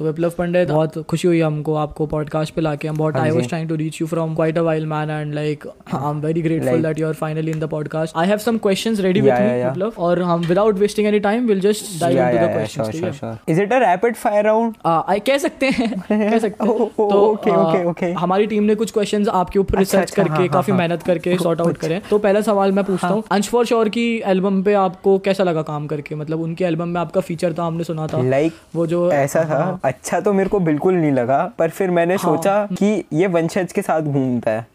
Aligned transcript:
तो 0.00 0.04
विप्लव 0.04 0.30
पंडित 0.30 0.68
बहुत 0.68 0.98
खुशी 1.08 1.28
हुई 1.28 1.40
हमको 1.40 1.74
आपको 1.74 2.04
पॉडकास्ट 2.06 2.54
पे 2.54 2.60
लाके 2.60 2.88
हम 2.88 2.96
बहुत 2.96 3.16
हाँ 3.16 3.22
I 3.22 3.30
was 3.30 3.48
trying 3.48 3.68
to 3.68 3.74
reach 3.74 4.00
you 4.00 4.06
from 4.06 4.34
quite 4.34 4.58
a 4.58 4.60
while 4.60 4.86
man 4.86 5.10
and 5.10 5.34
like 5.34 5.66
I 5.94 6.10
am 6.10 6.20
very 6.20 6.42
grateful 6.42 6.82
that 6.82 6.98
you 6.98 7.06
are 7.06 7.14
finally 7.14 7.50
in 7.50 7.60
the 7.60 7.64
podcast 7.64 8.16
I 8.16 8.26
have 8.26 8.38
some 8.38 8.58
questions 8.58 9.00
ready 9.00 9.20
with 9.20 9.32
me. 9.32 9.64
Viplav 9.64 9.92
और 9.98 10.22
हम 10.22 10.40
without 10.40 10.78
wasting 10.78 11.08
any 11.08 11.18
time 11.18 11.46
will 11.46 11.60
just 11.60 12.00
dive 12.00 12.18
into 12.18 12.46
the 12.46 12.48
questions 12.50 13.20
है. 13.24 13.32
Is 13.50 13.60
it 13.64 13.74
a 13.74 13.80
rapid 13.82 14.16
fire 14.22 14.44
round? 14.46 14.78
आई 14.86 15.20
कह 15.20 15.38
सकते 15.38 15.70
हैं 15.70 15.90
कह 16.10 16.38
सकते 16.38 16.64
हैं 16.64 16.70
Oh, 16.70 16.88
तो 16.88 17.36
okay, 17.36 17.52
आ, 17.52 17.64
okay, 17.64 17.84
okay. 17.92 18.12
हमारी 18.18 18.46
टीम 18.46 18.62
ने 18.62 18.74
कुछ 18.74 18.90
क्वेश्चंस 18.90 19.28
आपके 19.28 19.58
ऊपर 19.58 19.78
अच्छा, 19.78 19.98
रिसर्च 19.98 20.10
अच्छा, 20.10 20.22
करके 20.22 20.34
हाँ, 20.34 20.48
काफ़ी 20.48 20.72
हाँ, 20.72 20.78
हाँ। 20.78 20.88
मेहनत 20.88 21.02
करके 21.02 21.36
सॉर्ट 21.42 21.60
आउट 21.60 21.76
करें 21.76 22.00
तो 22.10 22.18
पहला 22.18 22.40
सवाल 22.40 22.72
मैं 22.72 22.84
पूछता 22.84 23.08
हूँ 23.08 23.22
अंश 23.30 23.48
फॉर 23.48 23.66
श्योर 23.66 23.88
की 23.88 24.06
एल्बम 24.26 24.62
पे 24.62 24.74
आपको 24.84 25.18
कैसा 25.18 25.44
लगा 25.44 25.62
काम 25.62 25.86
करके 25.86 26.14
मतलब 26.14 26.40
उनके 26.40 26.64
एल्बम 26.64 26.88
में 26.88 27.00
आपका 27.00 27.20
फीचर 27.20 27.52
था 27.52 27.66
हमने 27.66 27.84
सुना 27.84 28.06
था 28.06 28.24
Like, 28.30 28.52
वो 28.76 28.86
जो 28.86 29.10
ऐसा 29.12 29.44
था 29.44 29.62
हाँ। 29.64 29.89
अच्छा 29.90 30.20
तो 30.20 30.32
मेरे 30.32 30.48
को 30.48 30.58
बिल्कुल 30.60 30.94
नहीं 30.94 31.12
लगा 31.12 31.44
पर 31.58 31.70
फिर 31.70 31.90
मैंने 31.90 32.14
हाँ। 32.14 32.24
सोचा 32.24 32.54
कि 32.72 33.04
ये 33.12 33.26
वंशज 33.26 33.72
के 33.72 33.82
साथ 33.82 34.02
घूमता 34.02 34.50
है 34.50 34.66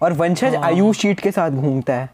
और 0.00 0.12
वंशज 0.12 0.54
हाँ। 0.54 0.62
आयुष 0.64 0.98
शीट 0.98 1.20
के 1.20 1.30
साथ 1.30 1.50
घूमता 1.50 1.94
है 1.94 2.08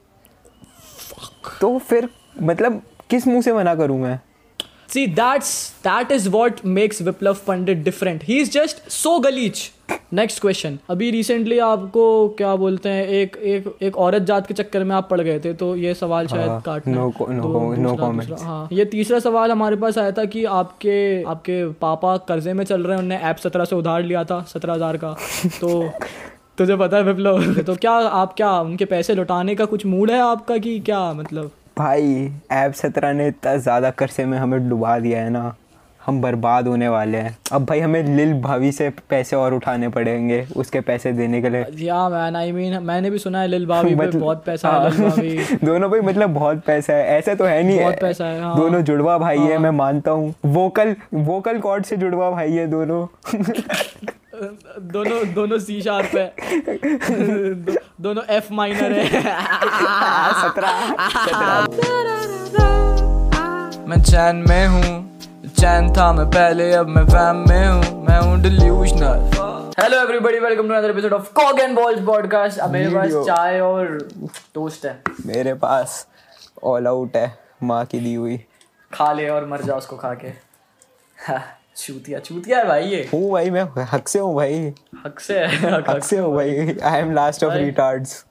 तो 1.61 1.77
फिर 1.79 2.09
मतलब 2.43 2.81
किस 3.11 3.27
मुँह 3.27 3.41
से 3.41 3.53
मना 3.53 3.75
करूँ 3.75 3.99
मैं 3.99 4.19
See, 4.91 5.07
that's 5.09 5.51
that 5.83 6.11
is 6.11 6.25
what 6.29 6.65
makes 6.77 7.01
Viplav 7.01 7.45
Pandit 7.45 7.83
different. 7.85 8.23
He 8.23 8.39
is 8.45 8.49
just 8.57 8.81
so 8.93 9.19
गलीच. 9.25 9.71
नेक्स्ट 10.15 10.41
क्वेश्चन 10.41 10.79
अभी 10.91 11.11
रिसेंटली 11.11 11.59
आपको 11.59 12.03
क्या 12.39 12.55
बोलते 12.57 12.89
हैं 12.89 13.07
एक 13.19 13.37
एक 13.53 13.65
एक 13.83 13.97
औरत 13.99 14.23
जात 14.23 14.47
के 14.47 14.55
चक्कर 14.55 14.85
में 14.85 14.95
आप 14.97 15.09
पड़ 15.11 15.21
गए 15.21 15.39
थे 15.45 15.53
तो 15.63 15.75
ये 15.77 15.95
सवाल 15.95 16.27
शायद 16.27 16.61
काटना 16.67 16.97
no 16.97 17.11
दूसरा- 17.17 17.99
comments. 18.01 18.29
दूसरा- 18.29 18.41
हाँ 18.47 18.69
ये 18.73 18.85
तीसरा 18.95 19.19
सवाल 19.19 19.51
हमारे 19.51 19.77
पास 19.77 19.99
आया 19.99 20.11
था 20.19 20.25
कि 20.35 20.45
आपके 20.59 20.97
आपके 21.33 21.65
पापा 21.81 22.17
कर्जे 22.29 22.53
में 22.53 22.65
चल 22.65 22.83
रहे 22.83 22.97
हैं 22.97 23.03
उन्होंने 23.03 23.25
ऐप 23.31 23.37
सत्रह 23.45 23.65
से 23.65 23.77
उधार 23.77 24.03
लिया 24.03 24.25
था 24.25 24.41
सत्रह 24.53 24.75
हज़ार 24.75 24.97
का 25.05 25.17
तो 25.61 25.73
तुझे 26.59 26.77
पता 26.77 26.97
है 26.97 27.03
विप्लव 27.03 27.63
तो 27.63 27.75
क्या 27.77 27.93
आप 28.23 28.35
क्या 28.37 28.53
उनके 28.61 28.85
पैसे 28.95 29.15
लौटाने 29.15 29.55
का 29.55 29.65
कुछ 29.75 29.87
मूड 29.87 30.11
है 30.11 30.21
आपका 30.23 30.59
कि 30.59 30.79
क्या 30.81 31.13
मतलब 31.13 31.51
भाई 31.81 32.31
ऐप 32.53 32.73
सत्रह 32.75 33.13
ने 33.13 33.27
इतना 33.29 33.57
ज़्यादा 33.57 33.91
कर्जे 34.01 34.25
में 34.27 34.39
हमें 34.39 34.69
डुबा 34.69 34.99
दिया 34.99 35.23
है 35.23 35.31
ना। 35.31 35.55
हम 36.07 36.21
बर्बाद 36.23 36.69
होने 36.69 36.89
वाले 36.89 37.19
हैं। 37.19 37.37
अब 37.53 37.65
भाई 37.65 37.81
हमें 37.81 38.03
लिल 38.03 38.33
भाभी 38.35 38.73
से 38.73 38.91
पैसे 38.91 39.37
और 39.37 39.55
उठाने 39.55 39.89
पड़ेंगे 39.89 40.47
उसके 40.57 40.81
पैसे 40.81 41.13
देने 41.13 41.43
के 41.43 41.51
लिए। 41.51 41.67
या 41.79 42.09
मैन 42.09 42.37
आई 42.37 42.53
मीन 42.53 42.83
मैंने 42.83 43.11
भी 43.11 43.19
सुना 43.19 43.41
है 43.41 43.49
लिल 43.49 43.67
पे 43.67 43.95
मतलब- 43.95 44.21
बहुत 44.23 44.45
पैसा 44.45 44.69
है 44.69 44.91
लिल 44.91 45.59
दोनों 45.65 45.91
भाई 45.91 46.01
मतलब 46.01 46.31
बहुत 46.31 46.63
पैसा 46.67 46.93
है। 46.93 47.19
ऐसा 47.19 47.35
तो 47.35 47.45
है 47.45 47.63
नहीं 47.63 47.81
बहुत 47.81 47.95
है, 47.95 48.01
पैसा 48.01 48.25
है, 48.25 48.41
हाँ। 48.41 48.57
दोनों 48.57 48.81
जुड़वा 48.83 49.19
भाई 49.19 49.39
हाँ, 49.39 49.47
है। 49.47 49.59
मैं 49.59 49.71
मानता 49.71 50.11
हूँ। 50.11 50.35
वोकल 50.45 50.97
वोकल 51.15 51.59
कॉर्ड 51.59 51.85
से 51.85 51.97
जुड़वा 51.97 52.31
भाई 52.31 52.53
है 52.53 52.67
दोनों। 52.71 53.07
दोनों 54.83 55.33
दोनों 55.35 55.59
सी 55.59 55.83
शार्प 55.83 56.17
है। 56.17 56.35
दो, 57.55 57.75
दोनों 58.01 58.23
एफ़ 58.31 58.53
माइनर 58.53 58.93
है। 58.93 59.05
सत्रह। 60.41 60.81
मैं 63.89 64.03
चैन 64.03 64.45
में 64.49 64.67
हूँ। 64.67 65.10
चैन 65.61 65.93
था 65.93 66.13
मैं 66.13 66.25
पहले 66.27 66.71
अब 66.73 66.89
मैं 66.89 67.03
फैम 67.05 67.37
में 67.49 67.67
हूँ 67.67 68.05
मैं 68.05 68.19
हूँ 68.21 68.41
delusional 68.43 69.75
hello 69.81 69.97
everybody 69.97 70.39
welcome 70.39 70.69
to 70.69 70.75
another 70.75 70.91
episode 70.91 71.13
of 71.13 71.33
cock 71.33 71.59
and 71.61 71.75
balls 71.77 72.01
podcast 72.07 72.59
अब 72.59 72.71
मेरे 72.71 72.91
पास 72.91 73.27
चाय 73.27 73.61
और 73.61 73.99
टोस्ट 74.55 74.87
है। 74.87 74.93
मेरे 75.27 75.55
पास 75.55 76.07
ऑल 76.65 76.87
आउट 76.87 77.17
है 77.17 77.33
माँ 77.63 77.85
की 77.85 78.01
दी 78.01 78.15
हुई। 78.15 78.37
खा 78.93 79.13
ले 79.13 79.29
और 79.29 79.47
मर 79.47 79.63
जा 79.63 79.75
उसको 79.75 79.97
खा 79.97 80.15
के। 80.15 80.31
चूतिया 81.77 82.19
चूतिया 82.19 82.59
है 82.59 82.67
भाई 82.69 82.85
ये। 82.85 83.09
हूँ 83.13 83.31
भाई 83.33 83.51
मैं 83.51 83.65
हक 83.93 84.09
से 84.09 84.19
हूँ 84.19 84.35
भाई। 84.37 84.73
हक 85.07 85.21
से 85.21 85.45
हक 85.45 85.91
हक 85.91 86.05
से 86.05 86.19
हूँ 86.19 86.35
भाई। 86.37 86.77
I 86.83 87.01
am 87.01 87.13
last 87.15 87.45
of. 87.45 87.55
Retards 87.55 88.25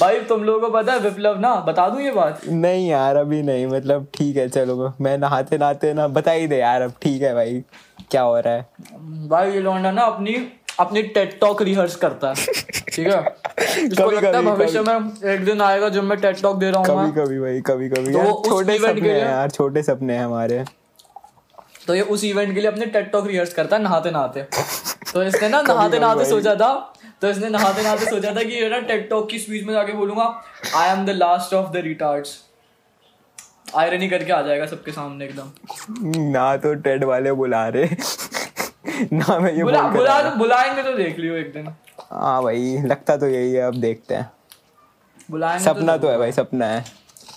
भाई 0.00 0.18
तुम 0.20 0.44
लोगों 0.44 0.60
को 0.60 0.68
पता 0.70 0.92
है 0.92 0.98
विप्लव 0.98 1.38
ना 1.40 1.54
बता 1.66 1.88
दूँ 1.88 2.00
ये 2.02 2.10
बात? 2.12 2.40
नहीं 2.48 2.88
यार 2.88 3.16
अभी 3.16 3.42
नहीं 3.42 3.66
मतलब 3.66 4.06
ठीक 4.14 4.36
है 4.36 4.48
चलो 4.48 4.92
मैं 5.00 5.16
नहाते 5.18 5.58
नहाते 5.58 5.92
ना 5.94 6.06
बता 6.08 6.30
ही 6.30 6.46
दे 6.46 6.58
यार 6.58 6.82
अब 6.82 6.92
ठीक 7.02 7.22
है 7.22 7.34
भाई 7.34 7.62
क्या 8.10 8.22
हो 8.22 8.38
रहा 8.40 8.54
है? 8.54 8.66
भाई 9.28 9.50
ये 9.50 9.60
लौंडा 9.60 9.90
ना 9.90 10.02
अपनी 10.02 10.36
अपनी 10.80 11.02
टेट 11.14 11.38
टॉक 11.40 11.62
रिहर्स 11.62 11.96
करता 11.96 12.28
है 12.28 12.34
ठीक 12.92 13.06
है? 13.06 13.18
इसको 13.78 14.06
कभी- 14.06 14.16
लगता 14.16 14.38
है 14.38 14.44
भविष्य 14.44 14.82
में 14.82 15.32
एक 15.32 15.44
दिन 15.44 15.60
आएगा 15.60 15.88
जब 15.88 16.04
मैं 16.04 16.18
टेट 16.20 16.42
टॉक 16.42 16.56
दे 16.56 16.70
रहा 16.70 16.78
हूँ 16.78 16.86
कभी 17.10 17.20
कभी 17.20 17.38
भाई 17.40 17.60
कभी 17.60 17.88
कभी। 17.88 18.12
तो 18.12 18.42
छोटे 18.46 18.78
सपने 18.78 19.10
हैं 19.10 19.18
यार 19.20 19.50
छोटे 19.50 19.82
सपने 19.82 20.14
हैं 20.14 20.24
हमारे। 20.24 20.64
तो 21.86 21.94
ये 21.94 22.00
उस 22.02 22.24
इवेंट 22.24 22.54
के 22.54 22.60
लिए 22.60 22.70
अपने 22.70 22.86
टेट 22.86 23.10
टॉक 23.12 23.26
रिहर्स 23.26 23.52
करता 23.54 23.76
है 23.76 23.82
नहाते 23.82 24.10
नहाते। 24.10 24.42
तो 25.12 25.22
इसने 25.22 25.48
ना 25.48 25.62
नहाते 25.62 25.98
नहाते 25.98 26.24
सोचा 26.24 26.54
था 26.54 26.72
तो 27.22 27.28
इसने 27.30 27.48
नहाते 27.48 27.82
नहाते 27.82 28.04
सोचा 28.04 28.30
था 28.34 28.42
कि 28.42 28.52
ये 28.52 28.68
ना 28.68 28.78
टेट 28.86 29.08
टॉक 29.10 29.28
की 29.30 29.38
स्पीच 29.38 29.64
में 29.64 29.72
जाके 29.74 29.92
बोलूँगा 29.92 30.24
I 30.76 30.88
am 30.90 31.04
the 31.06 31.10
last 31.10 31.54
of 31.54 31.70
the 31.72 31.82
retards 31.84 32.30
irony 33.76 34.08
करके 34.08 34.32
आ 34.32 34.40
जाएगा 34.42 34.66
सबके 34.66 34.92
सामने 34.92 35.24
एकदम। 35.24 35.52
ना 36.32 36.56
तो 36.56 36.74
टेड 36.86 37.04
वाले 37.04 37.32
बुला 37.32 37.66
रहे। 37.68 37.96
ना 39.12 39.38
मैं 39.38 39.52
ये 39.52 39.64
बुला 39.64 39.82
बुला 39.82 39.92
बुला 39.92 40.34
बुलाएँगे 40.34 40.82
तो 40.82 40.96
देख 40.96 41.18
लियो 41.18 41.34
एक 41.34 41.52
दिन। 41.52 41.68
हाँ 42.10 42.42
भाई 42.42 42.76
लगता 42.84 43.16
तो 43.16 43.28
यही 43.28 43.52
है 43.52 43.62
अब 43.62 43.80
देखते 43.80 44.14
हैं। 44.14 44.30
बुलाएँगे 45.30 45.64
सपना 45.64 45.96
तो, 45.96 46.02
तो 46.02 46.08
है 46.08 46.18
भाई 46.18 46.32
सपना 46.32 46.66
है। 46.66 46.84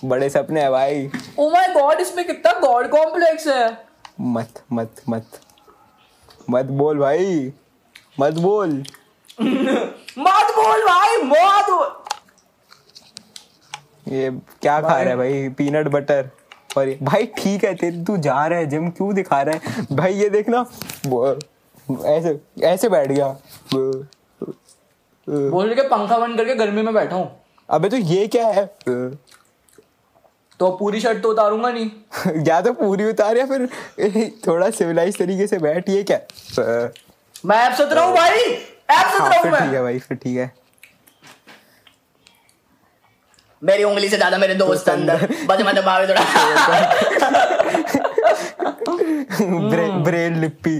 बड़े 0.04 0.30
सपने 0.30 0.62
है 0.62 0.70
भाई। 0.70 1.08
ओ 1.38 1.50
माय 1.50 1.72
गॉड 1.74 2.00
इसमें 2.00 2.26
कितना 2.26 2.58
गॉड 2.60 2.88
कॉम्प्लेक्स 2.90 3.46
है। 3.46 3.78
मत 4.20 4.62
मत 4.72 5.02
मत। 5.08 5.40
मत 6.50 6.64
बोल 6.82 6.98
भाई। 6.98 7.52
मत 8.20 8.34
बोल। 8.40 8.82
मत 9.40 10.52
बोल 10.56 10.80
भाई 10.82 11.16
मत 11.22 11.70
बोल। 11.70 11.88
ये 14.12 14.30
क्या 14.62 14.80
खा 14.80 14.88
रहा 14.88 15.10
है 15.10 15.16
भाई। 15.16 15.48
पीनट 15.58 15.88
बटर 15.88 16.28
और 16.76 16.94
भाई 17.02 17.26
ठीक 17.38 17.64
है 17.64 17.74
तेरे 17.74 18.04
तू 18.04 18.16
जा 18.26 18.46
रहा 18.46 18.58
है 18.58 18.66
जिम 18.66 18.88
क्यों 18.90 19.14
दिखा 19.14 19.40
रहा 19.42 19.54
है? 19.54 19.86
भाई 19.92 20.14
ये 20.14 20.28
देखना। 20.30 20.64
ऐसे 22.06 22.38
ऐसे 22.66 22.88
बैठ 22.88 23.08
गया। 23.12 23.28
बोल 25.28 25.74
के 25.74 25.82
पंखा 25.88 26.18
बंद 26.18 26.36
करके 26.36 26.54
गर्मी 26.54 26.82
में 26.82 26.92
बैठा 26.94 27.16
हूँ। 27.16 27.30
अबे 27.68 27.88
तो 27.88 27.96
ये 27.96 28.26
क्या 28.26 28.46
है? 28.48 28.64
तो 30.60 30.70
पूरी 30.76 31.00
शर्ट 31.00 31.22
तो 31.22 31.30
उतारूँगा 31.30 31.70
नहीं। 31.70 31.90
या 32.48 32.60
तो 32.60 32.72
पूरी 32.72 33.04
उतार 33.04 33.36
या 33.36 33.46
फिर 33.46 33.68
थोड़ा 34.46 34.70
सिविलाइज 34.70 35.18
तरीके 35.18 35.46
से 35.46 35.58
बैठ 35.58 35.88
ये 35.88 36.02
क्या? 36.10 36.18
मैं 37.46 37.56
ऐप 37.56 37.72
सत 37.72 37.92
रहा 37.92 38.04
हूँ 38.04 38.14
भाई। 38.16 38.56
ऐप 38.88 39.06
हाँ 39.20 39.30
फिर 39.32 39.52
ठीक 39.52 39.72
है 39.74 39.82
भाई 39.82 39.98
फिर 39.98 40.16
ठीक 40.22 40.36
है। 40.36 40.52
मेरी 43.62 43.84
उंगली 43.84 44.08
से 44.08 44.16
ज़्यादा 44.16 44.38
मेरे 44.38 44.54
दोस्त 44.54 44.88
अंदर। 44.88 45.26
बस 45.48 45.60
मैं 45.66 45.74
दबावे 45.74 46.06
थोड़ा। 46.08 46.20
ब्रे, 49.70 49.88
ब्रेल 50.04 50.32
लिपि 50.40 50.78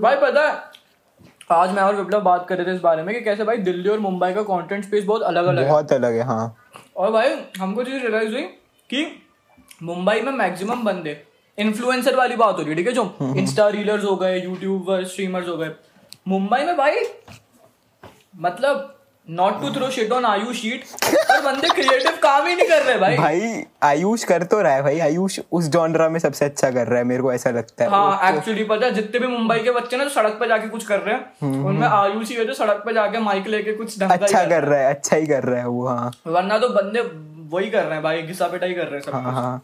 भाई 0.00 0.16
पता 0.16 0.42
है 0.42 0.72
आज 1.52 1.70
मैं 1.70 1.82
और 1.82 1.94
विप्लव 1.96 2.20
बात 2.22 2.46
कर 2.48 2.56
रहे 2.58 2.66
थे 2.66 2.74
इस 2.74 2.80
बारे 2.80 3.02
में 3.02 3.14
कि 3.14 3.20
कैसे 3.20 3.44
भाई 3.44 3.56
दिल्ली 3.58 3.88
और 3.88 3.98
मुंबई 3.98 4.32
का 4.34 4.42
कंटेंट 4.42 4.84
स्पेस 4.84 5.04
बहुत 5.04 5.22
अलग 5.22 5.46
अलग 5.46 5.54
बहुत 5.54 5.66
है। 5.66 5.70
बहुत 5.70 5.92
अलग 5.92 6.14
है 6.14 6.24
हाँ। 6.26 6.56
और 6.96 7.10
भाई 7.12 7.34
हमको 7.58 7.84
चीज़ 7.84 8.02
रियलाइज़ 8.02 8.32
हुई 8.32 8.42
कि 8.90 9.06
मुंबई 9.82 10.20
में 10.20 10.32
मैक्सिमम 10.32 10.84
बंदे 10.84 11.12
इन्फ्लुएंसर 11.58 12.16
वाली 12.16 12.36
बात 12.36 12.54
हो 12.54 12.62
रही 12.62 12.70
है 12.70 12.76
ठीक 12.76 12.86
है 12.86 12.92
जो 12.92 13.34
इंस्टा 13.36 13.68
रीलर्स 13.68 14.04
हो 14.04 14.16
गए 14.16 14.38
यूट्यूबर 14.38 15.04
स्ट्रीमर्स 15.04 15.48
हो 15.48 15.56
गए। 15.56 15.70
मुंबई 16.28 16.64
में 16.64 16.76
भाई 16.76 17.04
मतलब 18.40 18.90
not 19.28 19.60
to 19.60 19.70
throw 19.74 19.88
shit 19.90 20.10
on 20.12 20.24
आयु 20.24 20.52
शीट 20.52 20.84
पर 21.04 21.40
बंदे 21.42 21.68
क्रिएटिव 21.74 22.16
काम 22.22 22.46
ही 22.46 22.54
नहीं 22.54 22.68
कर 22.68 22.82
रहे 22.82 22.98
भाई। 22.98 23.16
भाई 23.16 23.64
आयुष 23.82 24.24
कर 24.24 24.42
तो 24.44 24.60
रहा 24.62 24.72
है 24.72 24.82
भाई। 24.82 24.98
आयुष 25.00 25.38
उस 25.52 25.68
जॉनरा 25.76 26.08
में 26.08 26.18
सबसे 26.20 26.44
अच्छा 26.44 26.70
कर 26.70 26.86
रहा 26.86 26.98
है 26.98 27.04
मेरे 27.04 27.22
को 27.22 27.32
ऐसा 27.32 27.50
लगता 27.50 27.84
है। 27.84 27.90
हाँ 27.90 28.32
एक्चुअली 28.32 28.64
पता 28.64 28.86
है 28.86 28.94
जितने 28.94 29.20
भी 29.20 29.26
मुंबई 29.26 29.58
के 29.58 29.70
बच्चे 29.70 29.96
ना 29.96 30.04
जो 30.04 30.10
सड़क 30.10 30.36
पे 30.40 30.48
जाके 30.48 30.68
कुछ 30.68 30.86
कर 30.86 31.00
रहे 31.00 31.14
हैं 31.14 31.64
उनमें 31.64 31.86
आयुष 31.88 32.30
ही 32.30 32.36
है 32.36 32.44
जो 32.46 32.54
सड़क 32.54 32.82
पे 32.86 32.92
जाके 32.94 33.18
माइक 33.20 33.46
लेके 33.46 33.72
कुछ 33.72 34.02
अच्छा 34.02 34.26
कर 34.26 34.48
कर 34.48 34.64
रहा 34.64 34.80
है 34.80 34.94
अच्छा 34.94 35.16
ही 35.16 35.26
कर 35.26 35.44
रहा 35.44 35.60
है 35.60 35.68
वो 35.68 35.86
हाँ। 35.86 36.10
वरना 36.26 36.58
तो 36.58 36.68
बंदे 36.70 37.00
वही 37.56 37.70
कर 37.70 37.84
रहे 37.84 37.94
हैं 37.94 38.02
भाई 38.02 38.22
घिसा 38.22 38.48
पिटाई 38.48 38.74
कर 38.74 38.86
रहे 38.86 38.94
हैं 38.94 39.00
सब 39.00 39.14
हाँ 39.14 39.32
हाँ। 39.32 39.62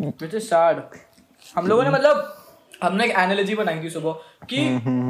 विच 0.00 0.34
इज़ 0.34 0.42
सैड 0.44 0.82
हम 1.56 1.66
लोगों 1.66 1.84
ने 1.84 1.90
मतलब 1.90 2.36
हमने 2.82 3.04
एक 3.04 3.10
एनालॉजी 3.10 3.54
बनाई 3.54 3.82
थी 3.82 3.90
सुबह 3.90 4.12
कि 4.44 4.58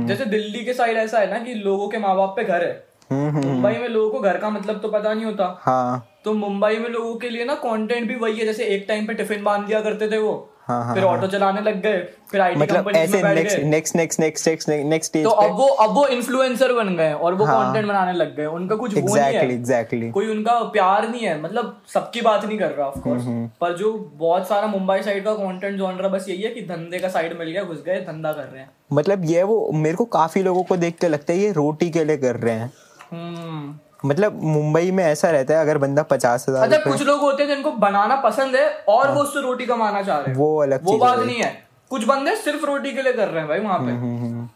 जैसे 0.06 0.24
दिल्ली 0.26 0.64
के 0.64 0.74
साइड 0.74 0.96
ऐसा 0.96 1.18
है 1.18 1.30
ना 1.30 1.38
कि 1.38 1.54
लोगों 1.54 1.88
के 1.88 1.98
माँ 1.98 2.16
बाप 2.16 2.32
पे 2.36 2.44
घर 2.44 2.62
है। 2.62 2.88
मुंबई 3.12 3.72
में 3.72 3.88
लोगों 3.88 4.10
को 4.10 4.20
घर 4.20 4.36
का 4.38 4.50
मतलब 4.50 4.80
तो 4.80 4.88
पता 4.88 5.12
नहीं 5.14 5.24
होता। 5.24 5.46
हाँ। 5.60 6.06
तो 6.24 6.32
मुंबई 6.34 6.76
में 6.76 6.88
लोगों 6.88 7.14
के 7.14 7.30
लिए 7.30 7.44
ना 7.44 7.54
कंटेंट 7.54 8.08
भी 8.08 8.14
वही 8.14 8.38
है 8.38 8.44
जैसे 8.44 8.64
एक 8.64 8.84
टाइम 8.88 9.06
पे 9.06 9.14
टिफ़िन 9.14 9.44
बाँध 9.44 9.66
दिया 9.66 9.80
करते 9.80 10.10
थे 10.10 10.18
वो। 10.18 10.32
हाँ, 10.70 10.84
हाँ, 10.84 10.94
फिर 10.94 11.04
ऑटो 11.04 11.26
चलाने 11.26 11.60
लग 11.60 11.80
गए 11.82 11.98
फिर 12.30 12.40
आईटी 12.40 12.60
मतलब 12.60 12.76
कंपनी 12.76 12.98
ऐसे 12.98 13.12
में 13.12 13.22
बैठ 13.22 13.36
next 13.36 13.58
next 13.64 13.96
next 13.96 14.20
next 14.20 14.48
next 14.48 14.68
next 14.68 15.10
stage 15.10 15.24
तो 15.24 15.30
अब 15.30 15.56
वो 15.56 15.66
अब 15.84 15.94
वो 15.94 16.06
इन्फ्लुएंसर 16.06 16.72
बन 16.72 16.94
गए 16.96 17.12
और 17.12 17.34
वो 17.34 17.44
हाँ। 17.44 17.56
कंटेंट 17.64 17.86
बनाने 17.88 18.12
लग 18.12 18.36
गए। 18.36 18.46
उनका 18.46 18.76
कुछ 18.76 18.94
वो 18.94 19.14
नहीं 19.16 19.34
है। 19.36 19.50
एग्जैक्टली 19.52 20.10
कोई 20.10 20.26
उनका 20.26 20.58
प्यार 20.72 21.08
नहीं 21.08 21.20
है। 21.20 21.40
मतलब 21.42 21.76
सबकी 21.94 22.20
बात 22.20 22.44
नहीं 22.44 22.58
कर 22.58 22.70
रहा 22.70 22.86
ऑफ़ 22.86 22.98
कोर्स 22.98 23.22
हम्म, 23.22 23.46
पर 23.60 23.76
जो 23.76 23.92
बहुत 24.14 24.48
सारा 24.48 24.66
मुंबई 24.66 25.02
साइड 25.02 25.24
का 25.24 25.34
कंटेंट 25.34 25.78
जॉनरा 25.78 26.08
बस 26.08 26.26
यही 26.28 26.42
है 26.42 26.50
कि 26.50 26.62
धंधे 26.62 26.98
का 26.98 27.08
साइड 27.08 27.38
मिल 27.38 27.50
गया 27.50 27.64
घुस 27.64 27.82
गए 27.86 28.00
धंधा 28.00 28.32
कर 28.32 28.44
रहे 28.44 28.60
हैं। 28.60 28.70
मतलब 28.92 29.24
ये 29.24 29.42
वो 29.42 29.70
मेरे 29.74 29.96
को 29.96 30.04
काफ़ी 30.04 30.42
लोगों 30.42 30.62
को 30.62 30.76
देख 30.76 30.98
के 30.98 31.08
लगता 31.08 31.32
है 31.32 31.38
ये 31.38 31.52
रोटी 31.52 31.90
के 31.90 32.04
लिए 32.04 32.16
कर 32.16 32.36
रहे 32.36 32.54
हैं। 32.54 32.72
हम्म। 33.10 33.78
मतलब 34.04 34.42
मुंबई 34.42 34.90
में 34.90 35.02
ऐसा 35.04 35.30
रहता 35.30 35.54
है 35.54 35.60
अगर 35.60 35.78
बंदा 35.78 36.02
पचास 36.10 36.46
हज़ार 36.48 36.62
अच्छा 36.64 36.90
कुछ 36.90 37.02
लोग 37.02 37.20
होते 37.20 37.42
हैं 37.42 37.50
जिनको 37.50 37.70
बनाना 37.80 38.16
पसंद 38.20 38.56
है 38.56 38.68
और 38.88 39.10
वो 39.14 39.22
उससे 39.22 39.40
रोटी 39.42 39.66
कमाना 39.66 40.02
चाह 40.02 40.16
रहे 40.16 40.26
हैं। 40.26 40.34
हाँ। 40.34 40.38
वो 40.38 40.62
अलग 40.62 40.84
वो 40.84 40.96
बात 40.98 41.18
नहीं 41.18 41.36
है। 41.36 41.52
कुछ 41.90 42.04
बंदे 42.04 42.36
सिर्फ़ 42.36 42.64
रोटी 42.66 42.92
के 42.92 43.02
लिए 43.02 43.12
कर 43.12 43.28
रहे 43.28 43.38
हैं 43.38 43.48
भाई 43.48 43.60
वहाँ 43.60 43.78
पे। 43.78 43.90
हम्म, 43.92 44.48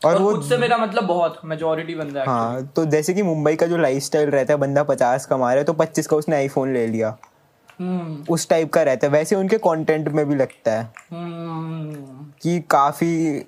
और 0.00 0.14
और 0.14 0.22
वो 0.22 0.40
से 0.42 0.56
मेरा 0.58 0.76
मतलब 0.76 1.04
बहुत 1.04 1.40
मेजोरिटी 1.44 1.94
बंदा 1.94 2.20
है 2.20 2.26
हाँ 2.26 2.66
तो 2.76 2.84
जैसे 2.86 3.14
कि 3.14 3.22
मुंबई 3.22 3.54
का 3.56 3.66
जो 3.66 3.76
लाइफस्टाइल 3.76 4.30
रहता 4.30 4.52
है 4.54 4.58
बंदा 4.60 4.82
पचास 4.82 5.26
कमा 5.26 5.52
रहा 5.52 5.58
है 5.58 5.64
तो 5.64 5.72
पच्चीस 5.74 6.06
का 6.06 6.16
उसने 6.16 6.36
आईफोन 6.36 6.72
ले 6.74 6.86
लिया। 6.86 7.16
हम्म। 7.80 8.32
उस 8.32 8.48
टाइप 8.48 8.72
का 8.72 8.82
रहता 8.82 9.06
है। 9.06 9.12
वैसे 9.12 9.36
उनके 9.36 9.58
कंटेंट 9.58 10.08
में 10.08 10.24
भी 10.28 10.34
लगता 10.34 10.72
है। 10.72 10.92
हम्म। 11.10 12.26
कि 12.42 12.58
काफ़ी 12.70 13.46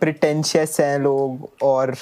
प्रिटेंशियस 0.00 0.76
हैं 0.80 0.98
लोग 0.98 1.48
और 1.62 1.94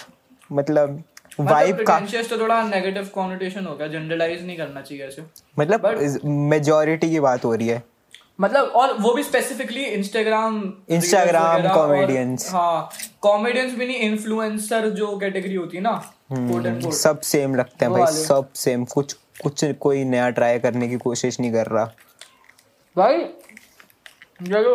मतलब 0.51 1.03
वाइब 1.41 1.77
का 1.77 1.95
प्रिटेंशियस 1.95 2.29
तो 2.31 2.39
थोड़ा 2.39 2.63
नेगेटिव 2.69 3.09
कॉनोटेशन 3.15 3.67
हो 3.67 3.75
गया 3.77 3.87
जनरलाइज 3.89 4.45
नहीं 4.47 4.57
करना 4.57 4.81
चाहिए 4.81 5.07
ऐसे। 5.07 5.23
मतलब 5.59 5.87
मेजोरिटी 6.25 7.11
की 7.11 7.21
बात 7.21 7.45
हो 7.45 7.55
रही 7.55 7.69
है। 7.69 7.83
मतलब 8.41 8.65
और 8.77 8.93
वो 9.01 9.13
भी 9.15 9.23
स्पेसिफिकली 9.23 9.85
इंस्टाग्राम 9.85 10.61
Instagram 10.91 11.67
comedians. 11.69 12.47
हाँ 12.53 12.91
कॉमेडियंस 13.23 13.75
भी 13.75 13.87
नहीं 13.87 13.97
इन्फ्लुएंसर 14.01 14.89
जो 14.91 15.17
कैटेगरी 15.19 15.55
होती 15.55 15.77
है 15.77 15.83
ना 15.83 16.01
quote. 16.33 16.93
सब 16.93 17.21
सेम 17.23 17.55
लगते 17.55 17.85
हैं 17.85 17.93
भाई 17.95 18.13
सब 18.15 18.53
सेम 18.55 18.85
कुछ 18.85 19.13
कुछ 19.43 19.65
कोई 19.81 20.05
नया 20.05 20.29
ट्राई 20.31 20.59
करने 20.59 20.89
की 20.89 20.97
कोशिश 20.97 21.41
नहीं 21.41 21.53
कर 21.53 21.67
रहा। 21.67 21.85
भाई 22.97 23.17
ये 23.17 24.63
जो 24.65 24.75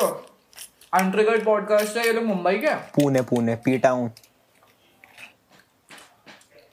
अनट्रिगर्ड 0.94 1.44
पॉडकास्ट 1.46 1.98
है 1.98 2.06
ये 2.06 2.14
लोग 2.14 2.24
मुंबई 2.24 2.54
के 2.58 2.76
पुणे 2.96 3.22
पुणे 3.22 3.56
पीटा 3.66 3.90
हूँ। 3.90 4.12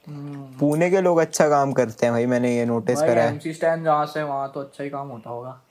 पुणे 0.09 0.89
के 0.89 1.01
लोग 1.01 1.17
अच्छा 1.19 1.47
काम 1.49 1.71
करते 1.73 2.05
हैं 2.05 2.13
भाई 2.13 2.25
मैंने 2.25 2.55
ये 2.55 2.65
नोटिस 2.65 2.99
करा 3.01 3.21
है। 3.21 3.29
एमसी 3.29 3.53
स्टैंड 3.53 3.83
जहाँ 3.83 4.05
से 4.05 4.23
वहाँ 4.23 4.51
तो 4.53 4.59
अच्छा 4.59 4.83
ही 4.83 4.89
काम 4.89 5.07
होता 5.07 5.29
होगा। 5.29 5.61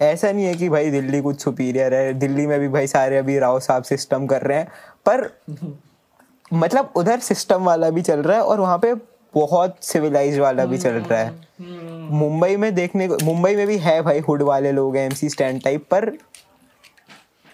ऐसा 0.00 0.30
नहीं 0.32 0.44
है 0.44 0.54
कि 0.54 0.68
भाई 0.68 0.90
दिल्ली 0.90 1.20
कुछ 1.20 1.40
सुपीरियर 1.40 1.94
है। 1.94 2.12
दिल्ली 2.14 2.46
में 2.46 2.58
भी 2.60 2.68
भाई 2.68 2.86
सारे 2.86 3.18
अभी 3.18 3.38
राव 3.38 3.58
साहब 3.60 3.82
सिस्टम 3.82 4.26
कर 4.26 4.42
रहे 4.42 4.58
हैं 4.58 4.68
पर 5.08 5.30
मतलब 6.52 6.92
उधर 6.96 7.18
सिस्टम 7.20 7.64
वाला 7.64 7.90
भी 7.90 8.02
चल 8.02 8.22
रहा 8.22 8.36
है 8.36 8.42
और 8.42 8.60
वहाँ 8.60 8.78
पे 8.78 8.94
बहुत 9.34 9.76
सिविलाइज 9.84 10.38
वाला 10.38 10.64
भी 10.64 10.78
चल 10.78 10.90
रहा 10.90 11.18
है। 11.18 11.28
हम्म, 11.28 12.16
मुंबई 12.16 12.56
में 12.56 12.74
देखने 12.74 13.08
को 13.08 13.16
मुंबई 13.24 13.56
में 13.56 13.66
भी 13.66 13.76
है 13.78 14.00
भाई 14.02 14.18
हुड 14.18 14.42
वाले 14.42 14.72
लोग 14.72 14.96
हैं 14.96 15.04
एमसी 15.06 15.28
स्टैंड 15.28 15.62
टाइप 15.64 15.86
पर 15.90 16.10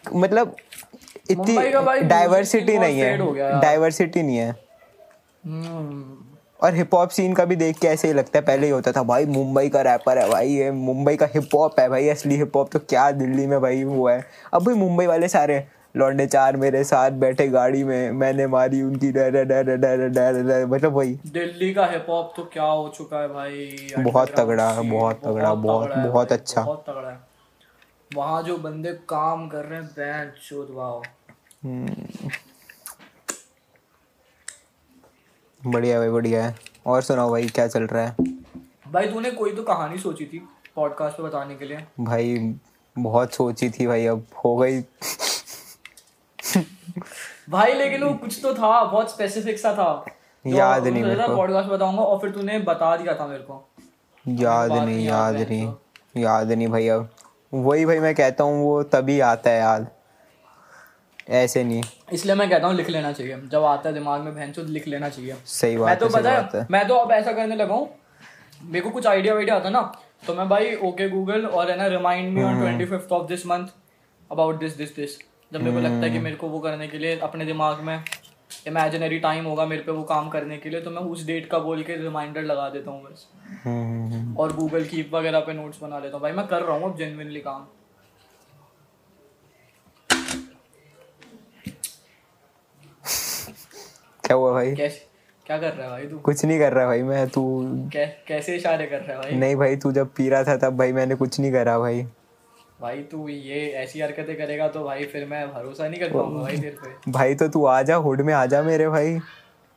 मतलब 0.04 0.56
इतनी 1.30 1.56
डाइवर्सिटी 2.08 2.78
नहीं 2.78 3.02
हो। 3.18 3.32
डाइवर्सिटी 3.60 4.22
नहीं 4.22 4.36
है। 4.36 4.48
हम्म, 4.48 4.63
और 5.46 6.74
हिप 6.74 6.94
हॉप 6.94 7.08
सीन 7.08 7.32
का 7.34 7.44
भी 7.44 7.56
देख 7.56 7.78
के 7.78 7.86
ऐसे 7.88 8.08
ही 8.08 8.14
लगता 8.14 8.38
है 8.38 8.44
पहले 8.44 8.66
ही 8.66 8.72
होता 8.72 8.92
था 8.92 9.02
भाई 9.02 9.24
मुंबई 9.26 9.68
का 9.68 9.80
रैपर 9.82 10.18
है 10.18 10.30
भाई 10.30 10.48
ये 10.48 10.70
मुंबई 10.70 11.16
का 11.16 11.26
हिप 11.26 11.48
हॉप 11.54 11.80
है 11.80 11.88
भाई 11.88 12.08
असली 12.08 12.36
हिप 12.36 12.56
हॉप 12.56 12.70
तो 12.72 12.78
क्या 12.78 13.10
दिल्ली 13.10 13.46
में 13.46 13.60
भाई 13.60 13.84
वो 13.84 14.08
है। 14.08 14.24
अब 14.54 14.64
भाई 14.64 14.74
मुंबई 14.74 15.06
वाले 15.06 15.28
सारे 15.28 15.66
लौंडे 15.96 16.26
चार 16.26 16.56
मेरे 16.56 16.84
साथ 16.84 17.10
बैठे 17.10 17.48
गाड़ी 17.48 17.84
में 17.84 18.10
मैंने 18.12 18.46
मारी 18.46 18.82
उनकी 18.82 19.12
डर 19.12 19.30
डर 19.30 19.44
डर 19.44 19.76
डर 19.76 20.08
डर 20.08 20.42
डर 20.42 20.66
मतलब 20.66 20.92
वही। 20.92 21.18
दिल्ली 21.26 21.74
का 21.74 21.86
हिप 21.86 22.06
हॉप 22.08 22.32
तो 22.36 22.44
क्या 22.52 22.64
हो 22.64 22.88
चुका 22.96 23.18
है 23.18 23.28
भाई 23.28 23.88
बहुत 23.98 24.28
तगड़ा, 24.40 24.70
है 24.70 24.90
बहुत 24.90 25.20
तगड़ा, 25.24 25.54
बहुत- 25.54 25.96
बहुत 25.96 26.32
अच्छा। 26.32 26.62
बहुत 26.62 26.84
तगड़ा 26.88 27.10
है। 27.10 27.18
वहाँ 28.16 28.42
जो 28.42 28.56
बंदे 28.58 28.92
काम 28.92 29.48
कर 29.48 29.64
रहे 29.64 29.80
हैं 29.80 29.88
बैंड 29.88 30.30
चोद 30.48 30.68
वाओ 30.70 31.02
बढ़िया 35.66 35.98
भाई 35.98 36.08
बढ़िया 36.08 36.44
है। 36.44 36.54
और 36.86 37.02
सुनाओ 37.02 37.30
भाई 37.30 37.46
क्या 37.48 37.66
चल 37.66 37.82
रहा 37.82 38.02
है? 38.02 38.16
भाई 38.92 39.06
तूने 39.06 39.30
कोई 39.30 39.52
तो 39.52 39.62
कहानी 39.62 39.98
सोची 39.98 40.24
थी 40.24 40.38
पॉडकास्ट 40.76 41.16
पे 41.16 41.22
बताने 41.22 41.54
के 41.54 41.64
लिए? 41.64 41.78
भाई 42.00 42.54
बहुत 42.96 43.34
सोची 43.34 43.68
थी 43.70 43.86
भाई 43.86 44.06
अब 44.06 44.24
हो 44.44 44.56
गई। 44.56 44.80
भाई 47.50 47.72
लेकिन 47.72 48.02
वो 48.02 48.12
कुछ 48.14 48.38
तो 48.42 48.54
था 48.54 48.84
बहुत 48.84 49.10
स्पेसिफिक 49.10 49.58
सा 49.58 49.72
था। 49.74 50.04
याद 50.44 50.86
नहीं 50.86 51.02
मेरे 51.04 51.26
को। 51.26 51.36
पॉडकास्ट 51.36 51.68
बताऊँगा 51.68 52.02
और 52.02 52.18
फिर 52.18 52.30
तूने 52.30 52.58
बता 52.58 52.96
दिया 52.96 53.14
था 53.14 53.26
मेरे 53.26 53.42
को। 53.42 53.68
याद 54.24 54.72
नहीं 54.72 55.06
याद 55.06 55.36
नहीं 55.40 55.72
याद 56.16 56.52
नहीं 56.52 56.68
भाई 56.68 56.88
अब 56.88 57.08
वही 57.52 57.86
भाई 57.86 57.98
मैं 58.00 58.14
कहता 58.14 58.44
हूँ 58.44 58.62
वो 58.64 58.82
तभी 58.82 59.20
आता 59.22 59.50
है 59.50 59.58
याद। 59.58 59.90
ऐसे 61.28 61.64
नहीं 61.64 61.82
इसलिए 62.12 62.34
मैं 62.34 62.48
कहता 62.50 62.66
हूँ 62.66 62.74
लिख 62.76 62.88
लेना 62.90 63.12
चाहिए। 63.12 63.36
जब 63.48 63.64
आता 63.64 63.88
है 63.88 63.94
दिमाग 63.94 64.20
में 64.20 64.34
बहन 64.34 64.52
लिख 64.68 64.88
लेना 64.88 65.08
चाहिए। 65.08 65.36
सही 65.46 65.76
मैं 65.76 65.80
बात 65.80 66.00
तो 66.00 66.06
है 66.06 66.12
पता 66.12 66.58
है 66.58 66.66
मैं 66.70 66.86
तो 66.88 66.94
अब 66.96 67.12
ऐसा 67.12 67.32
करने 67.32 67.56
लगा 67.56 67.74
हूँ। 67.74 67.88
मेरे 68.62 68.80
को 68.80 68.90
कुछ 68.90 69.06
आइडिया 69.06 69.34
वाइडिया 69.34 69.56
आता 69.56 69.70
ना 69.70 69.80
तो 70.26 70.34
मैं 70.34 70.48
भाई 70.48 70.74
ओके 70.84 71.08
गूगल 71.08 71.46
और 71.46 71.70
है 71.70 71.76
ना 71.76 71.86
remind 71.88 72.32
me. 72.34 72.42
On 72.42 72.60
twenty 72.60 72.84
fifth 72.86 73.12
of 73.12 73.26
this 73.28 73.46
month 73.46 73.68
about 74.30 74.58
this 74.60 74.76
this 74.76 74.94
this 74.96 75.18
जब 75.52 75.62
मेरे 75.62 75.72
को 75.72 75.80
लगता 75.80 75.96
है 75.96 76.02
कि 76.02 76.08
हम्म। 76.08 76.24
मेरे 76.24 76.36
को 76.36 76.48
वो 76.48 76.58
करने 76.60 76.88
के 76.88 76.98
लिए 76.98 77.18
अपने 77.20 77.44
दिमाग 77.44 77.80
में 77.80 77.98
इमेजिनरी 78.66 79.18
टाइम 79.18 79.44
होगा 79.44 79.64
मेरे 79.66 79.82
पे 79.82 79.92
वो 79.92 80.02
काम 80.04 80.28
करने 80.28 80.56
के 80.58 80.70
लिए 80.70 80.80
तो 80.80 80.90
मैं 80.90 81.02
उस 81.12 81.24
डेट 81.26 81.48
का 81.50 81.58
बोल 81.58 81.82
के 81.82 81.96
रिमाइंडर 81.96 82.42
लगा 82.42 82.68
देता 82.68 82.90
हूँ 82.90 83.02
बस। 83.02 83.26
हम्म, 83.64 84.12
हम्म। 84.12 84.36
और 84.36 84.52
गूगल 84.56 84.84
कीप 84.84 85.14
वगैरह 85.14 85.40
पे 85.40 85.52
नोट्स 85.52 85.82
बना 85.82 85.98
लेता 85.98 86.16
हूँ। 86.16 86.22
भाई 86.22 86.32
मैं 86.32 86.46
कर 86.46 86.62
रहा 86.62 86.76
हूँ 86.76 86.92
अब 86.92 86.96
जेनविनली 86.98 87.40
काम। 87.40 87.66
क्या 94.24 94.36
हुआ 94.36 94.52
भाई? 94.52 94.74
कैसे? 94.74 95.06
क्या 95.46 95.56
कर 95.58 95.72
रहा 95.72 95.84
है 95.84 95.90
भाई 95.90 96.06
तू? 96.06 96.18
कुछ 96.18 96.44
नहीं 96.44 96.58
कर 96.58 96.72
रहा 96.72 96.86
भाई 96.86 97.02
मैं 97.02 97.28
तू 97.28 97.42
कै, 97.92 98.06
कैसे 98.28 98.54
इशारे 98.56 98.86
कर 98.86 98.98
रहा 98.98 99.12
है 99.12 99.22
भाई? 99.22 99.32
नहीं 99.32 99.56
भाई 99.56 99.76
तू 99.76 99.92
जब 99.92 100.12
पी 100.16 100.28
रहा 100.28 100.44
था 100.44 100.56
तब 100.58 100.76
भाई 100.78 100.92
मैंने 100.92 101.14
कुछ 101.14 101.38
नहीं 101.40 101.52
करा 101.52 101.78
भाई। 101.78 102.02
भाई 102.80 103.02
तू 103.10 103.28
ये 103.28 103.66
ऐसी 103.82 104.00
हरकतें 104.00 104.36
करेगा 104.36 104.68
तो 104.68 104.84
भाई 104.84 105.04
फिर 105.04 105.26
मैं 105.26 105.46
भरोसा 105.52 105.88
नहीं 105.88 106.00
कर 106.00 106.12
पाऊँगा 106.12 106.42
भाई 106.42 106.56
तेरे 106.56 106.76
पे। 106.84 107.10
भाई 107.12 107.34
तो 107.34 107.48
तू 107.48 107.64
आ 107.66 107.80
जा 107.82 107.96
हुड 108.06 108.20
में 108.20 108.32
आ 108.34 108.44
जा 108.46 108.62
मेरे 108.62 108.88
भाई। 108.88 109.18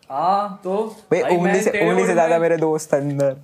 हाँ 0.09 0.59
तो 0.63 0.77
भाई 1.11 1.21
उंगली 1.35 1.61
से 1.61 1.71
उंगली 1.81 2.05
से 2.05 2.13
ज़्यादा 2.13 2.39
मेरे 2.39 2.57
दोस्त 2.57 2.93
अंदर। 2.93 3.35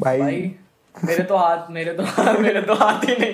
भाई। 0.00 0.20
भाई 0.20 0.54
मेरे 0.94 1.22
तो 1.24 1.36
हाथ 1.36 1.70
मेरे 1.70 1.92
तो 1.92 2.02
मेरे 2.40 2.60
तो 2.62 2.74
हाथ 2.74 3.04
ही 3.04 3.16
नहीं। 3.20 3.32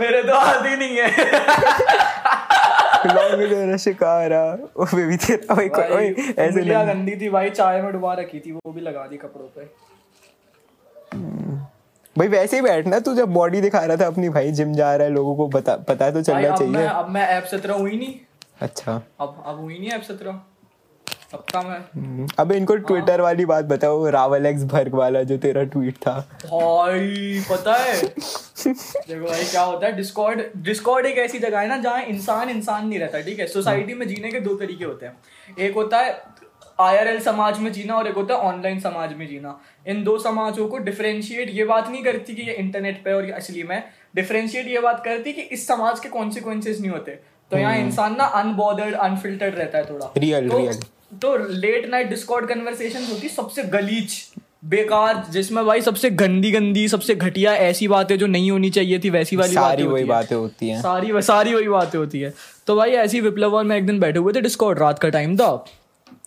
मेरे 0.00 0.22
तो 0.22 0.38
हाथ 0.38 0.66
ही 0.66 0.76
नहीं 0.76 0.96
है। 0.98 2.09
लॉन्ग 3.06 3.48
तेरा 3.50 3.76
शिकारा 3.84 4.42
ओ 4.76 4.84
बेबी 4.94 5.16
तेरा 5.16 5.54
भाई 5.54 5.68
कोई 5.68 5.96
ओए, 5.96 6.08
ऐसे 6.38 6.60
नहीं 6.60 6.86
गंदी 6.88 7.16
थी 7.20 7.28
भाई 7.30 7.50
चाय 7.50 7.82
में 7.82 7.92
डुबा 7.92 8.14
रखी 8.14 8.40
थी 8.40 8.52
वो 8.52 8.72
भी 8.72 8.80
लगा 8.80 9.06
दी 9.06 9.16
कपड़ों 9.16 9.48
पे 9.56 9.68
भाई 12.16 12.28
वैसे 12.28 12.56
ही 12.56 12.62
बैठना 12.62 12.98
तू 13.00 13.14
जब 13.14 13.32
बॉडी 13.32 13.60
दिखा 13.60 13.80
रहा 13.80 13.96
था 13.96 14.06
अपनी 14.06 14.28
भाई 14.28 14.50
जिम 14.52 14.72
जा 14.74 14.94
रहा 14.96 15.06
है 15.06 15.12
लोगों 15.12 15.34
को 15.36 15.46
बता 15.48 15.76
पता 15.88 16.10
तो 16.10 16.22
चलना 16.22 16.56
चलना 16.56 16.56
अब 16.56 16.68
मैं 16.68 16.78
चाहिए 16.78 16.88
अब 16.98 17.08
मैं 17.10 17.26
ऐप 17.28 17.44
सत्रह 17.44 17.74
हुई 17.74 17.96
नहीं। 17.96 18.14
अच्छा। 18.62 18.92
अब 19.20 19.42
अब 19.46 19.60
हुई 19.60 19.78
नहीं 19.78 19.90
ऐप 19.90 20.02
सत्रह। 20.02 20.40
अब 21.34 21.44
का 21.52 21.60
मैं। 21.62 21.78
हम्म, 21.94 22.26
अबे 22.38 22.56
इनको 22.56 22.76
ट्विटर 22.76 23.20
वाली 23.20 23.44
बात 23.44 23.64
बताओ 23.64 24.08
रावल 24.10 24.46
एक्स 24.46 24.62
भर्ग 24.64 24.94
वाला 24.94 25.22
जो 25.22 25.36
तेरा 25.38 25.62
ट्वीट 25.64 25.96
था। 25.96 26.14
भाई 26.44 27.40
पता 27.50 27.74
है? 27.76 28.02
देखो 28.02 29.24
भाई 29.26 29.44
क्या 29.44 29.62
होता 29.62 29.86
है 29.86 29.92
डिस्कॉर्ड 29.96 30.42
डिस्कॉर्ड 30.64 31.06
एक 31.06 31.18
ऐसी 31.18 31.38
जगह 31.38 31.60
है 31.60 31.68
ना 31.68 31.76
जहाँ 31.76 32.02
इंसान 32.04 32.50
इंसान 32.50 32.88
नहीं 32.88 32.98
रहता 32.98 33.20
ठीक 33.20 33.38
है? 33.40 33.46
सोसाइटी 33.46 33.94
में 33.94 34.06
जीने 34.08 34.30
के 34.30 34.40
दो 34.40 34.54
तरीके 34.54 34.84
होते 34.84 35.06
हैं। 35.06 35.56
एक 35.58 35.74
होता 35.74 35.98
है 35.98 36.22
आईआरएल 36.80 37.20
समाज 37.20 37.58
में 37.58 37.72
जीना 37.72 37.94
और 37.94 38.06
एक 38.08 38.14
होता 38.14 38.34
है 38.34 38.40
ऑनलाइन 38.40 38.80
समाज 38.80 39.12
में 39.14 39.26
जीना। 39.28 39.58
इन 39.86 40.04
दो 40.04 40.18
समाजों 40.18 40.68
को 40.68 40.78
डिफरेंशिएट 40.78 41.50
ये 41.50 41.64
बात 41.64 41.88
नहीं 41.88 42.04
करती 42.04 42.34
कि 42.34 42.42
ये 42.42 42.52
इंटरनेट 42.52 43.02
पे 43.04 43.12
और 43.12 43.24
ये 43.24 43.32
असली 43.32 43.62
में। 43.62 43.82
डिफरेंशिएट 44.14 44.68
ये 44.68 44.80
बात 44.80 45.02
करती 45.04 45.32
कि 45.32 45.42
इस 45.42 45.66
समाज 45.66 46.00
के 46.00 46.08
कॉन्सिक्वेंसेस 46.08 46.80
नहीं 46.80 46.90
होते। 46.90 47.18
तो 47.50 47.58
यहाँ 47.58 47.76
इंसान 47.76 48.16
ना 48.16 48.24
अनबॉर्डर्ड 48.24 48.94
अनफिल्टर्ड 48.94 49.54
रहता 49.54 49.78
है 49.78 49.90
थोड़ा। 49.90 50.12
रियल 50.16 50.48
तो, 50.48 50.58
real. 50.58 50.84
तो 51.14 51.36
लेट 51.50 51.90
नाइट 51.90 52.10
डिस्कॉर्ड 52.10 52.46
कन्वर्सेशन 52.46 53.04
होती 53.04 53.28
सबसे 53.28 53.62
गलीच 53.62 54.28
बेकार 54.64 55.26
जिसमें 55.30 55.64
भाई 55.66 55.80
सबसे 55.80 56.10
गंदी 56.10 56.50
गंदी 56.50 56.88
सबसे 56.88 57.14
घटिया 57.14 57.54
ऐसी 57.54 57.88
बातें 57.88 58.18
जो 58.18 58.26
नहीं 58.26 58.50
होनी 58.50 58.70
चाहिए 58.70 58.98
थी 58.98 59.10
वैसी 59.10 59.36
वाली 59.36 59.54
सारी 59.54 59.64
बातें 59.64 59.82
वही 59.82 59.90
होती 59.90 60.00
हैं। 60.00 60.08
बातें 60.08 60.36
होती 60.36 60.68
हैं। 60.68 60.82
सारी 60.82 61.22
सारी 61.22 61.54
वही 61.54 61.68
बातें 61.68 61.98
होती 61.98 62.20
है। 62.20 62.34
तो 62.66 62.76
भाई 62.76 62.90
ऐसी 62.90 63.20
विप्लव 63.20 63.54
और 63.54 63.64
मैं 63.64 63.76
एक 63.76 63.86
दिन 63.86 64.00
बैठे 64.00 64.18
हुए 64.18 64.32
थे 64.32 64.40
डिस्कॉर्ड 64.40 64.78
रात 64.78 64.98
का 64.98 65.08
टाइम 65.08 65.36
था। 65.36 65.64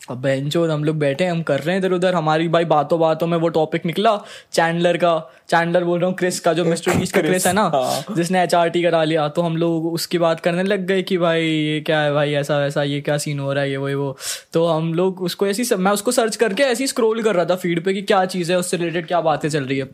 अब 0.03 0.17
बहन 0.21 0.49
चोद 0.49 0.69
हम 0.69 0.83
लोग 0.83 0.97
बैठे 0.99 1.23
हैं 1.23 1.31
हम 1.31 1.41
कर 1.43 1.59
रहे 1.59 1.75
हैं 1.75 1.81
इधर 1.81 1.91
उधर। 1.93 2.15
हमारी 2.15 2.47
भाई 2.47 2.65
बातों 2.65 2.99
बातों 2.99 3.27
में 3.27 3.37
वो 3.37 3.49
टॉपिक 3.49 3.85
निकला 3.85 4.15
चैंडलर 4.53 4.97
का। 4.97 5.11
चैंडलर 5.49 5.83
बोल 5.83 5.99
रहा 5.99 6.07
हूँ 6.07 6.15
क्रिस 6.17 6.39
का 6.39 6.53
जो 6.53 6.65
मिस्टर 6.65 6.97
बीस 6.97 7.11
का 7.11 7.21
क्रिस 7.21 7.45
है 7.47 7.53
ना 7.53 7.61
हाँ। 7.73 8.15
जिसने 8.15 8.41
एच 8.43 8.55
आर 8.55 8.69
टी 8.69 8.81
करा 8.83 9.03
लिया। 9.03 9.27
तो 9.27 9.41
हम 9.41 9.55
लोग 9.57 9.85
उसकी 9.93 10.17
बात 10.17 10.39
करने 10.39 10.63
लग 10.63 10.85
गए 10.87 11.01
कि 11.01 11.17
भाई 11.17 11.43
ये 11.43 11.79
क्या 11.81 12.01
है 12.01 12.13
भाई 12.13 12.33
ऐसा 12.33 12.57
वैसा 12.59 12.83
ये 12.83 12.99
क्या 13.01 13.17
सीन 13.17 13.39
हो 13.39 13.53
रहा 13.53 13.63
है 13.63 13.71
ये 13.71 13.77
वो 13.77 13.89
ये 13.89 13.95
वो। 13.95 14.15
तो 14.53 14.65
हम 14.67 14.93
लोग 14.93 15.21
उसको 15.21 15.47
ऐसी 15.47 15.75
मैं 15.75 15.91
उसको 15.91 16.11
सर्च 16.11 16.35
करके 16.35 16.63
ऐसी 16.63 16.87
स्क्रोल 16.87 17.21
कर 17.23 17.35
रहा 17.35 17.45
था 17.45 17.55
फ़ीड 17.55 17.83
पे 17.85 17.93
कि 17.93 18.01
क्या 18.01 18.23
चीज़ 18.25 18.51
है 18.51 18.57
उससे 18.57 18.77
रिलेटेड 18.77 19.07
क्या 19.07 19.21
बातें 19.21 19.47
चल 19.49 19.63
रही 19.63 19.77
है। 19.77 19.89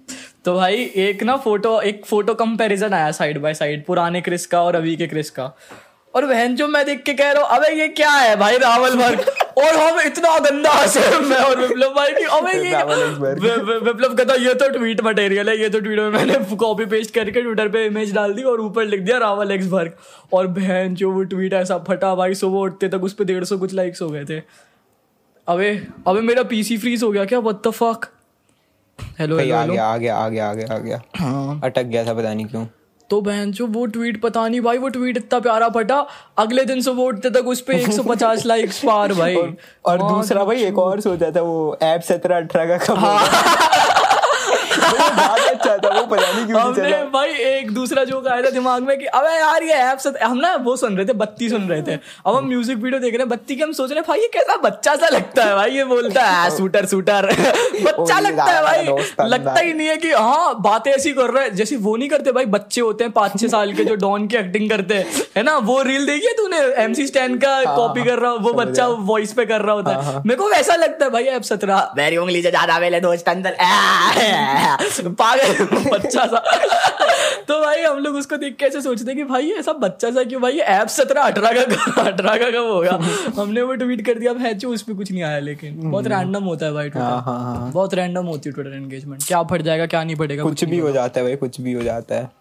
तो 0.45 0.55
भाई 0.55 0.91
एक 0.97 1.23
ना 1.23 1.35
फ़ोटो 1.37 1.79
एक 1.81 2.05
फ़ोटो 2.05 2.33
कंपेरिजन 2.35 2.93
आया 2.93 3.11
साइड 3.11 3.41
बाय 3.41 3.53
साइड 3.53 3.85
पुराने 3.85 4.21
क्रिस 4.21 4.45
का 4.45 4.61
और 4.61 4.75
अभी 4.75 4.95
के 4.95 5.07
क्रिस 5.07 5.29
का। 5.29 5.53
और 6.15 6.25
बहन 6.25 6.55
जो 6.55 6.67
मैं 6.67 6.85
देख 6.85 7.01
के 7.03 7.13
कह 7.13 7.31
रहा 7.31 7.43
हूँ 7.43 7.57
अबे 7.57 7.67
ये 7.79 7.87
क्या 7.89 8.11
है 8.11 8.35
भाई 8.35 8.57
रावल 8.57 8.95
वर्ग? 8.97 9.19
और 9.59 9.75
हम 9.75 9.99
इतना 10.01 10.37
गंदा 10.39 10.71
हंसे 10.71 10.99
मैं 11.19 11.37
और 11.37 11.59
विप्लव 11.59 11.93
भाई 11.95 12.13
की 12.13 12.23
अबे 12.37 12.51
ये 12.59 12.83
विप्लव 13.79 14.15
कहता 14.15 14.33
ये 14.43 14.53
तो 14.53 14.69
ट्वीट 14.69 15.01
मटेरियल 15.05 15.49
है 15.49 15.57
ये 15.61 15.69
तो 15.69 15.79
ट्वीट 15.79 15.99
में 15.99 16.09
मैंने 16.09 16.55
कॉपी 16.55 16.85
पेस्ट 16.85 17.13
करके 17.15 17.41
ट्विटर 17.41 17.69
पे 17.69 17.85
इमेज 17.85 18.13
डाल 18.15 18.33
दी 18.33 18.43
और 18.43 18.61
ऊपर 18.61 18.85
लिख 18.85 19.01
दिया 19.01 19.17
रावल 19.17 19.51
एक्स 19.51 19.67
वर्ग. 19.67 19.93
और 20.33 20.47
बहन 20.57 20.95
जो 20.95 21.11
वो 21.11 21.23
ट्वीट 21.25 21.53
ऐसा 21.53 21.77
फटा 21.87 22.13
भाई 22.15 22.33
सुबह 22.35 22.59
उठते 22.59 22.89
तक 22.89 23.03
उस 23.03 23.13
पर 23.13 23.25
डेढ़ 23.25 23.43
सौ 23.43 23.57
कुछ 23.57 23.73
लाइक्स 23.73 24.01
हो 24.01 24.09
गए 24.09 24.25
थे। 24.25 24.41
अबे 25.47 25.69
अबे 26.07 26.21
मेरा 26.21 26.43
पीसी 26.45 26.77
फ्रीज 26.77 27.03
हो 27.03 27.11
गया 27.11 27.25
क्या? 27.25 27.39
व्हाट 27.39 27.67
द 27.67 27.71
फक 27.71 28.09
हेलो 29.19 29.37
आ 29.37 29.41
गया 29.41 29.59
आ 29.59 29.97
गया 29.97 30.15
आ 30.15 30.27
गया 30.29 30.49
आ 30.49 30.53
गया 30.53 30.73
आ 30.73 30.77
गया। 30.79 31.01
हाँ। 31.17 31.59
अटक 31.63 31.83
गया 31.83 32.05
था 32.05 32.13
पता 32.13 32.33
नहीं 32.33 32.45
क्यों। 32.45 32.65
तो 33.09 33.21
बहन 33.21 33.51
जो 33.51 33.67
वो 33.67 33.85
ट्वीट 33.85 34.21
पता 34.21 34.47
नहीं 34.47 34.61
भाई 34.61 34.77
वो 34.77 34.89
ट्वीट 34.89 35.17
इतना 35.17 35.39
प्यारा 35.39 35.69
फटा। 35.69 36.07
अगले 36.37 36.65
दिन 36.65 36.81
सुबह 36.81 37.03
उठते 37.03 37.29
तक 37.29 37.47
उस 37.47 37.61
पर 37.61 37.73
एक 37.73 37.91
सौ 37.91 38.03
पचास 38.03 38.45
लाइक 38.45 38.71
पार 38.85 39.13
भाई। 39.13 39.35
और, 39.35 39.57
और 39.85 40.01
हाँ, 40.01 40.15
दूसरा 40.15 40.43
भाई 40.43 40.63
एक 40.63 40.79
और 40.79 41.01
सोचा 41.01 41.31
था 41.31 41.41
वो 41.41 41.77
ऐप 41.81 42.01
सत्रह 42.01 42.37
अठारह 42.37 42.77
का 42.77 42.93
बहुत 42.93 43.29
अच्छा 44.89 45.77
था 45.77 45.89
वो 45.89 46.05
पता 46.05 46.31
नहीं 46.31 46.45
क्यों 46.45 46.61
हमने 46.61 46.91
भाई 47.13 47.31
एक 47.49 47.71
दूसरा 47.73 48.03
जोक 48.03 48.27
आया 48.27 48.41
था 48.41 48.49
दिमाग 48.49 48.83
में 48.83 48.97
कि 48.99 49.05
अबे 49.19 49.35
यार 49.37 49.63
ये 49.63 49.73
ऐप 49.73 50.17
हम 50.23 50.37
ना 50.37 50.53
वो 50.63 50.75
सुन 50.77 50.97
रहे 50.97 51.05
थे 51.05 51.13
बत्ती 51.15 51.49
सुन 51.49 51.67
रहे 51.69 51.81
थे। 51.81 51.93
अब 52.25 52.35
हम 52.35 52.47
म्यूज़िक 52.47 52.77
वीडियो 52.77 52.99
देख 53.01 53.13
रहे 53.13 53.21
हैं 53.21 53.29
बत्ती 53.29 53.55
के 53.55 53.63
हम 53.63 53.71
सोच 53.73 53.89
रहे 53.89 53.99
हैं 53.99 54.05
भाई 54.07 54.19
ये 54.19 54.27
कैसा 54.33 54.55
बच्चा 54.63 54.95
सा 54.95 55.09
लगता 55.09 55.43
है 55.43 55.55
भाई 55.55 55.71
ये 55.71 55.83
बोलता 55.85 56.25
है 56.25 56.49
सूटर 56.57 56.85
सूटर 56.85 57.25
बच्चा 57.81 58.19
लगता 58.19 58.43
है 58.43 58.63
भाई 58.63 59.27
लगता 59.29 59.59
ही 59.59 59.73
नहीं 59.73 59.87
है 59.87 59.97
कि 59.97 60.11
हाँ 60.11 60.53
बातें 60.61 60.91
ऐसी 60.91 61.11
कर 61.13 61.29
रहा 61.29 61.43
है। 61.43 61.49
जैसे 61.55 61.75
वो 61.77 61.95
नहीं 61.95 62.09
करते 62.09 62.31
भाई 62.31 62.45
बच्चे 62.55 62.81
होते 62.81 63.03
हैं 63.03 63.11
पाँच 63.13 63.39
छह 63.39 63.47
साल 63.47 63.73
के 63.73 63.83
जो 63.85 63.95
डॉन 63.97 64.27
की 64.27 64.37
एक्टिंग 64.37 64.69
करते 64.69 64.93
हैं 64.93 65.23
है 65.37 65.43
ना? 65.43 65.57
वो 65.59 65.81
रील 65.83 66.05
देखिए 66.05 66.33
तूने? 66.37 66.57
एमसी 66.83 67.07
स्टैंड 67.07 67.39
का 67.41 67.63
कॉपी 67.75 68.03
कर 68.03 68.19
रहा 68.19 68.33
वो 68.39 68.53
बच्चा 68.53 68.87
वॉइस 69.09 69.33
पे 69.33 69.45
कर 69.45 69.61
रहा 69.61 69.75
होता 69.75 69.91
है। 69.91 70.21
मेरे 70.25 70.35
को 70.35 70.49
वैसा 70.49 70.75
लगता 70.75 71.05
है 71.05 71.11
भाई 71.11 71.23
ऐप 71.35 71.43
सत्रह। 71.43 71.91
मेरी 71.97 72.17
उंगली 72.17 72.41
से 72.41 72.49
ज़्यादा 72.49 72.79
मेरे 72.79 72.99
दोस्त 73.01 73.29
अंदर। 73.29 73.57
पागल 75.19 75.65
बच्चा 75.91 76.25
सा। 76.25 76.43
तो 77.47 77.59
भाई 77.61 77.81
हम 77.81 77.97
लोग 77.99 78.15
उसको 78.15 78.37
देख 78.37 78.55
के 78.55 78.65
ऐसे 78.65 78.81
सोचते 78.81 79.11
हैं 79.11 79.15
कि 79.17 79.23
भाई 79.23 79.49
ऐसा 79.59 79.73
बच्चा 79.83 80.09
सा 80.11 80.23
क्यों? 80.23 80.41
भाई 80.41 80.53
ये 80.53 80.61
ऐप 80.73 80.87
सत्रह 80.87 81.21
अठारह 81.21 81.51
का 81.53 82.01
अठारह 82.01 82.37
का 82.37 82.49
कब 82.49 82.67
होगा? 82.71 82.99
हमने 83.41 83.61
वो 83.61 83.73
ट्वीट 83.75 84.05
कर 84.05 84.19
दिया 84.19 84.31
अब 84.31 84.37
है 84.37 84.53
उस 84.65 84.81
पर 84.81 84.93
कुछ 84.93 85.11
नहीं 85.11 85.23
आया 85.23 85.39
लेकिन 85.39 85.79
बहुत 85.91 86.07
रैंडम 86.07 86.43
होता 86.43 86.65
है 86.65 86.73
भाई 86.73 86.83
हाँ 86.83 86.91
ट्विटर 86.91 87.05
हाँ 87.29 87.39
हाँ। 87.55 87.71
बहुत 87.71 87.93
रैंडम 87.93 88.25
होती 88.25 88.49
है 88.49 88.53
ट्विटर 88.53 88.75
एंगेजमेंट 88.75 89.23
क्या 89.27 89.41
फट 89.43 89.61
जाएगा 89.61 89.85
क्या 89.85 90.03
नहीं 90.03 90.15
फटेगा 90.15 90.43
कुछ 90.43 90.63
भी 90.65 90.77
हो 90.77 90.91
जाता 90.91 91.19
है 91.19 91.25
भाई 91.25 91.35
कुछ 91.35 91.61
भी 91.61 91.73
हो 91.73 91.81
जाता 91.83 92.15
है। 92.15 92.38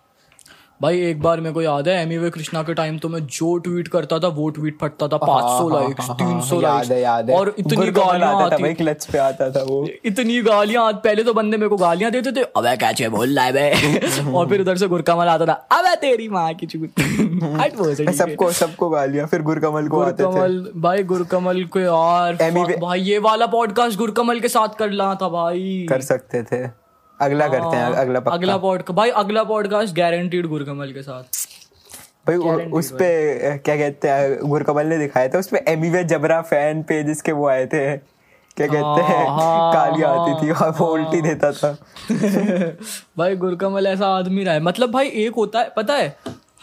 भाई 0.83 1.01
एक 1.01 1.23
बार 1.23 1.41
मेरे 1.41 1.55
को 1.55 1.63
याद 1.63 1.89
है 1.89 2.03
एमी 2.03 2.17
वे 2.17 2.31
कृष्णा 2.31 2.63
के 2.63 2.75
टाइम 2.75 2.99
तो 2.99 3.09
मैं 3.09 3.27
जो 3.27 3.59
ट्वीट 3.59 3.89
करता 3.89 4.19
था 4.19 4.29
वो 4.29 4.51
ट्वीट 4.51 4.79
फटता 4.81 5.09
था 5.09 5.17
पाँच 5.17 5.43
सौ 5.43 5.69
हाँ, 5.69 5.83
लाइक्स 5.83 6.07
हाँ, 6.07 6.17
तीन 6.17 6.41
सौ 6.41 6.61
हाँ, 6.61 6.85
है 6.85 7.01
लाइक्स 7.01 7.33
और 7.33 7.55
इतनी 7.59 7.87
गालियाँ 7.87 8.43
आता 8.43 8.57
क्लच 8.73 9.07
पे 9.07 9.19
आता 9.19 9.51
था 9.51 9.63
वो। 9.63 9.89
इतनी 10.05 10.43
गालियाँ 10.43 10.93
पहले 10.93 11.25
तो 11.25 11.35
बंदे 11.35 11.57
मेरे 11.57 11.69
को 11.69 11.77
गालियाँ 11.77 12.11
देते 12.11 12.33
थे 12.33 12.43
अबे 12.43 12.77
कैचे 12.77 13.09
बोल 13.09 13.37
रहा 13.37 13.45
है 13.45 13.53
बे? 13.53 14.33
और 14.35 14.49
फिर 14.49 14.61
उधर 14.61 14.77
से 14.77 14.89
गुरकमल 14.89 15.27
आता 15.27 15.47
था 15.47 15.53
अबे 15.53 15.97
तेरी 15.97 16.29
माँ 16.29 16.55
की 16.55 16.67
चूत 16.67 16.91
से 17.97 18.13
सबको 18.13 18.53
सबको 18.53 18.89
गालियाँ 18.89 19.27
फिर 19.27 19.43
गुरकमल 19.43 19.89
को 19.89 20.01
आते 20.01 20.23
थे। 20.23 20.27
गुरकमल 20.27 20.73
भाई 20.77 21.03
गुरकमल 21.03 21.65
को 21.65 21.81
यार 21.81 22.35
भाई 22.81 23.01
ये 23.01 23.19
वाला 23.19 23.47
पॉडकास्ट 23.47 23.99
गुरकमल 23.99 24.41
के 24.41 24.49
साथ 24.49 24.69
कर 24.69 24.89
रहा 24.89 25.15
था 25.15 25.29
भाई। 25.29 25.87
कर 25.89 26.01
सकते 26.01 26.43
थे। 26.43 26.78
अगला 27.21 27.49
करते 27.49 27.77
हैं 27.77 27.87
अगला 27.87 28.21
पक्का। 28.21 28.33
अगला 28.33 28.57
पॉडकास्ट 28.57 28.97
भाई 28.97 29.11
अगला 29.11 29.43
पॉडकास्ट 29.45 29.95
गारंटीड 29.95 30.47
गुरकमल 30.47 30.93
के 30.93 31.03
साथ। 31.03 31.23
भाई 32.27 32.37
उस 32.71 32.91
पे 32.91 33.09
क्या 33.59 33.77
कहते 33.77 34.09
हैं 34.09 34.39
गुरकमल 34.49 34.87
ने 34.87 34.99
दिखाया 34.99 35.29
था 35.29 35.39
उस 35.39 35.47
पे 35.47 35.65
एमीवे 35.69 36.05
जबरा 36.05 36.41
फ़ैन 36.43 36.83
पेजेस 36.83 37.23
के 37.23 37.33
वो 37.33 37.49
आए 37.49 37.67
थे। 37.67 37.97
क्या 38.57 38.67
कहते 38.67 39.03
हैं 39.03 39.29
हाँ, 39.29 39.73
कालियाँ 39.73 40.11
आती 40.19 40.47
थी 40.47 40.51
और 40.51 40.71
वो 40.79 40.87
उल्टी 40.87 41.21
देता 41.21 41.53
था। 41.53 41.77
भाई 43.19 43.37
गुरकमल 43.37 43.87
ऐसा 43.87 44.07
आदमी 44.07 44.45
रहा 44.45 44.55
है। 44.55 44.61
मतलब 44.61 44.91
भाई 44.91 45.09
एक 45.09 45.35
होता 45.35 45.59
है 45.59 45.73
पता 45.77 45.95
है 45.95 46.17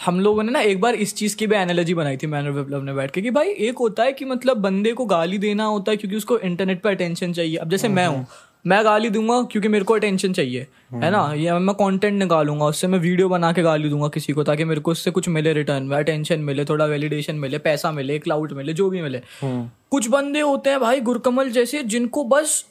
हम 0.05 0.19
लोगों 0.19 0.43
ने 0.43 0.51
ना 0.51 0.59
एक 0.61 0.81
बार 0.81 0.95
इस 0.95 1.15
चीज़ 1.15 1.35
की 1.35 1.47
भी 1.47 1.55
एनालॉजी 1.55 1.93
बनाई 1.93 2.17
थी 2.17 2.27
मैंने 2.27 2.49
विप्लव 2.49 2.81
ने 2.83 2.93
बैठ 2.93 3.11
के 3.11 3.21
कि 3.21 3.31
भाई 3.31 3.47
एक 3.47 3.77
होता 3.77 4.03
है 4.03 4.13
कि 4.13 4.25
मतलब 4.25 4.57
बंदे 4.57 4.91
को 4.93 5.05
गाली 5.05 5.37
देना 5.37 5.65
होता 5.65 5.91
है 5.91 5.97
क्योंकि 5.97 6.17
उसको 6.17 6.37
इंटरनेट 6.39 6.81
पे 6.81 6.89
अटेंशन 6.89 7.33
चाहिए। 7.33 7.55
अब 7.57 7.69
जैसे 7.69 7.87
मैं 7.87 8.07
हूँ 8.07 8.25
मैं 8.65 8.83
गाली 8.85 9.09
दूँगा 9.09 9.41
क्योंकि 9.41 9.67
मेरे 9.67 9.85
को 9.85 9.93
अटेंशन 9.93 10.33
चाहिए 10.33 10.67
है 10.93 11.09
ना? 11.11 11.33
या 11.35 11.57
मैं 11.59 11.75
कंटेंट 11.75 12.19
निकालूँगा 12.19 12.65
उससे 12.65 12.87
मैं 12.87 12.99
वीडियो 12.99 13.29
बना 13.29 13.51
के 13.53 13.61
गाली 13.61 13.89
दूँगा 13.89 14.07
किसी 14.07 14.33
को 14.33 14.43
ताकि 14.43 14.65
मेरे 14.65 14.81
को 14.81 14.91
उससे 14.91 15.11
कुछ 15.11 15.29
मिले 15.29 15.53
रिटर्न 15.53 15.83
में 15.83 15.97
अटेंशन 15.97 16.39
मिले 16.39 16.65
थोड़ा 16.65 16.85
वैलिडेशन 16.85 17.35
मिले 17.35 17.57
पैसा 17.57 17.91
मिले 17.91 18.19
क्लाउड 18.19 18.53
मिले 18.53 18.73
जो 18.73 18.89
भी 18.89 19.01
मिले। 19.01 19.21
कुछ 19.43 20.09
बंदे 20.09 20.39
होते 20.39 20.69
हैं 20.69 20.79
भाई 20.79 21.01
गुरकमल 21.01 21.49
जैसे 21.49 21.83
जिनको 21.83 22.23
बस 22.23 22.65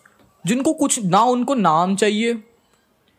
जिनको 0.46 0.72
कुछ 0.72 1.04
ना 1.04 1.22
उनको 1.22 1.54
नाम 1.54 1.94
चाहिए 1.96 2.38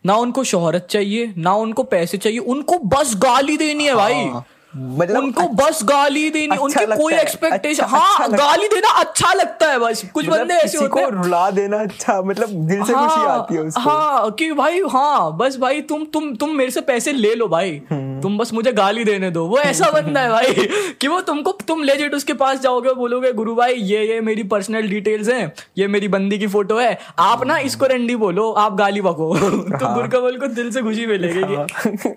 ना 0.04 0.16
उनको 0.16 0.44
शोहरत 0.44 0.86
चाहिए 0.90 1.34
ना 1.36 1.54
उनको 1.54 1.82
पैसे 1.82 2.18
चाहिए 2.18 2.38
उनको 2.38 2.78
बस 2.78 3.12
गाली 3.16 3.56
देनी 3.56 3.84
है 3.84 3.94
भाई। 3.94 4.28
मतलब 4.74 5.22
उनको 5.24 5.40
अच्छा, 5.42 5.66
बस 5.66 5.80
गाली 5.84 6.28
देनी 6.30 6.46
अच्छा 6.46 6.64
उनकी 6.64 7.02
कोई 7.02 7.14
एक्सपेक्टेशन 7.14 7.82
अच्छा- 7.82 8.00
हाँ 8.00 8.24
अच्छा 8.24 8.36
गाली 8.36 8.68
देना 8.68 8.88
अच्छा 9.00 9.32
लगता 9.32 9.70
है 9.70 9.78
बस। 9.78 10.02
कुछ 10.14 10.24
मतलब 10.28 10.38
बंदे 10.40 10.54
ऐसे 10.54 10.78
होते 10.78 11.00
हैं। 11.00 11.10
रुला 11.12 11.50
देना 11.50 11.76
अच्छा 11.76 12.20
मतलब 12.22 12.48
दिल 12.68 12.82
से 12.84 12.92
हाँ, 12.92 13.08
खुशी 13.08 13.26
आती 13.26 13.54
है 13.54 13.60
उसको। 13.60 13.80
हाँ 13.80 14.30
कि 14.30 14.50
भाई 14.52 14.80
हाँ 14.92 15.36
बस 15.36 15.56
भाई 15.58 15.80
तुम 15.80 16.04
तुम 16.04 16.34
तुम 16.34 16.50
मेरे 16.56 16.70
से 16.70 16.80
पैसे 16.80 17.12
ले 17.12 17.34
लो 17.34 17.48
भाई। 17.48 17.80
हम्म। 17.90 18.20
तुम 18.22 18.38
बस 18.38 18.52
मुझे 18.52 18.72
गाली 18.72 19.04
देने 19.04 19.30
दो। 19.30 19.46
वो 19.46 19.58
ऐसा 19.58 19.90
बंदा 19.90 20.20
है 20.20 20.30
भाई 20.30 20.54
कि 21.00 21.08
वो 21.08 21.20
तुमको 21.20 21.52
तुम 21.68 21.82
लेजिट 21.82 22.14
उसके 22.14 22.32
पास 22.34 22.60
जाओगे 22.60 22.94
बोलोगे 22.94 23.32
गुरु 23.32 23.54
भाई 23.54 23.74
ये 23.74 24.04
ये 24.08 24.20
मेरी 24.20 24.42
पर्सनल 24.42 24.88
डिटेल्स 24.88 25.28
हैं 25.28 25.52
ये 25.78 25.86
मेरी 25.86 26.08
बंदी 26.08 26.38
की 26.38 26.46
फ़ोटो 26.46 26.78
है 26.78 26.98
आप 27.18 27.44
ना 27.46 27.58
इसको 27.58 27.86
रंडी 27.86 28.16
बोलो 28.16 28.50
आप 28.52 28.76
गाली 28.76 29.00
बको। 29.00 29.34
तो 29.38 29.94
गुरकमल 29.94 30.36
को 30.36 30.46
दिल 30.54 30.70
से 30.70 30.82
खुशी 30.82 31.06
मिलेगी 31.06 31.42
कि 31.44 31.54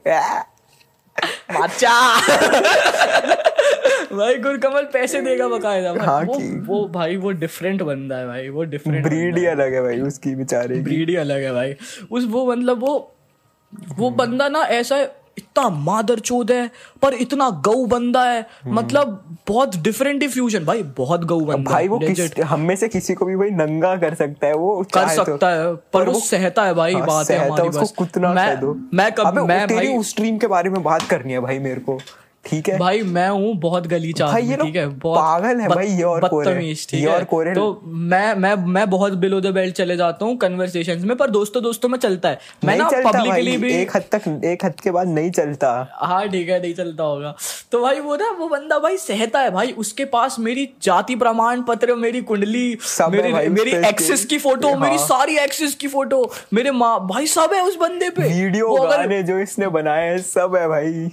हाँ। 0.09 0.43
बादशाह 1.53 2.19
भाई 4.15 4.35
गुरकमल 4.35 4.83
पैसे 4.93 5.21
देगा 5.21 5.47
बकायदा। 5.47 5.93
भाई 5.93 6.05
हाँ 6.07 6.21
वो, 6.23 6.39
वो 6.65 6.87
भाई 6.87 7.15
वो 7.15 7.31
डिफरेंट 7.31 7.81
बंदा 7.81 8.17
है 8.17 8.27
भाई 8.27 8.49
वो 8.49 8.63
डिफरेंट 8.63 9.03
ब्रीड 9.03 9.37
ही 9.37 9.45
अलग 9.45 9.73
है 9.73 9.81
भाई 9.81 9.99
उसकी 10.01 10.35
बेचारी 10.35 10.79
ब्रीड 10.81 11.09
ही 11.09 11.15
अलग 11.15 11.41
है 11.41 11.53
भाई। 11.53 11.75
उस 12.11 12.25
वो 12.29 12.45
मतलब 12.51 12.79
वो 12.79 12.95
वो 13.97 14.09
बंदा 14.11 14.47
ना 14.49 14.59
ऐसा 14.77 14.97
इतना 15.39 15.67
मादर 15.81 16.19
चोद 16.21 16.51
है 16.51 16.69
पर 17.01 17.13
इतना 17.15 17.49
गऊ 17.65 17.85
बंदा 17.87 18.23
है। 18.25 18.45
मतलब 18.67 19.37
बहुत 19.47 19.75
डिफरेंट 19.79 20.21
ही 20.21 20.27
फ्यूजन 20.27 20.65
भाई 20.65 20.83
बहुत 20.97 21.23
गऊ 21.25 21.41
बंदा 21.41 21.71
भाई 21.71 21.87
वो 21.87 21.99
हम 22.45 22.61
में 22.61 22.75
से 22.75 22.87
किसी 22.87 23.13
को 23.13 23.25
भी 23.25 23.35
भाई 23.35 23.49
नंगा 23.55 23.95
कर 23.97 24.13
सकता 24.15 24.47
है 24.47 24.53
वो 24.55 24.75
कर 24.93 25.07
तो। 25.07 25.23
सकता 25.23 25.49
है 25.49 25.73
पर 25.93 26.09
वो 26.09 26.19
सहता 26.21 26.63
है 26.63 26.73
भाई 26.73 26.93
हाँ, 26.93 27.05
बात 27.07 27.29
है 27.31 27.37
हमारी 27.45 27.69
बस। 27.69 27.93
मैं 28.17 28.73
मैं 28.93 29.11
कब 29.11 29.37
मैं 29.47 29.67
भाई 29.67 29.87
उस 29.97 30.09
स्ट्रीम 30.09 30.37
के 30.37 30.47
बारे 30.47 30.69
में 30.69 30.81
बात 30.83 31.03
करनी 31.09 31.33
है 31.33 31.39
भाई 31.39 31.59
मेरे 31.59 31.79
को। 31.79 31.99
ठीक 32.49 32.69
है? 32.69 32.77
भाई 32.79 33.01
मैं 33.09 33.27
हूँ 33.29 33.53
बहुत 33.59 33.87
गली 33.87 34.11
चाल 34.13 34.31
भाई 34.31 34.43
ये 34.43 34.55
ठीक 34.57 34.75
है? 34.75 34.85
बहुत 34.87 35.17
पागल 35.17 35.59
है 35.59 35.67
भाई, 35.69 35.87
ये 35.87 36.03
और 36.03 36.21
बदतमीज 36.21 36.87
ठीक 36.89 37.07
और 37.07 37.27
है 37.33 37.47
है। 37.47 37.53
तो 37.55 37.81
मैं 37.85 38.33
मैं 38.35 38.53
मैं 38.69 38.89
बहुत 38.89 39.13
बिलो 39.19 39.41
द 39.41 39.53
बेल्ट 39.53 39.75
चले 39.75 39.97
जाता 39.97 40.25
हूँ 40.25 40.37
कन्वर्सेशन 40.37 41.07
में 41.07 41.15
पर 41.17 41.29
दोस्तों 41.29 41.63
दोस्तों 41.63 41.89
में 41.89 41.97
चलता 41.99 42.29
है। 42.29 42.39
मैं 42.65 42.77
ना 42.77 42.89
पब्लिकली 43.05 43.57
भी 43.57 43.73
एक 43.73 43.95
हद 43.95 44.03
तक 44.11 44.27
एक 44.45 44.65
हद 44.65 44.79
के 44.79 44.91
बाद 44.91 45.07
नहीं 45.09 45.31
चलता। 45.31 45.71
हाँ 45.93 46.27
ठीक 46.29 46.49
है 46.49 46.61
नहीं 46.61 46.73
चलता 46.73 47.03
होगा। 47.03 47.35
तो 47.71 47.81
भाई 47.81 47.99
वो 47.99 48.15
ना 48.15 48.29
वो 48.39 48.47
बंदा 48.49 48.79
भाई 48.79 48.97
सहता 48.97 49.39
है 49.39 49.51
भाई 49.51 49.71
उसके 49.77 50.05
पास 50.09 50.39
मेरी 50.39 50.67
जाति 50.83 51.15
प्रमाण 51.15 51.61
पत्र 51.61 51.95
मेरी 51.97 52.21
कुंडली 52.23 52.67
मेरी 53.11 53.49
मेरी 53.49 53.71
एक्सेस 53.87 54.25
की 54.25 54.37
फ़ोटो 54.39 54.75
मेरी 54.77 54.97
हाँ। 54.97 55.05
सारी 55.07 55.37
एक्सेस 55.37 55.75
की 55.75 55.87
फ़ोटो 55.87 56.21
मेरे 56.53 56.71
माँ 56.73 56.97
भाई 57.07 57.27
सब 57.27 57.53
है 57.53 57.61
उस 57.61 57.77
बंदे 57.77 58.09
पे। 58.09 58.27
वीडियो 58.33 58.75
गाने 58.83 59.23
जो 59.23 59.39
इसने 59.39 59.67
बनाए 59.69 60.07
हैं 60.07 60.17
सब 60.23 60.55
है 60.55 60.67
भाई। 60.67 61.09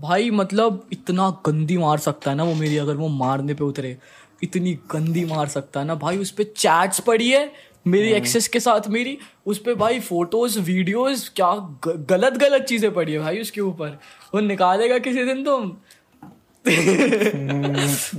भाई 0.00 0.30
मतलब 0.30 0.86
इतना 0.92 1.40
गंदी 1.46 1.78
मार 1.78 1.98
सकता 1.98 2.30
है 2.30 2.36
ना 2.36 2.44
वो 2.44 2.54
मेरी 2.54 2.76
अगर 2.76 2.94
वो 2.94 3.08
मारने 3.08 3.54
पे 3.54 3.64
उतरे। 3.64 3.98
इतनी 4.42 4.74
गंदी 4.74 5.24
मार 5.24 5.46
सकता 5.46 5.80
है 5.80 5.86
ना। 5.86 5.94
भाई 5.94 6.18
उस 6.18 6.30
पे 6.30 6.44
चैट्स 6.44 7.00
पड़ी 7.00 7.30
है 7.30 7.52
मेरी 7.86 8.08
एक्सेस 8.08 8.48
के 8.48 8.60
साथ 8.60 8.88
मेरी। 8.88 9.18
उस 9.46 9.58
पर 9.58 9.74
भाई 9.74 10.00
फ़ोटोज़ 10.00 10.60
वीडियोज़ 10.60 11.30
क्या 11.36 11.52
ग- 11.52 12.06
गलत 12.10 12.32
गलत 12.32 12.62
चीज़ें 12.62 12.94
पड़ी 12.94 13.12
है 13.12 13.18
भाई 13.18 13.40
उसके 13.40 13.60
ऊपर। 13.60 13.88
वो 14.34 14.40
निकालेगा 14.40 14.98
किसी 14.98 15.24
दिन 15.24 15.44
तुम। 15.44 15.76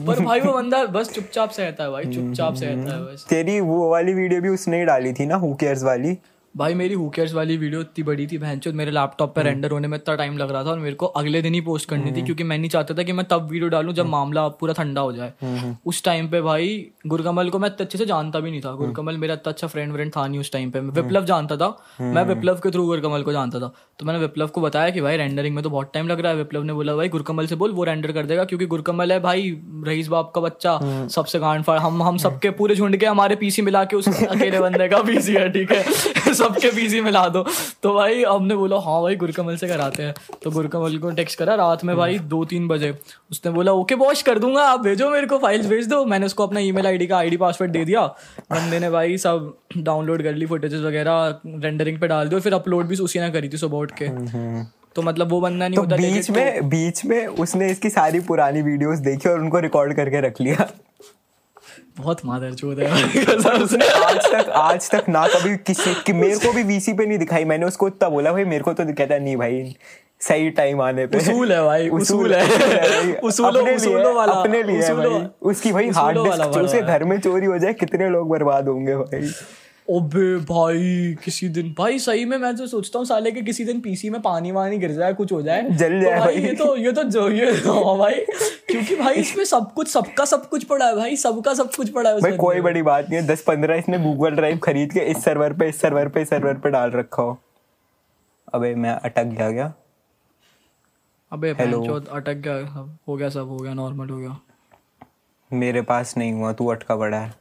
पर 0.05 0.19
भाई 0.19 0.39
वो 0.39 0.53
बंदा 0.53 0.85
बस 0.85 1.13
चुपचाप 1.13 1.49
से 1.49 1.63
रहता 1.63 1.83
है 1.83 1.91
भाई 1.91 2.03
चुपचाप 2.03 2.53
से 2.53 2.65
रहता 2.65 2.95
है 2.95 3.13
बस। 3.13 3.25
तेरी 3.29 3.59
वो 3.59 3.89
वाली 3.89 4.13
वीडियो 4.13 4.41
भी 4.41 4.49
उसने 4.49 4.79
ही 4.79 4.85
डाली 4.85 5.13
थी 5.13 5.25
ना 5.25 5.35
हु 5.35 5.55
केयर्स 5.55 5.83
वाली? 5.83 6.17
भाई 6.57 6.73
मेरी 6.73 6.93
हुकेर्स 6.93 7.33
वाली 7.33 7.57
वीडियो 7.57 7.81
इतनी 7.81 8.03
बड़ी 8.03 8.27
थी 8.27 8.37
बहन 8.37 8.61
मेरे 8.67 8.91
लैपटॉप 8.91 9.35
पर 9.35 9.43
रेंडर 9.43 9.71
होने 9.71 9.87
में 9.87 9.97
इतना 9.97 10.15
टाइम 10.15 10.37
लग 10.37 10.51
रहा 10.51 10.63
था 10.63 10.69
और 10.69 10.79
मेरे 10.79 10.95
को 10.95 11.05
अगले 11.05 11.41
दिन 11.41 11.53
ही 11.53 11.61
पोस्ट 11.61 11.89
करनी 11.89 12.11
थी 12.11 12.21
क्योंकि 12.21 12.43
मैं 12.43 12.57
नहीं 12.57 12.69
चाहता 12.69 12.93
था 12.93 13.03
कि 13.03 13.11
मैं 13.11 13.25
तब 13.25 13.47
वीडियो 13.51 13.69
डालूं 13.69 13.93
जब 13.93 14.05
मामला 14.05 14.47
पूरा 14.47 14.73
ठंडा 14.73 15.01
हो 15.01 15.13
जाए। 15.13 15.33
उस 15.85 16.03
टाइम 16.03 16.27
पे 16.27 16.41
भाई 16.41 16.87
गुरकमल 17.07 17.49
को 17.49 17.59
मैं 17.59 17.69
अच्छे 17.69 17.97
से 17.97 18.05
जानता 18.05 18.39
भी 18.39 18.51
नहीं 18.51 18.61
था। 18.61 18.71
गुरकमल 18.75 19.17
मेरा 19.17 19.33
इतना 19.33 19.51
अच्छा 19.51 19.67
फ्रेंड 19.67 19.93
व्रेंड 19.93 20.11
था 20.17 20.27
नहीं 20.27 20.39
उस 20.39 20.51
टाइम 20.51 20.71
पे। 20.71 20.79
विप्लव 20.79 21.25
जानता 21.25 21.57
था। 21.57 21.67
मैं 22.01 22.23
विप्लव 22.23 22.55
के 22.55 22.71
थ्रू 22.71 22.85
गुरकमल 22.85 23.23
को 23.23 23.31
जानता 23.31 23.59
था। 23.59 23.73
तो 23.99 24.05
मैंने 24.05 24.19
विप्लव 24.19 24.47
को 24.47 24.61
बताया 24.61 24.89
कि 24.89 25.01
भाई 25.01 25.17
रेंडरिंग 25.17 25.55
में 25.55 25.63
तो 25.63 25.69
बहुत 25.69 25.91
टाइम 25.93 26.07
लग 26.07 26.19
रहा 26.19 26.31
है। 26.31 26.37
विप्लव 26.37 26.63
ने 26.63 26.73
बोला 26.73 26.95
भाई 26.95 27.09
गुरकमल 27.09 27.47
से 27.47 27.55
बोल 27.55 27.71
वो 27.71 27.83
रेंडर 27.83 28.11
कर 28.11 28.25
देगा 28.25 28.45
क्योंकि 28.45 28.65
गुरकमल 28.65 29.11
है 29.11 29.19
भाई 29.19 29.61
रईस 29.87 30.07
बाप 30.07 30.31
का 30.35 30.41
बच्चा 30.41 30.79
सबसे 31.07 31.39
गांड 31.39 31.63
फाड़। 31.63 31.79
हम 31.79 32.03
हम 32.03 32.17
सबके 32.17 32.49
पूरे 32.49 32.75
झुंड 32.75 32.97
के 32.97 33.05
हमारे 33.05 33.35
पीसी 33.35 33.61
मिला 33.61 33.83
के 33.85 33.95
उस 33.95 34.07
अकेले 34.27 34.59
बंदे 34.59 34.87
का 34.87 35.01
पीसी 35.01 35.33
है 35.33 35.49
ठीक 35.49 35.71
है? 35.71 35.83
सबके 36.41 36.71
पीसी 36.71 37.01
मिला 37.01 37.27
दो। 37.29 37.45
तो 37.83 37.93
भाई 37.93 38.23
हमने 38.23 38.55
बोला 38.55 38.77
हाँ 38.81 39.01
भाई 39.01 39.15
गुरकमल 39.15 39.55
से 39.55 39.67
कराते 39.67 40.03
हैं। 40.03 40.13
तो 40.43 40.51
गुरकमल 40.51 40.97
को 40.97 41.11
टेक्स्ट 41.13 41.39
करा 41.39 41.55
रात 41.55 41.83
में 41.83 41.95
भाई 41.97 42.19
दो 42.29 42.43
तीन 42.45 42.67
बजे। 42.67 42.93
उसने 43.31 43.51
बोला 43.51 43.71
ओके 43.73 43.95
वॉश 43.97 44.21
कर 44.21 44.39
दूँगा 44.39 44.63
आप 44.65 44.79
भेजो 44.81 45.09
मेरे 45.09 45.27
को 45.27 45.37
फाइल्स 45.39 45.67
भेज 45.67 45.87
दो। 45.87 46.03
मैंने 46.05 46.25
उसको 46.25 46.47
अपना 46.47 46.59
ईमेल 46.61 46.87
आईडी 46.87 47.07
का 47.07 47.17
आईडी 47.17 47.37
पासवर्ड 47.37 47.71
दे 47.71 47.85
दिया। 47.85 48.05
बंदे 48.51 48.79
ने 48.79 48.89
भाई 48.89 49.17
सब 49.19 49.53
डाउनलोड 49.77 50.23
कर 50.23 50.33
ली 50.33 50.45
फुटेजेस 50.45 50.81
वगैरह 50.81 51.39
रेंडरिंग 51.45 51.99
पे 51.99 52.07
डाल 52.07 52.29
दिया 52.29 52.39
फिर 52.39 52.53
अपलोड 52.53 52.85
भी 52.85 52.95
उसी 52.99 53.19
ने 53.19 53.29
करी 53.31 53.49
थी 53.49 53.57
सुबह 53.57 53.77
उठ 53.77 53.91
के। 54.01 54.09
तो 54.95 55.01
मतलब 55.01 55.29
वो 55.29 55.39
बंदा 55.41 55.67
नहीं 55.67 55.75
तो 55.75 55.81
होता 55.81 55.95
बीच 55.95 56.29
में 56.29 56.59
तो... 56.59 56.67
बीच 56.67 57.05
में 57.05 57.27
उसने 57.39 57.69
इसकी 57.71 57.89
सारी 57.89 58.19
पुरानी 58.21 58.61
वीडियोस 58.61 58.99
देखी 58.99 59.29
और 59.29 59.39
उनको 59.39 59.59
रिकॉर्ड 59.59 59.93
करके 59.93 60.21
रख 60.21 60.41
लिया। 60.41 60.69
बहुत 61.97 62.25
मादर 62.25 62.53
चोद 62.53 62.79
है 62.79 63.03
उसने 63.63 63.87
आज 64.05 64.31
तक 64.31 64.49
आज 64.49 64.91
तक 64.91 65.09
ना 65.09 65.27
कभी 65.27 65.57
किसी 65.57 65.93
कि 65.93 66.13
मेरे 66.13 66.35
को 66.35 66.53
भी 66.53 66.63
वीसी 66.63 66.93
पे 66.93 67.05
नहीं 67.05 67.17
दिखाई। 67.17 67.45
मैंने 67.45 67.65
उसको 67.65 67.87
इतना 67.87 68.09
बोला 68.09 68.31
भाई 68.31 68.45
मेरे 68.45 68.63
को 68.63 68.73
तो 68.73 68.93
कहता 68.93 69.17
नहीं 69.17 69.37
भाई 69.37 69.75
सही 70.19 70.49
टाइम 70.49 70.81
आने 70.81 71.07
पे। 71.07 71.17
उसूल 71.17 71.51
है 71.51 71.63
भाई, 71.63 71.89
उसूल 71.89 72.33
है। 72.33 72.45
उसूल 72.47 73.15
उसूलों- 73.23 73.75
उसूलों 73.75 74.15
वाला, 74.15 74.33
अपने 74.33 74.63
लिए 74.63 74.81
है 74.81 74.93
भाई। 74.93 75.27
उसकी 75.41 75.71
भाई 75.71 75.89
हार्ड 75.89 76.17
डिस्क 76.17 76.41
उसके 76.41 76.81
घर 76.81 77.03
में 77.03 77.19
चोरी 77.19 77.45
हो 77.45 77.57
जाए 77.57 77.73
कितने 77.73 78.09
लोग 78.09 78.29
बर्बाद 78.29 78.67
होंगे 78.67 78.95
भाई। 78.95 79.31
ओबे 79.87 80.35
भाई 80.45 81.15
किसी 81.23 81.47
दिन। 81.49 81.73
भाई 81.77 81.99
सही 81.99 82.25
में 82.25 82.37
मैं 82.37 82.55
तो 82.55 82.67
सोचता 82.67 82.99
हूँ 82.99 83.05
साले 83.05 83.31
के 83.31 83.41
किसी 83.41 83.65
दिन 83.65 83.79
पीसी 83.81 84.09
में 84.09 84.21
पानी 84.21 84.51
वानी 84.51 84.77
गिर 84.77 84.91
जाए 84.91 85.13
कुछ 85.13 85.31
हो 85.31 85.41
जाए। 85.41 85.61
जल 85.61 85.99
जाए 86.01 86.01
तो 86.01 86.01
जाए 86.01 86.19
भाई 86.19 86.33
भाई। 86.33 86.43
ये 86.43 86.53
तो 86.55 86.75
ये 86.77 86.91
तो 86.91 87.03
जो 87.05 87.27
ये 87.29 87.51
हाँ 87.57 87.97
भाई। 87.97 88.19
क्योंकि 88.69 88.95
भाई 88.95 89.15
इसमें 89.15 89.43
सब 89.45 89.71
कुछ 89.73 89.87
सबका 89.87 90.25
सब 90.25 90.47
कुछ 90.49 90.63
पड़ा 90.63 90.87
है 90.87 90.95
भाई 90.95 91.15
सबका 91.15 91.53
सब 91.53 91.73
कुछ 91.75 91.89
पड़ा 91.89 92.09
है 92.09 92.19
भाई 92.21 92.37
कोई 92.37 92.61
बड़ी 92.61 92.81
बात 92.81 93.09
नहीं 93.09 93.19
है। 93.21 93.25
दस 93.27 93.41
पंद्रह 93.41 93.75
इसने 93.75 93.99
गूगल 93.99 94.35
ड्राइव 94.35 94.57
खरीद 94.57 94.93
के 94.93 94.99
इस 95.11 95.23
सर्वर 95.23 95.53
पे 95.53 95.69
इस 95.69 95.81
सर्वर 95.81 96.07
पे 96.07 96.21
इस 96.21 96.29
सर्वर 96.29 96.53
पे 96.53 96.69
डाल 96.69 96.91
रखा 96.91 97.23
हो। 97.23 97.37
अबे 98.53 98.73
मैं 98.75 98.91
अटक 98.91 99.23
गया 99.25 99.51
क्या? 99.51 99.73
अबे. 101.31 101.53
चौथ 101.53 102.07
अटक 102.11 102.41
गया। 102.47 102.87
हो 103.07 103.15
गया 103.15 103.29
सब 103.29 103.49
हो 103.49 103.57
गया 103.57 103.73
नॉर्मल 103.73 104.09
हो 104.09 104.17
गया। 104.17 104.39
मेरे 105.51 105.81
पास 105.81 106.17
नहीं 106.17 106.33
हुआ 106.33 106.53
तू 106.53 106.67
अटका 106.67 106.95
पड़ा 106.95 107.19
है। 107.19 107.40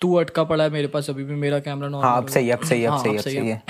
तू 0.00 0.14
अटका 0.16 0.44
पड़ा 0.44 0.64
है 0.64 0.70
मेरे 0.70 0.88
पास 0.88 1.10
अभी 1.10 1.24
भी 1.24 1.34
मेरा 1.36 1.58
कैमरा 1.60 1.88
नॉर्मल 1.88 2.06
हाँ 2.06 2.16
अब 2.16 2.28
सही 2.28 2.50
अब 2.50 2.64
सही 2.64 2.84
अब 2.84 2.98
सही 2.98 3.16
अब 3.16 3.22
सही 3.22 3.48
है। 3.48 3.62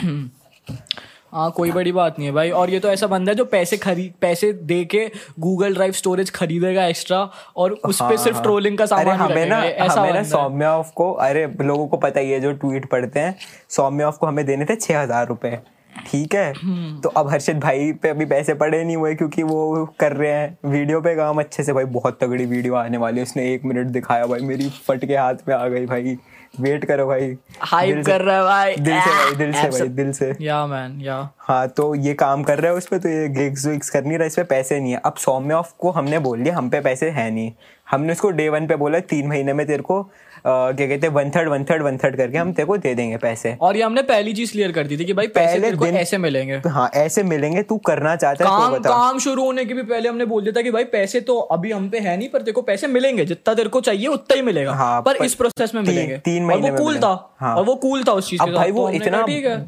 हाँ। 1.33 1.51
कोई 1.51 1.71
बड़ी 1.73 1.93
बात 1.93 2.19
नहीं 2.19 2.29
है 2.29 2.35
भाई। 2.35 2.51
और 2.51 2.71
ये 2.71 2.79
तो 2.81 2.89
ऐसा 2.89 3.07
बंदा 3.07 3.33
है 3.33 3.37
जो 3.37 3.45
पैसे 3.45 3.77
खरीद 3.77 4.13
पैसे 4.21 4.53
दे 4.53 4.85
के 4.85 5.05
गूगल 5.41 5.75
ड्राइव 5.75 5.93
स्टोरेज 5.93 6.31
खरीदेगा 6.31 6.87
एक्स्ट्रा 6.87 7.19
और 7.57 7.73
उस 7.73 8.01
हाँ, 8.03 8.11
पे 8.11 8.17
सिर्फ़ 8.19 8.41
ट्रोलिंग 8.43 8.79
का 8.79 8.87
सामान 8.87 9.07
अरे 9.07 9.17
सामान 9.17 9.33
हमें 9.33 9.47
ना 9.47 9.63
ऐसा 9.65 10.01
हमें 10.01 10.13
ना 10.13 10.23
सौम्या 10.23 10.77
ऑफ़ 10.77 10.93
को 10.95 11.13
अरे 11.13 11.47
लोगों 11.63 11.87
को 11.87 11.97
पता 11.97 12.21
ही 12.21 12.31
है 12.31 12.41
जो 12.41 12.53
ट्वीट 12.55 12.89
पढ़ते 12.91 13.21
हैं 13.21 13.35
सौम्या 13.71 14.09
ऑफ़ 14.09 14.19
को 14.19 14.27
हमें 14.27 14.45
देने 14.47 14.65
थे 14.65 14.77
छह 14.77 15.01
हज़ार 15.01 15.27
रुपए। 15.29 15.59
ठीक 16.07 16.35
है? 16.35 16.53
हम्म। 16.53 17.01
तो 17.01 17.09
अब 17.09 17.29
हर्षित 17.31 17.57
भाई 17.57 17.93
पे 17.93 18.09
अभी 18.09 18.25
पैसे 18.25 18.55
पड़े 18.55 18.83
नहीं 18.85 18.97
हुए 18.97 19.15
क्योंकि 19.15 19.43
वो 19.43 19.85
कर 20.01 20.13
रहे 20.13 20.31
हैं। 20.33 20.71
वीडियो 20.71 21.01
पे 21.01 21.15
काम 21.17 21.39
अच्छे 21.39 21.63
से 21.63 21.73
भाई 21.73 21.85
बहुत 21.85 22.19
तगड़ी 22.21 22.47
वीडियो 22.47 22.75
आने 22.75 22.97
वाली 22.97 23.17
है। 23.17 23.23
उसने 23.23 23.53
एक 23.55 23.65
मिनट 23.65 23.87
दिखाया 23.87 24.27
भाई 24.27 24.41
मेरी 24.41 24.69
फट 24.89 25.05
के 25.05 25.17
हाथ 25.17 25.49
में 25.49 25.55
आ 25.55 25.67
गई 25.69 25.87
भाई। 25.87 26.17
वेट 26.61 26.85
करो 26.85 27.07
भाई। 27.07 27.37
हाइप 27.61 28.03
कर 28.07 28.21
रहा 28.21 28.37
है 28.37 28.43
भाई। 28.43 28.77
दिल 28.77 29.01
से 29.01 29.11
भाई 29.11 29.35
दिल 29.37 29.53
से 29.53 29.69
भाई 29.69 29.89
दिल 29.89 30.13
से। 30.13 30.33
या 30.41 30.67
मैन 30.67 31.01
या। 31.01 31.17
हाँ 31.39 31.67
तो 31.69 31.95
ये 31.95 32.15
काम 32.15 32.43
कर 32.43 32.59
रहा 32.59 32.71
है 32.71 32.77
उस 32.79 32.87
पर 32.87 32.99
तो 32.99 33.09
ये 33.09 33.29
गिग्स 33.29 33.67
विग्स 33.67 33.91
कर 33.91 34.05
नहीं 34.05 34.19
रहा 34.19 34.27
इस 34.27 34.37
पर 34.37 34.45
पैसे 34.45 34.81
नहीं 34.81 34.93
है। 34.93 35.01
अब 35.05 35.15
सौम्य 35.15 35.55
ऑफ़ 35.55 35.73
को 35.79 35.91
हमने 35.91 36.19
बोल 36.19 36.43
दिया 36.43 36.57
हम 36.57 36.69
पे 36.71 36.81
पैसे 36.81 37.11
है 37.11 37.31
नहीं। 37.31 37.53
हमने 37.89 38.13
उसको 38.13 38.31
डे 38.31 38.49
वन 38.49 38.67
पे 38.67 38.77
बोला 38.77 38.99
तीन 39.11 39.27
महीने 39.27 39.53
में 39.53 39.67
तेरे 39.67 39.83
को 39.83 40.03
क्या 40.47 40.87
कहते 40.87 41.07
हैं 41.07 41.13
one 41.15 41.31
third 41.31 41.49
one 41.49 41.65
third 41.65 41.83
one 41.83 41.97
third 41.99 42.17
करके 42.17 42.39
हम 42.39 42.53
तेरे 42.53 42.67
को 42.67 42.77
दे 42.79 42.95
देंगे 42.95 43.17
पैसे। 43.17 43.55
और 43.61 43.77
ये 43.77 43.83
हमने 43.83 44.03
पहली 44.03 44.33
चीज़ 44.33 44.53
क्लियर 44.53 44.73
कर 44.73 44.87
दी 44.87 44.97
थी 44.97 45.05
कि 45.05 45.13
भाई 45.13 45.27
पैसे 45.29 45.61
तेरे 45.61 45.77
को 45.77 45.87
ऐसे 45.87 46.19
मिलेंगे। 46.19 46.61
हाँ 46.67 46.89
ऐसे 46.95 47.23
मिलेंगे 47.23 47.63
तू 47.63 47.77
करना 47.87 48.15
चाहता 48.17 48.45
है 48.45 48.51
काम 48.51 48.77
तो 48.77 48.89
काम 48.89 49.19
शुरू 49.19 49.45
होने 49.45 49.65
के 49.65 49.75
भी 49.75 49.83
पहले 49.83 50.09
हमने 50.09 50.25
बोल 50.25 50.43
दिया 50.43 50.53
था 50.57 50.63
कि 50.63 50.71
भाई 50.71 50.85
पैसे 50.87 51.21
तो 51.21 51.39
अभी 51.39 51.73
हम 51.73 51.89
पे 51.91 51.99
है 51.99 52.17
नहीं 52.17 52.29
पर 52.29 52.43
तेरे 52.43 52.53
को 52.53 52.63
पैसे 52.63 52.87
मिलेंगे 52.89 53.25
जितना 53.25 53.55
तेरे 53.55 53.69
को 53.69 53.81
चाहिए 53.81 54.07
उतना 54.09 54.37
ही 54.37 54.43
मिलेगा। 54.43 54.73
हाँ, 54.73 55.01
पर 55.03 55.19
पर 55.19 55.25
इस 55.25 55.35
प्रोसेस 55.35 55.75
में 55.75 55.83
मिलेंगे। 55.83 56.19
तीन 56.25 56.45
महीने 56.45 56.71
वो 56.71 56.77
कूल 56.77 56.99
था। 56.99 57.13
हाँ। 57.41 57.55
और 57.57 57.65
वो 57.65 57.75
कूल 57.77 58.05
था 58.05 58.13
उस 58.13 58.31
चीज़ 58.31 58.43
भाई 58.43 58.71
वो 58.71 58.89
तो 58.89 58.95
इतना 58.95 59.23
ठीक 59.23 59.47
है। 59.47 59.65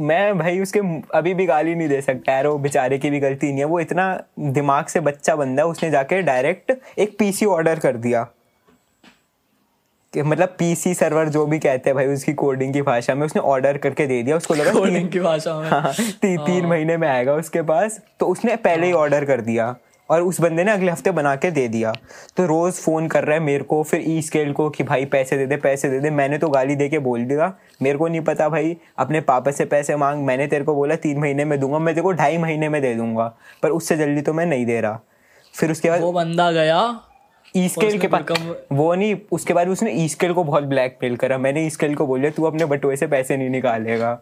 मैं 0.00 0.38
भाई 0.38 0.60
उसके 0.60 0.80
अभी 1.14 1.34
भी 1.34 1.46
गाली 1.46 1.74
नहीं 1.74 1.88
दे 1.88 2.00
सकता 2.00 2.32
यार 2.32 2.46
वो 2.46 2.56
बेचारे 2.58 2.98
की 2.98 3.10
भी 3.10 3.20
गलती 3.20 3.46
नहीं 3.46 3.58
है। 3.58 3.64
वो 3.64 3.80
इतना 3.80 4.06
दिमाग 4.40 4.86
से 4.86 5.00
बच्चा 5.02 5.36
बंदा 5.36 5.62
है 5.62 5.68
उसने 5.68 5.90
जाके 5.90 6.22
डायरेक्ट 6.22 6.72
एक 6.98 7.16
पीसी 7.18 7.46
ऑर्डर 7.62 7.78
कर 7.78 7.96
दिया। 7.96 8.26
कि 10.12 10.22
मतलब 10.22 10.48
पीसी 10.48 10.92
सर्वर 10.94 11.28
जो 11.28 11.44
भी 11.46 11.58
कहते 11.58 11.90
हैं 11.90 11.94
भाई 11.96 12.06
उसकी 12.06 12.32
कोडिंग 12.32 12.72
की 12.72 12.80
भाषा 12.82 13.14
में 13.14 13.24
उसने 13.26 13.42
ऑर्डर 13.42 13.76
करके 13.78 14.06
दे 14.06 14.22
दिया। 14.22 14.36
उसको 14.36 14.54
लगा 14.54 14.72
कोडिंग 14.72 15.08
की 15.10 15.20
भाषा 15.20 15.54
में। 15.60 15.68
हाँ, 15.70 15.92
ती, 15.92 16.36
तीन 16.36 16.66
महीने 16.66 16.96
में 16.96 17.08
आएगा 17.08 17.34
उसके 17.34 17.62
पास। 17.62 18.00
तो 18.20 18.26
उसने 18.26 18.56
पहले 18.56 18.86
ही 18.86 18.92
ऑर्डर 18.92 19.24
कर 19.24 19.40
दिया 19.40 19.74
और 20.10 20.22
उस 20.22 20.40
बंदे 20.40 20.64
ने 20.64 20.72
अगले 20.72 20.90
हफ़्ते 20.92 21.10
बना 21.10 21.34
के 21.36 21.50
दे 21.50 21.66
दिया। 21.68 21.92
तो 22.36 22.46
रोज 22.46 22.72
फ़ोन 22.74 23.06
कर 23.08 23.24
रहा 23.24 23.36
है 23.36 23.42
मेरे 23.42 23.64
को 23.64 23.82
फिर 23.82 24.02
ई 24.06 24.20
स्केल 24.22 24.52
को 24.52 24.68
कि 24.70 24.84
भाई 24.84 25.04
पैसे 25.04 25.36
दे 25.36 25.46
दे 25.46 25.56
पैसे 25.56 25.88
दे 25.90 26.00
दे। 26.00 26.10
मैंने 26.10 26.38
तो 26.38 26.48
गाली 26.48 26.76
दे 26.76 26.88
के 26.88 26.98
बोल 26.98 27.24
दिया। 27.24 27.52
मेरे 27.82 27.98
को 27.98 28.08
नहीं 28.08 28.20
पता 28.20 28.48
भाई 28.48 28.76
अपने 28.98 29.20
पापा 29.20 29.50
से 29.50 29.64
पैसे 29.64 29.96
मांग 29.96 30.24
मैंने 30.26 30.46
तेरे 30.46 30.64
को 30.64 30.74
बोला 30.74 30.96
तीन 30.96 31.20
महीने 31.20 31.44
में 31.44 31.58
दूँगा 31.60 31.78
मैं 31.78 31.94
तेरे 31.94 32.02
को 32.02 32.12
ढाई 32.12 32.38
महीने 32.38 32.68
में 32.68 32.80
दे 32.82 32.94
दूँगा। 32.94 33.32
पर 33.62 33.70
उससे 33.70 33.96
जल्दी 33.96 34.22
तो 34.22 34.32
मैं 34.32 34.46
नहीं 34.46 34.66
दे 34.66 34.80
रहा। 34.80 35.00
फिर 35.54 35.70
उसके 35.70 35.90
बाद 35.90 36.00
वो 36.00 36.12
बंदा 36.12 36.50
गया 36.52 36.82
ई 37.54 37.68
स्केल 37.68 37.88
उसने 37.88 37.98
के 37.98 38.08
पास 38.08 38.66
वो 38.72 38.94
नहीं 38.94 39.16
उसके 39.32 39.54
बाद 39.54 39.68
उसने 39.68 39.90
ईस्केल 40.04 40.32
को 40.32 40.44
बहुत 40.44 40.64
ब्लैकमेल 40.64 41.16
करा। 41.16 41.38
मैंने 41.38 41.66
ईस्केल 41.66 41.94
को 41.94 42.06
बोला 42.06 42.30
तू 42.30 42.44
अपने 42.44 42.64
बटुए 42.66 42.96
से 42.96 43.06
पैसे 43.06 43.36
नहीं 43.36 43.50
निकालेगा। 43.50 44.18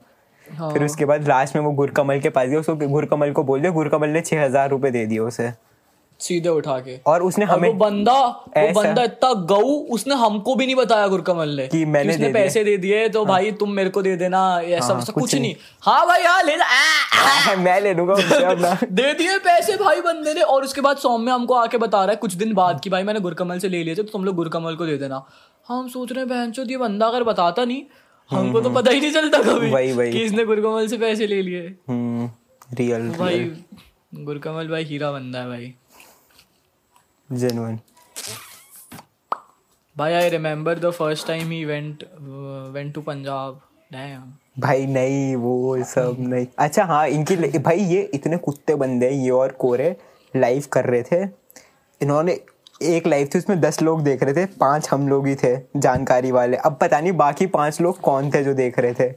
हाँ। 0.47 0.73
फिर 0.73 0.85
उसके 0.85 1.05
बाद 1.05 1.29
लास्ट 1.29 1.57
में 1.57 1.63
वो 1.63 1.71
गुरकमल 1.73 2.21
के 2.21 2.31
पास 2.31 2.49
गया 2.49 2.61
उसको 2.61 2.75
गुरकमल 2.77 3.33
को 3.33 3.43
बोल 3.45 3.61
दिया 3.61 3.73
गुरकमल 3.73 4.09
ने 4.09 4.21
छह 4.21 4.45
हज़ार 4.45 4.71
रुपए 4.71 4.91
दे 4.91 5.05
दिए 5.07 5.19
उसे। 5.21 5.51
सीधे 6.21 6.49
उठा 6.49 6.79
के। 6.79 6.97
और 7.07 7.23
उसने 7.23 7.47
और 7.47 7.61
वो 7.67 7.73
बंदा 7.73 8.15
वो 8.57 8.73
बंदा 8.73 9.03
इतना 9.03 9.33
गऊ 9.33 9.75
उसने 9.91 10.15
हमको 10.15 10.55
भी 10.55 10.67
नहीं 10.67 10.77
बताया 10.77 11.07
गुरकमल 11.09 11.49
ने 11.49 11.67
कि 11.69 11.85
मैंने 11.85 12.17
दे 12.17 12.33
पैसे 12.33 12.65
दे 12.65 12.77
दिए 12.77 13.09
तो 13.09 13.25
हाँ। 13.25 13.29
भाई 13.29 13.53
तुम 13.53 13.71
मेरे 13.71 13.91
को 13.91 14.03
दे 14.03 14.17
देना 14.17 14.61
ऐसा 14.61 14.95
हाँ, 14.95 15.05
कुछ 15.05 15.11
कुछ 15.11 15.35
नहीं। 15.35 15.55
हाँ 15.81 16.07
भाई 16.07 16.23
हाँ 16.23 16.43
ले 16.43 16.57
जा। 16.57 17.55
मैं 17.57 17.81
ले 17.81 17.95
लूँगा 17.95 18.15
दे 18.85 19.13
दिए 19.15 19.39
पैसे 19.39 19.77
भाई 19.77 20.01
बंदे 20.01 20.35
ने 20.35 20.41
और 20.41 20.65
उसके 20.65 20.81
बाद 20.81 20.97
सौम्य 20.97 21.31
हमको 21.31 21.55
आके 21.55 21.79
बता 21.79 21.99
रहा 21.99 22.11
है 22.11 22.17
कुछ 22.17 22.35
दिन 22.35 22.55
बाद 22.55 22.81
की 22.81 22.91
भाई 22.91 23.03
मैंने 23.03 23.21
गुरकमल 23.21 23.59
से 23.59 23.69
ले 23.69 23.83
लिए 23.85 23.95
थे 23.95 24.03
तो 24.03 24.13
तुम 24.13 24.25
लोग 24.25 24.37
गुरकमल 24.37 24.75
को 24.75 24.87
दे 24.87 24.97
देना। 24.97 25.25
हम 25.69 25.89
सोच 25.89 26.13
रहे 26.13 26.21
हैं 26.21 26.29
बहन 26.29 26.71
ये 26.71 26.77
बंदा 26.77 27.07
अगर 27.07 27.25
बताता 27.25 27.65
नहीं 27.65 27.83
हमको 28.31 28.61
तो 28.61 28.71
पता 28.71 28.91
ही 28.91 29.01
नहीं 29.01 29.13
चलता 29.13 29.39
कभी 29.39 29.71
हम्म। 29.71 30.11
कि 30.13 30.23
इसने 30.23 30.45
गुरकमल 30.45 30.87
से 30.87 30.99
पैसे 30.99 31.27
ले 31.27 31.43
लिए। 31.43 31.77
हम्म 31.89 32.31
रियल 32.73 33.09
भाई 33.11 33.39
गुरकमल 34.15 34.69
भाई 34.69 34.85
हीरा 34.85 35.13
बंदा 35.13 35.39
है 35.39 35.49
भाई। 35.49 35.75
जेनुअन 37.31 37.79
भाई 39.97 40.13
I 40.13 40.29
remember 40.29 40.79
the 40.79 40.91
first 40.91 41.27
time 41.27 41.51
he 41.51 41.65
went 41.65 42.05
went 42.75 42.95
to 42.95 43.01
Punjab 43.01 43.61
damn 43.93 44.33
भाई 44.59 44.87
नहीं 44.87 45.35
वो 45.37 45.83
सब 45.85 46.17
नहीं। 46.19 46.47
अच्छा 46.59 46.85
हाँ 46.85 47.07
इनकी 47.09 47.59
भाई 47.59 47.85
ये 47.85 48.03
इतने 48.15 48.37
कुत्ते 48.37 48.75
बंदे 48.75 49.07
हैं 49.07 49.23
ये 49.25 49.31
और 49.31 49.53
कोरे 49.61 49.97
लाइव 50.35 50.65
कर 50.73 50.85
रहे 50.85 51.03
थे। 51.03 51.23
इन्होंने 52.01 52.39
एक 52.83 53.07
लाइव 53.07 53.29
थी 53.35 53.39
उसमें 53.39 53.61
दस 53.61 53.81
लोग 53.83 54.03
देख 54.05 54.23
रहे 54.23 54.35
थे 54.35 54.45
पाँच 54.61 54.89
हम 54.91 55.09
लोग 55.09 55.27
ही 55.27 55.35
थे 55.35 55.57
जानकारी 55.77 56.31
वाले। 56.33 56.57
अब 56.57 56.79
पता 56.81 57.01
नहीं 57.01 57.13
बाकी 57.13 57.47
पाँच 57.47 57.81
लोग 57.81 58.01
कौन 58.01 58.31
थे 58.31 58.43
जो 58.45 58.55
देख 58.55 58.79
रहे 58.79 58.95
थे। 58.95 59.11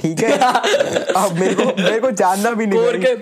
ठीक 0.00 0.20
है? 0.20 0.32
अब 1.16 1.32
मेरे 1.32 1.54
को 1.54 1.64
मेरे 1.82 2.00
को 2.00 2.10
जानना 2.12 2.50
भी 2.50 2.66
नहीं 2.66 2.80
कोर 2.80 2.96
के 2.98 3.14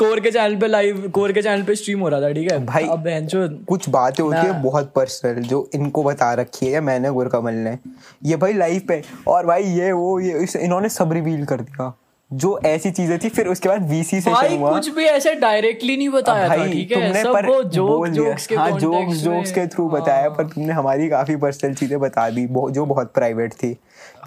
कोर 0.00 0.20
के 0.20 0.30
चैनल 0.30 0.56
पे 0.56 0.66
लाइव 0.66 1.08
कोर 1.14 1.32
के 1.32 1.42
चैनल 1.42 1.62
पे 1.62 1.74
स्ट्रीम 1.74 2.00
हो 2.00 2.08
रहा 2.08 2.20
था 2.20 2.32
ठीक 2.32 2.50
है? 2.52 2.58
भाई, 2.66 2.84
अब 2.84 3.64
कुछ 3.68 3.88
बातें 3.88 4.22
होती 4.24 4.36
है 4.36 4.62
बहुत 4.62 4.92
पर्सनल 4.96 5.42
जो 5.42 5.68
इनको 5.74 6.02
बता 6.04 6.32
रखी 6.34 6.66
है 6.66 6.80
मैंने 6.80 7.10
गुरकमल 7.10 7.54
ने। 7.54 7.78
ये 8.24 8.36
भाई 8.36 8.52
लाइव 8.52 8.82
पे 8.88 9.02
और 9.28 9.46
भाई 9.46 9.62
ये 9.62 9.92
वो 9.92 10.20
ये 10.20 10.38
इस, 10.38 10.56
इन्होंने 10.56 10.88
सब 10.88 11.12
रिवील 11.12 11.44
कर 11.44 11.60
दिया। 11.60 11.92
जो 12.30 12.58
ऐसी 12.66 12.90
चीज़ें 12.90 13.18
थी 13.18 13.28
फिर 13.28 13.46
उसके 13.48 13.68
बाद 13.68 13.88
वीसी 13.90 14.20
से 14.20 14.30
भाई 14.30 14.58
कुछ 14.58 14.88
भी 14.94 15.04
ऐसे 15.04 15.34
डायरेक्टली 15.36 15.96
नहीं 15.96 16.08
बताया 16.08 16.48
था 16.48 16.66
ठीक 16.66 16.92
है? 16.92 17.00
तुमने 17.00 17.22
सब 17.22 17.32
पर 17.32 17.46
वो 17.46 17.62
जोक 17.64 18.06
जोक्स 18.08 18.46
के 18.46 18.54
हाँ 18.54 18.70
जोक्स 18.72 19.16
जोक्स 19.18 19.52
के 19.52 19.66
थ्रू 19.66 19.88
बताया 19.90 20.28
पर 20.30 20.46
तुमने 20.48 20.72
हमारी 20.72 21.08
काफ़ी 21.08 21.36
पर्सनल 21.36 21.74
चीज़ें 21.74 21.98
बता 22.00 22.28
दी 22.30 22.46
जो 22.46 22.84
बहुत 22.86 23.12
प्राइवेट 23.14 23.52
थी। 23.54 23.72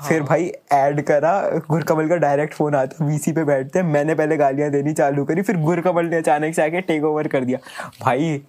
फिर 0.08 0.20
हाँ। 0.20 0.28
भाई 0.28 0.52
ऐड 0.72 1.02
करा 1.06 1.40
गुरकमल 1.70 2.08
का 2.10 2.16
डायरेक्ट 2.18 2.54
फ़ोन 2.54 2.76
आता 2.76 3.06
वीसी 3.06 3.32
पे 3.32 3.44
बैठते 3.44 3.80
हैं 3.80 3.86
मैंने 3.88 4.16
पहले 4.16 4.38
गालियाँ 4.38 4.70
देनी 4.72 4.94
चालू 4.94 5.26
करी 5.26 5.42
फिर 5.42 5.58
गुरकमल 5.60 6.06
ने 6.06 6.18
अचानक 6.18 6.56
से 6.56 6.62
आके 6.62 6.82
टेक 6.82 7.04
ओवर 7.06 7.28
कर 7.28 7.44
दिया। 7.44 7.60
भाई 8.02 8.42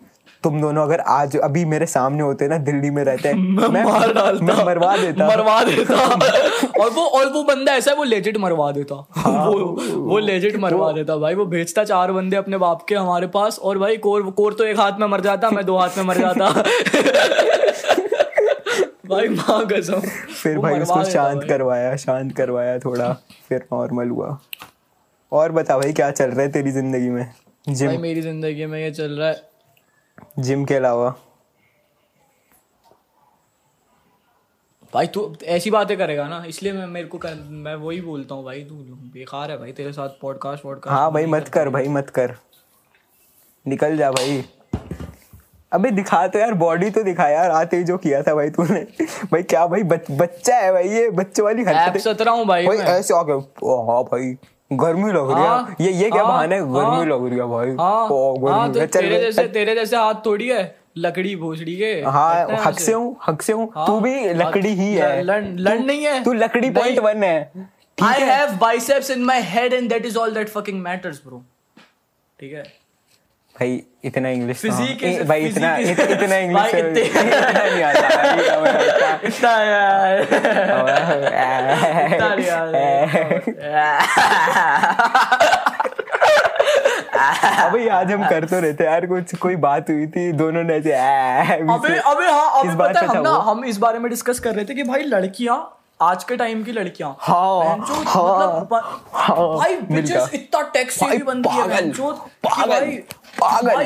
तुम 0.45 0.61
दोनों 0.61 0.83
अगर 0.83 1.01
आज 1.01 1.37
अभी 1.37 1.65
मेरे 1.65 1.87
सामने 1.87 2.23
होते 2.23 2.49
ना 2.49 2.57
दिल्ली 2.59 2.91
में 2.91 3.03
रहते 3.05 3.33
मैं 3.35 3.85
मार 3.85 4.13
डालता। 4.13 4.45
मैं 4.45 4.65
मरवा 4.65 4.97
देता। 4.97 5.29
मरवा 5.29 5.63
देता। 5.65 5.95
और 6.81 6.91
वो 6.91 7.05
और 7.19 7.29
वो 7.33 7.43
बंदा 7.43 7.75
ऐसा 7.75 7.91
है 7.91 7.97
वो 7.97 8.05
लेजिट 8.05 8.37
मरवा 8.37 8.71
देता। 8.73 8.95
हाँ। 9.11 9.47
वो 9.51 9.59
वो 10.01 10.19
लेजिट 10.19 10.57
मरवा 10.57 10.91
देता 10.93 11.17
भाई। 11.17 11.35
वो 11.35 11.47
भेजता 11.47 11.85
चार 11.85 12.13
बंदे 12.13 12.37
अपने 12.37 12.59
बाप 12.59 12.85
के 12.89 12.95
हमारे 12.95 13.27
पास 13.27 13.59
और 13.59 13.79
भाई 13.79 13.97
कोर 13.97 14.31
कोर 14.31 14.55
तो 14.55 14.65
एक 14.65 14.81
हाथ 14.81 15.01
में 15.01 15.07
मर 15.07 15.21
जाता 15.21 15.51
मैं 15.51 15.65
दो 15.67 15.77
हाथ 15.77 15.99
में 15.99 16.05
मर 16.05 16.19
जाता। 16.19 16.51
भाई 19.09 19.29
माँ 19.29 19.67
कसम। 19.67 20.01
फिर 20.43 20.59
भाई 20.59 20.81
उसको 20.81 21.03
शांत 21.05 21.45
करवाया 21.45 21.97
शांत 21.97 22.37
करवाया 22.37 22.79
थोड़ा 22.79 23.13
फिर 23.49 23.65
नॉर्मल 23.73 24.09
हुआ। 24.09 24.39
और 25.33 25.53
बता 25.53 25.79
भाई 25.79 25.93
क्या 25.93 26.11
चल 26.11 26.31
रहा 26.31 26.43
है 26.43 26.51
तेरी 26.53 26.71
ज़िंदगी 26.71 27.11
में? 27.11 27.27
जिम 27.69 28.01
मेरी 28.01 28.21
ज़िंदगी 28.21 28.67
में 28.67 28.79
ये 28.81 28.91
चल 28.91 29.11
रहा 29.11 29.29
है। 29.29 29.54
जिम 30.37 30.65
के 30.65 30.75
अलावा। 30.75 31.15
भाई 34.93 35.07
तू 35.07 35.35
ऐसी 35.45 35.71
बातें 35.71 35.97
करेगा 35.99 36.27
ना 36.29 36.43
इसलिए 36.45 36.73
मैं 36.73 36.87
मेरे 36.87 37.07
को 37.09 37.19
कर, 37.19 37.35
मैं 37.35 37.75
वही 37.75 38.01
बोलता 38.01 38.35
हूँ 38.35 38.45
भाई 38.45 38.63
तू 38.65 38.75
बेकार 39.13 39.51
है 39.51 39.59
भाई 39.59 39.73
तेरे 39.73 39.93
साथ 39.93 40.09
पॉडकास्ट 40.23 40.65
वॉडकास्ट 40.65 40.95
हाँ 40.95 41.13
भाई 41.13 41.27
मत 41.27 41.49
कर 41.49 41.69
भाई 41.69 41.89
मत 41.89 42.11
कर। 42.11 42.35
निकल 43.67 43.97
जा 43.97 44.11
भाई। 44.11 44.45
अबे 45.73 45.91
दिखा 45.91 46.27
तो 46.27 46.39
यार 46.39 46.55
बॉडी 46.55 46.91
तो 46.91 47.03
दिखा 47.03 47.29
यार 47.29 47.51
आते 47.51 47.77
ही 47.77 47.85
जो 47.85 47.97
किया 47.99 48.23
था 48.23 48.35
भाई 48.35 48.51
तूने। 48.51 48.81
भाई 49.25 49.43
क्या 49.43 49.67
भाई 49.67 49.83
बच, 49.83 50.11
बच्चा 50.11 50.57
है 50.57 50.73
भाई 50.73 50.89
ये 50.89 51.09
बच्चे 51.13 51.43
वाली 51.43 51.65
हरकतें। 51.65 52.01
सतरा 52.01 52.33
हूँ 52.33 52.45
भाई 52.47 52.67
भाई 52.67 52.79
ऐसे 52.79 53.15
आ 53.15 53.23
गए 53.23 53.39
हाँ 53.87 54.03
भाई। 54.05 54.35
गर्मी 54.73 55.13
लग 55.13 55.31
रही 55.31 55.47
हाँ, 55.47 55.77
है। 55.81 55.87
ये 55.87 55.93
ये 55.93 56.11
क्या 56.11 56.23
हाँ, 56.23 56.33
बहाना 56.33 56.55
है? 56.55 56.61
गर्मी 56.61 56.79
हाँ, 56.79 57.05
लग 57.05 57.29
रही 57.29 57.39
है 57.39 57.45
भाई। 57.45 57.71
ओ, 58.11 58.35
गर्मी 58.35 58.59
हाँ 58.59 58.73
तो 58.73 58.81
है। 58.81 58.87
चल 58.87 59.01
तेरे 59.01 59.21
जैसे 59.21 59.49
तेरे 59.49 59.75
जैसे 59.75 59.97
हाथ 59.97 60.15
थोड़ी 60.27 60.49
है 60.49 60.77
लकड़ी 60.99 61.37
भोसड़ी 61.37 61.77
के। 61.77 62.03
हाँ 62.03 62.47
हक 62.51 62.81
से 62.81 62.93
हूँ 62.93 63.17
हक 63.27 63.43
से 63.43 63.53
हूँ। 63.53 63.73
तू 63.87 64.01
भी 64.01 64.29
लकड़ी 64.29 64.69
ही 64.69 64.95
है। 64.95 65.23
लड़- 65.23 65.61
लड़ 65.61 65.79
नहीं 65.79 66.05
है। 66.05 66.25
तू 66.25 66.33
लकड़ी 66.33 66.71
पॉइंट 66.71 66.99
वन 66.99 67.25
है। 67.25 67.53
I 68.03 68.15
have 68.21 68.53
biceps 68.61 69.11
in 69.17 69.21
my 69.29 69.39
head 69.55 69.75
and 69.79 69.93
that 69.93 70.07
is 70.11 70.17
all 70.17 70.33
that 70.39 70.49
fucking 70.57 70.79
matters 70.87 71.19
bro. 71.27 71.39
ठीक 72.41 72.53
है? 72.53 72.84
भाई 73.59 73.83
इतना 74.05 74.29
इंग्लिश 74.29 74.63
भाई 75.29 75.45
इतना 75.47 75.77
इत- 75.91 76.01
इतना 76.11 76.37
इंग्लिश 76.37 76.75
नहीं 76.75 77.83
आता 77.83 79.15
अबे 87.67 87.89
आज 87.89 88.11
हम 88.13 88.27
कर 88.29 88.45
तो 88.45 88.61
रहे 88.61 88.73
थे 88.75 88.85
यार 88.85 89.07
कुछ 89.07 89.35
कोई 89.37 89.57
बात 89.65 89.91
हुई 89.91 90.07
थी 90.07 90.31
दोनों 90.33 90.63
ने 90.65 90.75
ऐसे 90.75 90.93
अबे 90.93 91.97
अबे 91.99 92.27
हाँ 92.31 92.63
इस 92.65 92.71
अबे 92.71 92.79
पता 92.79 93.01
है 93.01 93.07
हम 93.07 93.23
ना 93.23 93.31
हम 93.51 93.65
इस 93.65 93.79
बारे 93.79 93.99
में 93.99 94.09
डिस्कस 94.11 94.41
कर 94.41 94.55
रहे 94.55 94.65
थे 94.65 94.75
कि 94.75 94.83
भाई 94.83 95.03
लड़कियाँ 95.05 95.59
आज 96.03 96.25
के 96.25 96.37
टाइम 96.37 96.63
की 96.65 96.73
लड़कियाँ 96.73 97.17
हाँ, 97.21 97.65
हाँ, 97.65 97.77
मतलब 97.77 98.75
हाँ, 99.13 99.37
भाई 99.57 99.75
इतना 100.35 100.61
टैक्सी 100.61 101.19
बनती 101.19 101.49
है 101.49 101.69
पागल। 103.35 103.85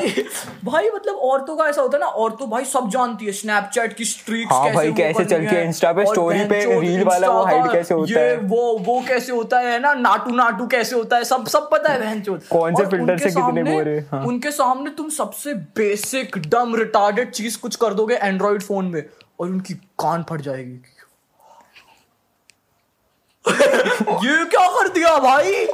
मतलब 0.95 1.15
औरतों 1.15 1.57
का 1.57 1.65
ऐसा 1.65 1.81
होता 1.81 1.97
है 1.97 2.01
ना 2.03 2.07
औरतों 2.07 2.49
भाई 2.49 2.65
सब 2.65 2.89
जानती 2.89 3.25
है 3.25 3.31
स्नैपचैट 3.31 3.93
की 3.93 4.05
स्ट्रीक्स 4.05 4.51
हाँ 4.51 4.63
कैसे 4.63 4.75
भाई, 4.75 4.91
कैसे 4.93 5.25
चल 5.25 5.41
के 5.41 5.55
है, 5.55 5.71
Insta 5.71 5.93
पे 5.95 6.05
story 6.05 6.49
पे 6.49 6.65
reel 6.65 7.07
वाला 7.07 7.29
वो 7.29 7.45
का 7.45 7.73
कैसे 7.73 7.93
होता 7.93 8.19
है। 8.19 8.37
वो 8.37 8.77
वो 8.77 9.03
कैसे 9.07 9.31
होता 9.31 9.59
है 9.59 9.79
ना 9.79 9.93
नाटू 9.93 10.35
नाटू 10.35 10.67
कैसे 10.67 10.95
होता 10.95 11.17
है 11.17 11.23
सब 11.23 11.47
सब 11.47 11.69
पता 11.71 11.93
है 11.93 11.99
बहनचोद 11.99 12.43
कौन 12.51 12.75
से 12.75 12.83
उनके 12.83 13.17
से 13.17 13.29
कितने 13.29 13.63
गोरे, 13.73 13.97
हाँ। 14.11 14.23
उनके 14.25 14.51
सामने 14.51 14.89
तुम 14.89 15.09
सबसे 15.09 15.53
बेसिक 15.53 16.37
डम 16.37 16.75
रिटार्डेड 16.75 17.31
चीज़ 17.31 17.57
कुछ 17.57 17.75
कर 17.75 17.93
दोगे 17.93 18.15
एंड्रॉइड 18.15 18.61
फ़ोन 18.61 18.85
में 18.85 19.03
और 19.39 19.47
उनकी 19.47 19.73
कान 19.73 20.25
फट 20.29 20.41
जाएगी 20.41 20.81
ये 23.49 24.45
क्या 24.45 24.67
कर 24.67 24.87
दिया 24.87 25.17
भाई? 25.17 25.65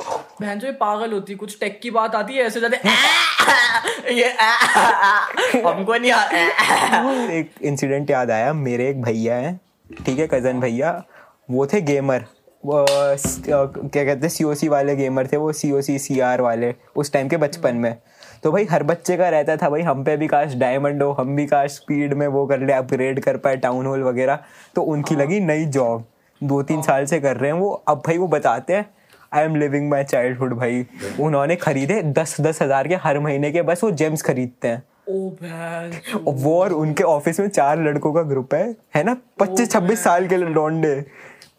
बहन 0.41 0.59
जो 0.59 0.67
ये 0.67 0.73
पागल 0.73 1.11
होती 1.11 1.33
है 1.33 1.37
कुछ 1.37 1.59
टेक 1.59 1.79
की 1.81 1.91
बात 1.91 2.15
आती 2.15 2.33
है 2.33 2.43
ऐसे 2.43 2.59
जाते 2.59 2.77
ये 4.13 4.29
हमको 5.67 5.95
नहीं 5.95 6.11
आ- 6.11 7.29
एक 7.31 7.51
इंसिडेंट 7.61 8.09
याद 8.09 8.31
आया 8.31 8.53
मेरे 8.53 8.89
एक 8.89 9.01
भैया 9.01 9.35
है 9.35 9.59
ठीक 10.05 10.19
है 10.19 10.27
कज़न 10.27 10.59
भैया 10.59 11.03
वो 11.51 11.67
थे 11.67 11.81
गेमर 11.81 12.25
वो 12.65 12.85
स- 13.17 13.41
क्या 13.47 13.65
कहते 13.65 14.19
हैं 14.21 14.29
सीओसी 14.29 14.67
वाले 14.67 14.95
गेमर 14.95 15.27
थे 15.27 15.37
वो 15.37 15.51
सीओसी 15.53 15.99
सीआर 15.99 16.41
वाले 16.41 16.73
उस 16.95 17.11
टाइम 17.13 17.27
के 17.27 17.37
बचपन 17.37 17.75
में। 17.75 17.95
तो 18.43 18.51
भाई 18.51 18.65
हर 18.65 18.83
बच्चे 18.83 19.17
का 19.17 19.29
रहता 19.29 19.55
था 19.57 19.69
भाई 19.69 19.81
हम 19.81 20.03
पे 20.03 20.17
भी 20.17 20.27
काश 20.27 20.53
डायमंड 20.53 21.03
हो 21.03 21.11
हम 21.11 21.35
भी 21.35 21.45
काश 21.45 21.71
स्पीड 21.71 22.13
में 22.13 22.27
वो 22.27 22.45
कर 22.45 22.59
ले 22.59 22.73
अपग्रेड 22.73 23.19
कर 23.23 23.37
पाए 23.37 23.57
टाउन 23.57 23.85
हॉल 23.85 24.03
वगैरह 24.03 24.39
तो 24.75 24.81
उनकी 24.81 25.15
लगी 25.15 25.39
नई 25.39 25.65
जॉब 25.65 26.05
दो 26.41 26.61
तीन 26.63 26.81
साल 26.81 27.05
से 27.05 27.19
कर 27.19 27.37
रहे 27.37 27.51
हैं 27.51 27.59
वो 27.59 27.69
अब 27.87 28.01
भाई 28.05 28.17
वो 28.17 28.27
बताते 28.27 28.73
हैं 28.73 28.85
I 29.33 29.43
am 29.43 29.55
living 29.55 29.89
my 29.89 30.03
childhood 30.39 30.53
भाई। 30.57 30.85
उन्होंने 31.19 31.55
खरीदे 31.57 32.01
दस 32.03 32.39
दस 32.41 32.61
हज़ार 32.61 32.87
के 32.87 32.95
हर 33.03 33.19
महीने 33.19 33.51
के 33.51 33.61
बस 33.61 33.83
वो 33.83 33.91
जेम्स 33.93 34.21
खरीदते 34.21 34.67
हैं। 34.67 34.83
ओ 35.07 36.31
वो 36.33 36.59
और 36.61 36.73
उनके 36.73 37.03
ऑफ़िस 37.03 37.39
में 37.39 37.47
चार 37.49 37.81
लड़कों 37.83 38.13
का 38.13 38.21
ग्रुप 38.23 38.53
है 38.53 38.75
है 38.95 39.03
ना? 39.03 39.15
पच्चीस 39.39 39.71
छब्बीस 39.71 40.03
साल 40.03 40.27
के 40.27 40.37
लौंडे। 40.37 40.93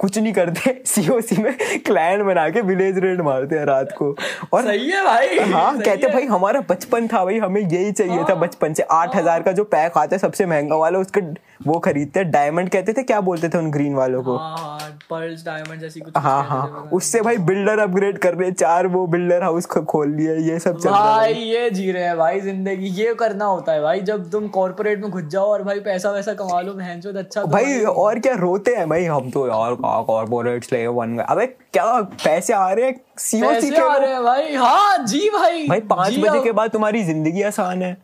कुछ 0.00 0.18
नहीं 0.18 0.32
करते 0.32 0.72
सीओसी 0.86 1.42
में 1.42 1.56
क्लाइंट 1.86 2.22
बना 2.24 2.48
के 2.50 2.60
विलेज 2.62 2.98
रेड 2.98 3.20
मारते 3.20 3.56
हैं 3.56 3.64
रात 3.66 3.92
को। 3.98 4.14
और 4.52 4.62
सही 4.64 4.90
है 4.90 5.04
भाई 5.04 5.38
हाँ 5.52 5.78
कहते 5.78 6.06
है। 6.06 6.12
भाई 6.12 6.26
हमारा 6.26 6.60
बचपन 6.70 7.06
था 7.08 7.24
भाई 7.24 7.38
हमें 7.38 7.60
यही 7.62 7.92
चाहिए 7.92 8.24
था 8.30 8.34
बचपन 8.36 8.74
से। 8.74 8.82
आठ 8.82 9.16
हज़ार 9.16 9.42
का 9.42 9.52
जो 9.52 9.64
पैक 9.66 9.96
आता 9.98 10.14
है 10.16 10.18
सबसे 10.18 10.46
महँगा 10.46 10.76
वाला 10.76 10.98
उसके 10.98 11.20
वो 11.66 11.78
खरीदते 11.78 12.20
हैं 12.20 12.30
डायमंड 12.30 12.68
कहते 12.70 12.92
थे 12.92 13.02
क्या 13.02 13.20
बोलते 13.20 13.48
थे 13.48 13.58
उन 13.58 13.70
ग्रीन 13.70 13.94
वालों 13.94 14.22
को? 14.22 14.36
हाँ 14.36 14.78
पर्ल्स 15.10 15.44
डायमंड 15.44 15.80
जैसी 15.80 16.00
कुछ 16.00 16.12
हाँ 16.16 16.42
हाँ। 16.44 16.88
उससे 16.92 17.20
भाई 17.20 17.36
बिल्डर 17.46 17.78
अपग्रेड 17.78 18.18
कर 18.18 18.34
रहे 18.34 18.48
हैं, 18.48 18.54
चार 18.54 18.86
वो 18.86 19.06
बिल्डर 19.06 19.42
हाउस 19.42 19.66
खोल 19.66 20.14
लिए 20.16 20.36
ये 20.50 20.58
सब 20.58 20.78
चल 20.78 20.88
है 20.88 20.94
भाई 20.94 21.32
ये 21.32 21.70
जी 21.70 21.90
रहे 21.92 22.02
हैं 22.02 22.16
भाई 22.18 22.40
ज़िंदगी 22.40 22.88
ये 23.00 23.14
करना 23.14 23.44
होता 23.44 23.72
है 23.72 23.82
भाई 23.82 24.00
जब 24.02 24.30
तुम 24.30 24.48
कॉर्पोरेट 24.48 25.02
में 25.02 25.10
घुस 25.10 25.24
जाओ 25.24 25.46
और 25.46 25.62
भाई 25.62 25.80
पैसा 25.80 26.10
वैसा 26.10 26.34
कमा 26.34 26.60
लो 26.60 26.72
अच्छा 27.18 27.40
तो 27.40 27.46
भाई 27.46 27.80
और 27.84 28.18
क्या 28.18 28.34
रोते 28.36 28.74
हैं 28.74 28.88
भाई 28.88 29.04
हम 29.04 29.30
तो 29.30 29.46
यार 29.48 29.74
का 29.86 30.02
कॉर्पोरेट्स 30.04 30.72
ले 30.72 30.88
बन 30.90 31.16
गए 31.16 31.24
अबे 31.28 31.46
क्या 31.46 32.00
पैसे 32.24 32.52
आ 32.52 32.70
रहे 32.70 32.84
हैं? 32.86 33.00
सीओसी 33.18 33.70
के 33.70 33.76
आ 33.78 33.96
रहे 33.96 34.12
हैं 34.12 34.22
भाई। 34.24 34.54
हाँ 34.56 34.96
जी 35.04 35.28
भाई। 35.30 35.66
भाई 35.68 35.80
पाँच 35.90 36.18
बजे 36.18 36.42
के 36.44 36.52
बाद 36.52 36.70
तुम्हारी 36.70 37.02
ज़िंदगी 37.04 37.42
आसान 37.44 37.82
है। 37.82 37.96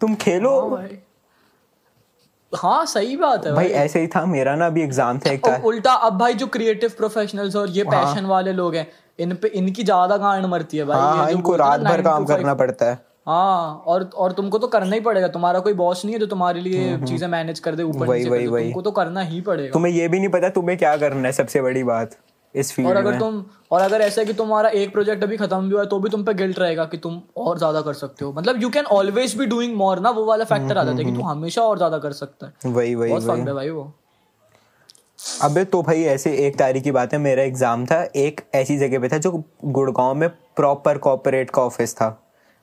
तुम 0.00 0.14
खेलो। 0.16 0.58
हाँ 0.60 0.70
भाई। 0.70 0.98
हाँ 2.52 2.84
सही 2.86 3.16
बात 3.16 3.46
है 3.46 3.52
भाई 3.52 3.64
भाई। 3.64 3.74
ऐसे 3.74 4.00
ही 4.00 4.06
था। 4.06 4.24
मेरा 4.26 4.54
ना 4.56 4.66
अभी 4.66 4.82
एग्ज़ाम 4.82 5.18
था 5.18 5.30
एक 5.32 5.46
उल्टा 5.64 5.92
अब 6.08 6.18
भाई 6.18 6.34
जो 6.34 6.46
क्रिएटिव 6.48 6.90
प्रोफेशनल्स 6.96 7.56
और 7.56 7.70
ये 7.70 7.84
हाँ। 7.84 7.92
पैशन 7.94 8.26
वाले 8.26 8.52
लोग 8.52 8.74
हैं 8.74 8.86
इन 9.18 9.34
पे 9.34 9.48
इनकी 9.50 9.84
ज़्यादा 9.84 10.16
गांड 10.16 10.46
मरती 10.46 10.76
है 10.76 10.84
भाई? 10.84 11.00
हाँ 11.00 11.16
हाँ 11.16 11.30
इनको 11.30 11.56
रात 11.56 11.80
भर 11.82 12.02
काम 12.02 12.24
करना 12.26 12.54
पड़ता 12.54 12.90
है। 12.90 13.00
हाँ 13.26 13.82
और 13.86 14.08
और 14.16 14.32
तुमको 14.32 14.58
तो 14.58 14.66
करना 14.68 14.94
ही 14.94 15.00
पड़ेगा। 15.00 15.28
तुम्हारा 15.30 15.60
कोई 15.60 15.72
बॉस 15.74 16.04
नहीं 16.04 16.14
है 16.14 16.20
जो 16.20 16.26
तुम्हारे 16.26 16.60
लिए 16.60 16.96
चीज़ें 17.00 17.26
मैनेज 17.28 17.60
कर 17.60 17.74
दे 17.74 17.82
ऊपर 17.82 17.96
हम्म, 17.96 18.08
वही, 18.08 18.18
नीचे 18.18 18.30
वही, 18.30 18.46
वही। 18.46 18.64
तुमको 18.64 18.82
तो 18.82 18.90
करना 18.92 19.20
ही 19.22 19.40
पड़ेगा। 19.42 19.72
तुम्हें 19.72 19.92
ये 19.92 20.08
भी 20.08 20.18
नहीं 20.18 20.28
पता 20.30 20.48
तुम्हें 20.50 20.76
क्या 20.78 20.96
करना 20.96 21.26
है 21.26 21.32
सबसे 21.32 21.62
बड़ी 21.62 21.82
बात 21.84 22.16
इस 22.54 22.72
फ़ील्ड 22.72 22.88
और 22.88 22.96
अगर 22.96 23.10
में। 23.10 23.18
तुम 23.18 23.42
और 23.72 23.80
अगर 23.80 24.00
ऐसा 24.00 24.20
है 24.20 24.26
कि 24.26 24.32
तुम्हारा 24.34 24.68
एक 24.70 24.92
प्रोजेक्ट 24.92 25.22
अभी 25.22 25.36
खत्म 25.36 25.60
भी 25.60 25.72
हुआ 25.72 25.80
है 25.80 25.86
तो 25.88 25.98
भी 25.98 26.10
तुम 26.10 26.24
पे 26.24 26.34
गिल्ट 26.34 26.58
रहेगा 26.58 26.84
कि 26.84 26.96
तुम 26.98 27.20
और 27.36 27.58
ज़्यादा 27.58 27.80
कर 27.80 27.92
सकते 27.94 28.24
हो। 28.24 28.32
मतलब 28.32 28.62
you 28.62 28.70
can 28.70 28.84
always 28.92 29.36
be 29.38 29.46
doing 29.46 29.76
more 29.76 30.00
ना 30.00 30.10
वो 30.10 30.24
वाला 30.24 30.44
फैक्टर 30.46 30.78
आ 30.78 30.84
जाता 30.84 30.98
है 30.98 31.04
कि 31.04 31.12
तू 31.12 31.22
हमेशा 31.22 31.62
और 31.62 31.76
ज़्यादा 31.76 31.98
कर 31.98 32.12
सकता 32.14 32.46
है। 32.46 32.52
हम्म, 32.64 32.74
वही 32.74 32.94
वही 32.94 33.10
बहुत 33.10 33.26
फंड 33.26 33.48
है 33.48 33.54
भाई 33.54 33.70
वो। 33.70 33.92
अबे 35.42 35.64
तो 35.64 35.82
भाई 35.82 36.02
ऐसे 36.06 36.34
एक 36.46 36.58
तारीख 36.58 36.82
की 36.82 36.90
बात 36.92 37.12
है 37.12 37.18
मेरा 37.20 37.42
एग्ज़ाम 37.42 37.86
था 37.86 38.02
एक 38.16 38.40
ऐसी 38.54 38.78
जगह 38.78 38.98
पे 38.98 39.08
था 39.08 39.18
जो 39.18 39.42
गुड़गांव 39.66 40.14
में 40.14 40.28
प्रॉपर 40.56 40.98
कॉर्पोरेट 40.98 41.50
का 41.50 41.62
ऑफ़िस 41.62 41.94
था। 41.94 42.18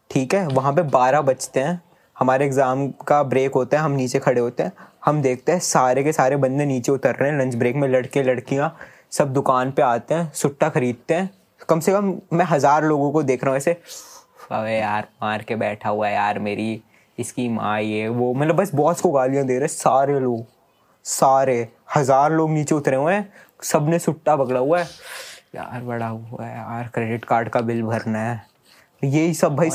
ठीक 0.09 0.33
है? 0.33 0.45
वहाँ 0.47 0.73
पे 0.73 0.81
बारह 0.83 1.21
बजते 1.21 1.59
हैं। 1.59 1.81
हमारे 2.15 2.45
एग्ज़ाम 2.45 2.87
का 3.07 3.21
ब्रेक 3.23 3.53
होता 3.53 3.77
है, 3.77 3.83
हम 3.83 3.91
नीचे 3.91 4.19
खड़े 4.19 4.41
होते 4.41 4.63
हैं। 4.63 4.71
हम 5.05 5.21
देखते 5.21 5.51
हैं, 5.51 5.59
सारे 5.59 6.03
के 6.03 6.11
सारे 6.11 6.35
बंदे 6.37 6.65
नीचे 6.65 6.91
उतर 6.91 7.15
रहे 7.15 7.31
हैं। 7.31 7.39
लंच 7.39 7.55
ब्रेक 7.55 7.75
में 7.75 7.87
लड़के, 7.87 8.23
लड़कियाँ 8.23 8.75
सब 9.11 9.33
दुकान 9.33 9.71
पे 9.71 9.81
आते 9.81 10.13
हैं, 10.13 10.31
सुट्टा 10.33 10.69
खरीदते 10.69 11.13
हैं। 11.13 11.29
कम 11.69 11.79
से 11.79 11.91
कम 11.91 12.13
मैं 12.33 12.45
हज़ार 12.45 12.83
लोगों 12.83 13.11
को 13.11 13.23
देख 13.23 13.43
रहा 13.43 13.51
हूँ, 13.51 13.57
ऐसे, 13.57 13.71
अबे 14.51 14.77
यार, 14.77 15.07
मार 15.21 15.43
के 15.43 15.55
बैठा 15.55 15.89
हुआ 15.89 16.07
है 16.07 16.13
यार 16.13 16.39
मेरी, 16.39 16.81
इसकी 17.17 17.47
माँ 17.49 17.79
ये, 17.81 18.07
वो 18.07 18.33
मतलब 18.33 18.55
बस 18.55 18.73
बॉस 18.75 19.01
को 19.01 19.11
गालियाँ 19.11 19.45
दे 19.45 19.57
रहे 19.59 19.67
सारे 19.67 20.19
लोग। 20.19 20.45
सारे, 21.05 21.67
हज़ार 21.95 22.31
लोग 22.31 22.51
नीचे 22.51 22.75
उतरे 22.75 22.95
हुए 22.95 23.13
हैं 23.13 23.31
सबने 23.63 23.99
सुट्टा 23.99 24.35
पकड़ा 24.35 24.59
हुआ 24.59 24.79
है। 24.79 24.87
यार 25.55 25.81
बड़ा 25.81 26.07
हुआ 26.07 26.45
है 26.45 26.55
यार 26.57 26.89
क्रेडिट 26.93 27.25
कार्ड 27.25 27.49
का 27.49 27.61
बिल 27.61 27.83
भरना 27.83 28.19
है। 28.19 28.41
यही 29.03 29.33
सब 29.33 29.55
भाई 29.55 29.69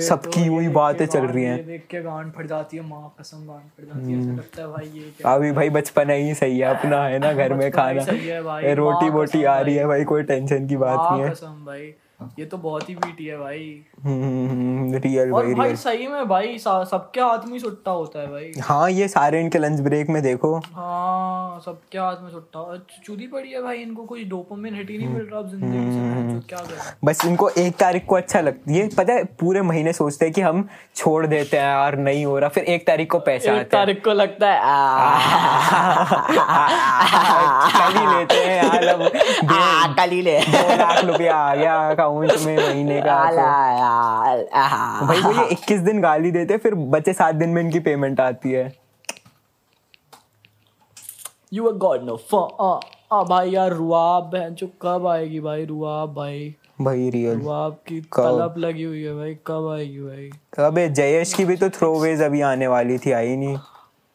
सबकी 0.00 0.44
तो 0.46 0.52
हुई 0.52 0.68
बातें 0.68 1.04
चल 1.06 1.26
रही 1.26 1.44
हैं। 1.44 1.66
देख 1.66 1.86
के 1.90 2.00
गांड 2.02 2.32
फट 2.32 2.46
जाती 2.46 2.76
है 2.76 2.82
माँ 2.86 3.14
कसम 3.20 3.44
गांड 3.46 3.68
फट 3.76 3.84
जाती 3.84 4.12
है 4.12 4.36
लगता 4.36 4.62
है 4.62 4.68
भाई 4.68 4.86
ये 4.94 5.10
क्या 5.18 5.34
अभी 5.34 5.52
भाई 5.52 5.70
बचपन 5.70 6.10
ही 6.10 6.34
सही 6.34 6.58
है 6.58 6.74
अपना 6.74 7.04
है 7.04 7.18
ना 7.18 7.32
घर 7.32 7.54
में 7.54 7.70
खाना। 7.70 8.04
रोटी 8.74 9.10
वोटी 9.10 9.44
आ 9.44 9.58
रही 9.60 9.74
है 9.74 9.86
भाई। 9.86 10.04
कोई 10.04 10.22
टेंशन 10.22 10.66
की 10.68 10.76
बात 10.76 10.98
नहीं 11.12 11.22
है। 11.22 11.30
कसम 11.30 11.64
भाई। 11.66 11.92
ये 12.38 12.44
तो 12.46 12.56
बहुत 12.58 12.88
ही 12.88 12.94
पीटी 12.94 13.24
है 13.26 13.36
भाई। 13.38 13.58
रियल 14.98 15.32
और 15.32 15.44
भाई 15.44 15.54
भाई 15.54 15.76
सही 15.76 16.06
में 16.08 16.28
भाई 16.28 16.58
सबके 16.58 17.20
हाथ 17.20 17.46
में 17.46 17.58
सुट्टा 17.58 17.90
होता 17.90 18.20
है 18.20 18.26
भाई। 18.26 18.50
हाँ 18.64 18.90
ये 18.90 19.08
सारे 19.08 19.40
इनके 19.40 19.58
लंच 19.58 19.80
ब्रेक 19.80 20.08
में 20.10 20.22
देखो। 20.22 20.56
हाँ 20.66 21.60
सबके 21.64 21.98
हाथ 21.98 22.22
में 22.22 22.30
सुट्टा। 22.30 22.60
और 22.60 22.84
चूदी 23.04 23.26
पड़ी 23.26 23.50
है 23.50 23.62
भाई 23.62 23.78
इनको 23.78 24.04
कोई 24.04 24.24
डोपामिन 24.24 24.74
हिट 24.74 24.90
ही 24.90 24.98
नहीं 24.98 25.08
मिल 25.08 25.22
रहा 25.22 25.40
अब 25.40 25.48
ज़िंदगी 25.50 25.92
से 25.92 26.34
तो 26.34 26.40
क्या 26.48 26.58
करें। 26.58 26.92
बस 27.04 27.24
इनको 27.26 27.48
एक 27.50 27.76
तारीख 27.76 28.06
को 28.08 28.16
अच्छा 28.16 28.40
लगती 28.40 28.78
है 28.78 28.88
पता 28.96 29.12
है 29.12 29.24
पूरे 29.40 29.62
महीने 29.62 29.92
सोचते 29.92 30.24
हैं 30.24 30.34
कि 30.34 30.40
हम 30.40 30.66
छोड़ 30.96 31.26
देते 31.26 31.56
हैं 31.56 31.64
यार 31.64 31.96
नहीं 31.98 32.24
हो 32.26 32.38
रहा 32.38 32.48
फिर 32.48 32.64
एक 32.64 32.86
तारीख 32.86 33.10
को 33.10 33.18
पैसे 33.20 33.48
एक 33.48 33.50
आते 33.50 33.60
हैं। 33.60 33.68
तारीख 33.70 34.04
को 34.04 34.12
लगता 34.12 34.52
है 34.52 34.60
कल 37.74 37.98
ही 37.98 38.06
लेते 38.16 38.34
हैं 38.36 38.56
यार 38.56 38.86
अब। 38.86 39.02
कल 39.96 40.10
ही 40.10 40.22
ले। 40.22 40.38
दो 40.40 40.76
लाख 40.76 41.04
रुपया 41.04 41.36
आ 41.36 41.54
गया 41.54 41.94
अकाउंट 42.04 42.32
में 42.46 42.56
महीने 42.56 43.00
का 43.00 43.30
तो। 45.00 45.06
भाई 45.06 45.20
वो 45.20 45.32
ये 45.32 45.48
इक्कीस 45.48 45.80
दिन 45.80 46.00
गाली 46.00 46.30
देते 46.30 46.56
फिर 46.56 46.74
बचे 46.74 47.12
सात 47.12 47.34
दिन 47.34 47.50
में 47.50 47.62
इनकी 47.62 47.80
पेमेंट 47.80 48.20
आती 48.20 48.52
है। 48.52 48.76
यू 51.52 51.68
आर 51.68 51.74
गॉड 51.74 52.02
नो 52.02 52.16
भाई 53.24 53.50
यार 53.50 53.70
रुआब 53.72 54.24
बहन 54.24 54.54
जो 54.54 54.70
कब 54.82 55.06
आएगी 55.06 55.40
भाई? 55.40 55.64
रुआब 55.64 56.14
भाई। 56.14 56.54
भाई 56.80 57.10
रियल 57.10 57.40
रुआब 57.40 57.72
की 57.86 58.00
कब? 58.00 58.24
तलब 58.24 58.54
लगी 58.58 58.82
हुई 58.82 59.02
है 59.02 59.14
भाई 59.14 59.34
कब 59.46 59.68
आएगी 59.68 60.00
भाई? 60.00 60.30
अबे 60.66 60.88
जयेश 60.88 61.34
की 61.34 61.44
भी 61.44 61.56
तो 61.56 61.70
थ्रोवेज 61.70 62.22
अभी 62.22 62.40
आने 62.40 62.66
वाली 62.66 62.98
थी 62.98 63.12
आई 63.12 63.36
नहीं। 63.36 63.56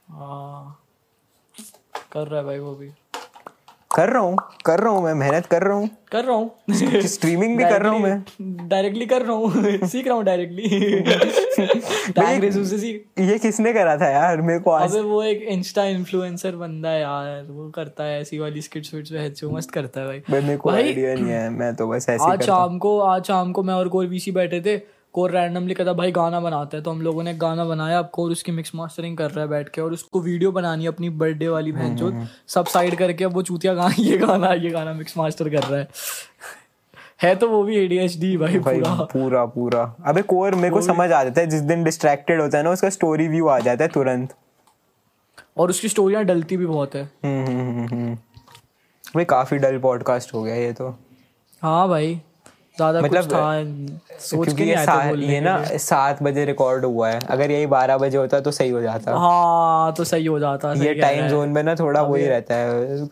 हाँ। 0.09 0.79
कर 2.11 2.27
रहा 2.27 2.39
है 2.39 2.45
भाई 2.45 2.59
वो 2.59 2.75
भी। 2.75 2.91
कर 3.95 4.09
रहा 4.09 4.21
हूँ 4.21 4.37
कर 4.65 4.79
रहा 4.79 4.93
हूँ 4.93 5.03
मैं 5.03 5.13
मेहनत 5.13 5.45
कर 5.45 5.63
रहा 5.63 5.73
हूँ। 5.73 5.89
कर 6.11 6.25
रहा 6.25 6.35
हूँ। 6.35 6.51
स्ट्रीमिंग 7.01 7.57
भी 7.57 7.63
कर 7.63 7.81
रहा 7.81 7.91
हूँ 7.91 7.99
मैं। 7.99 8.23
डायरेक्टली 8.69 9.05
कर 9.05 9.21
रहा 9.21 9.31
हूँ। 9.31 9.87
सीख 9.87 10.07
रहा 10.07 10.15
हूँ 10.15 10.23
डायरेक्टली 10.23 10.63
ये 13.29 13.39
किसने 13.39 13.73
करा 13.73 13.97
था 13.97 14.09
यार 14.09 14.41
मेरे 14.41 14.59
को 14.59 14.71
आज? 14.71 14.91
अबे 14.91 15.01
वो 15.01 15.23
एक 15.23 15.41
इंस्टा 15.41 15.85
इन्फ्लुएंसर 15.85 16.55
बंदा 16.55 16.89
है 16.89 17.01
यार 17.01 17.47
वो 17.49 17.69
करता 17.69 18.03
है 18.03 18.21
ऐसी 18.21 18.39
वाली 18.39 18.61
स्किट्स 18.61 18.93
विट्स 18.93 19.11
में 19.11 19.33
जो 19.33 19.51
मस्त 19.51 19.71
करता 19.71 20.01
है 20.01 20.07
भाई। 20.07 20.41
मेरे 20.41 20.57
को 20.57 20.69
भाई, 20.69 20.83
आइडिया 20.83 21.13
नहीं 21.13 21.25
है 21.25 21.49
मैं 21.49 21.75
तो 21.75 21.87
बस 21.87 22.09
ऐसे 22.09 22.31
आज 22.31 22.43
शाम 22.43 22.77
को 22.77 22.99
आज 22.99 23.23
शाम 23.23 23.51
को 23.51 23.63
मैं 23.63 23.73
और 23.73 23.87
कोर 23.87 24.05
वीसी 24.05 24.31
बैठे 24.31 24.61
थे 24.61 24.98
कोर 25.13 25.31
रैंडमली 25.31 25.73
कहता 25.73 25.93
भाई 25.93 26.11
गाना 26.11 26.39
बनाते 26.39 26.77
हैं। 26.77 26.83
तो 26.83 26.91
हम 26.91 27.01
लोगों 27.01 27.23
ने 27.23 27.33
गाना 27.33 27.65
बनाया 27.65 27.99
अब 27.99 28.09
कोर 28.13 28.31
उसकी 28.31 28.51
मिक्स 28.51 28.71
मास्टरिंग 28.75 29.17
कर 29.17 29.31
रहा 29.31 29.41
है 29.41 29.47
बैठ 29.47 29.69
के 29.69 29.81
और 29.81 29.93
उसको 29.93 30.19
वीडियो 30.21 30.51
बनानी 30.51 30.83
है 30.83 30.89
अपनी 30.89 31.09
बर्थडे 31.09 31.47
वाली 31.47 31.71
बहन 31.71 31.95
जो 31.95 32.13
सब 32.47 32.65
साइड 32.65 32.95
करके 32.95 33.23
अब 33.23 33.33
वो 33.33 33.41
चूतिया 33.41 33.73
गाना 33.73 33.95
ये 33.99 34.17
गाना 34.17 34.53
ये 34.53 34.69
गाना 34.69 34.93
मिक्स 34.93 35.17
मास्टर 35.17 35.49
कर 35.49 35.63
रहा 35.63 35.79
है। 35.79 35.87
है 37.23 37.35
तो 37.35 37.49
वो 37.49 37.63
भी 37.63 37.77
एडीएचडी 37.77 38.37
भाई 38.37 38.59
भाई 38.59 38.79
पूरा। 38.79 38.93
पूरा 38.95 39.45
पूरा। 39.45 39.95
अबे 40.05 40.21
कोर 40.21 40.55
मेरे 40.55 40.69
को 40.69 40.81
समझ 40.81 41.11
आ 41.11 41.23
जाता 41.23 41.41
है 41.41 41.47
जिस 41.47 41.61
दिन 41.61 41.83
डिस्ट्रैक्टेड 41.83 42.41
होता 42.41 42.57
है 42.57 42.63
ना 42.63 42.69
उसका 42.69 42.89
स्टोरी 42.89 43.27
व्यू 43.27 43.47
आ 43.47 43.59
जाता 43.59 43.83
है 43.83 43.89
तुरंत। 43.89 44.33
और 45.57 45.69
उसकी 45.69 45.89
स्टोरियाँ 45.89 46.23
डलती 46.23 46.57
भी 46.57 46.65
बहुत 46.65 46.95
है। 46.95 47.03
हम्म 47.25 47.45
हम्म, 47.47 47.59
हम्म, 47.59 47.87
हम्म। 47.87 48.15
भाई 49.15 49.25
काफ़ी 49.25 49.57
डल 49.57 49.77
पॉडकास्ट 49.79 50.33
हो 50.33 50.43
गया 50.43 50.55
ये 50.55 50.73
तो। 50.73 50.99
हाँ 51.61 51.87
भाई। 51.89 52.21
ज़्यादा 52.79 53.01
मतलब, 53.01 53.23
कुछ 53.23 53.33
था 53.33 54.19
सोच 54.19 54.47
के 54.47 54.63
नहीं 54.63 54.73
आया 54.73 54.85
था 54.85 55.09
ये 55.31 55.39
ना 55.41 55.55
सात 55.79 56.21
बजे 56.23 56.45
रिकॉर्ड 56.45 56.85
हुआ 56.85 57.09
है। 57.09 57.19
अगर 57.29 57.51
यही 57.51 57.65
बारह 57.65 57.97
बजे 57.97 58.17
होता 58.17 58.39
तो 58.39 58.51
सही 58.51 58.69
हो 58.69 58.81
जाता। 58.81 59.15
हाँ 59.17 59.93
तो 59.93 60.03
सही 60.03 60.25
हो 60.25 60.39
जाता 60.39 60.73
ये 60.73 60.93
टाइम 60.93 61.27
जोन 61.27 61.49
में 61.49 61.61
ना 61.63 61.75
थोड़ा 61.75 62.01
वही 62.01 62.27
रहता 62.27 62.55
है। 62.55 62.97